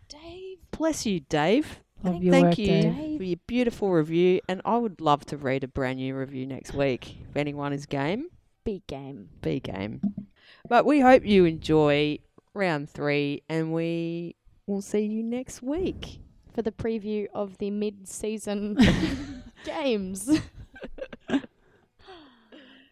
Dave. 0.08 0.58
Bless 0.72 1.06
you, 1.06 1.20
Dave. 1.20 1.83
Love 2.04 2.22
your 2.24 2.34
Thank 2.34 2.46
work, 2.48 2.58
you 2.58 2.68
Dave. 2.68 3.18
for 3.18 3.24
your 3.24 3.40
beautiful 3.48 3.90
review, 3.92 4.42
and 4.50 4.62
I 4.66 4.78
would 4.78 5.00
love 5.00 5.26
to 5.28 5.38
read 5.38 5.64
a 5.64 5.68
brand 5.68 6.00
new 6.00 6.16
review 6.16 6.46
next 6.46 6.74
week. 6.74 7.18
If 7.30 7.38
anyone 7.38 7.72
is 7.74 7.86
game, 7.86 8.28
Be 8.66 8.84
game. 8.88 9.30
be 9.42 9.60
game. 9.62 10.02
But 10.68 10.86
we 10.86 11.00
hope 11.00 11.26
you 11.26 11.46
enjoy 11.46 12.20
round 12.54 12.90
three, 12.90 13.44
and 13.48 13.74
we 13.74 14.36
will 14.68 14.82
see 14.82 15.06
you 15.06 15.24
next 15.24 15.62
week. 15.62 16.20
For 16.54 16.62
the 16.62 16.72
preview 16.72 17.28
of 17.34 17.58
the 17.58 17.72
mid 17.72 18.08
season 18.08 18.78
games. 19.66 20.30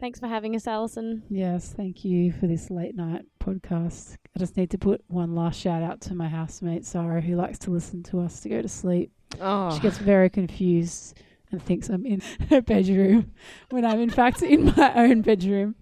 Thanks 0.01 0.19
for 0.19 0.25
having 0.27 0.55
us, 0.55 0.65
Alison. 0.65 1.21
Yes, 1.29 1.73
thank 1.77 2.03
you 2.03 2.31
for 2.31 2.47
this 2.47 2.71
late 2.71 2.95
night 2.95 3.21
podcast. 3.39 4.15
I 4.35 4.39
just 4.39 4.57
need 4.57 4.71
to 4.71 4.79
put 4.79 5.03
one 5.07 5.35
last 5.35 5.59
shout 5.59 5.83
out 5.83 6.01
to 6.01 6.15
my 6.15 6.27
housemate 6.27 6.85
Sarah, 6.87 7.21
who 7.21 7.35
likes 7.35 7.59
to 7.59 7.69
listen 7.71 8.01
to 8.03 8.19
us 8.19 8.39
to 8.39 8.49
go 8.49 8.63
to 8.63 8.67
sleep. 8.67 9.11
Oh, 9.39 9.71
She 9.75 9.79
gets 9.79 9.99
very 9.99 10.29
confused 10.31 11.21
and 11.51 11.61
thinks 11.63 11.87
I'm 11.87 12.03
in 12.07 12.21
her 12.49 12.61
bedroom 12.61 13.31
when 13.69 13.85
I'm 13.85 13.99
in 13.99 14.09
fact 14.09 14.41
in 14.41 14.73
my 14.75 14.91
own 14.95 15.21
bedroom. 15.21 15.75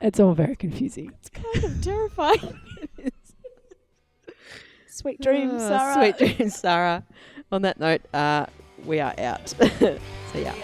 It's 0.00 0.18
all 0.18 0.32
very 0.32 0.56
confusing. 0.56 1.12
It's 1.20 1.28
kind 1.28 1.62
of 1.64 1.82
terrifying. 1.82 2.58
Sweet 4.88 5.20
dreams, 5.20 5.52
Oh, 5.56 5.68
Sarah. 5.68 5.94
Sweet 6.14 6.36
dreams, 6.38 6.54
Sarah. 6.54 7.04
On 7.52 7.60
that 7.62 7.78
note, 7.78 8.00
uh, 8.14 8.46
we 8.86 8.98
are 8.98 9.14
out. 9.18 9.46
See 9.50 10.42
ya. 10.42 10.54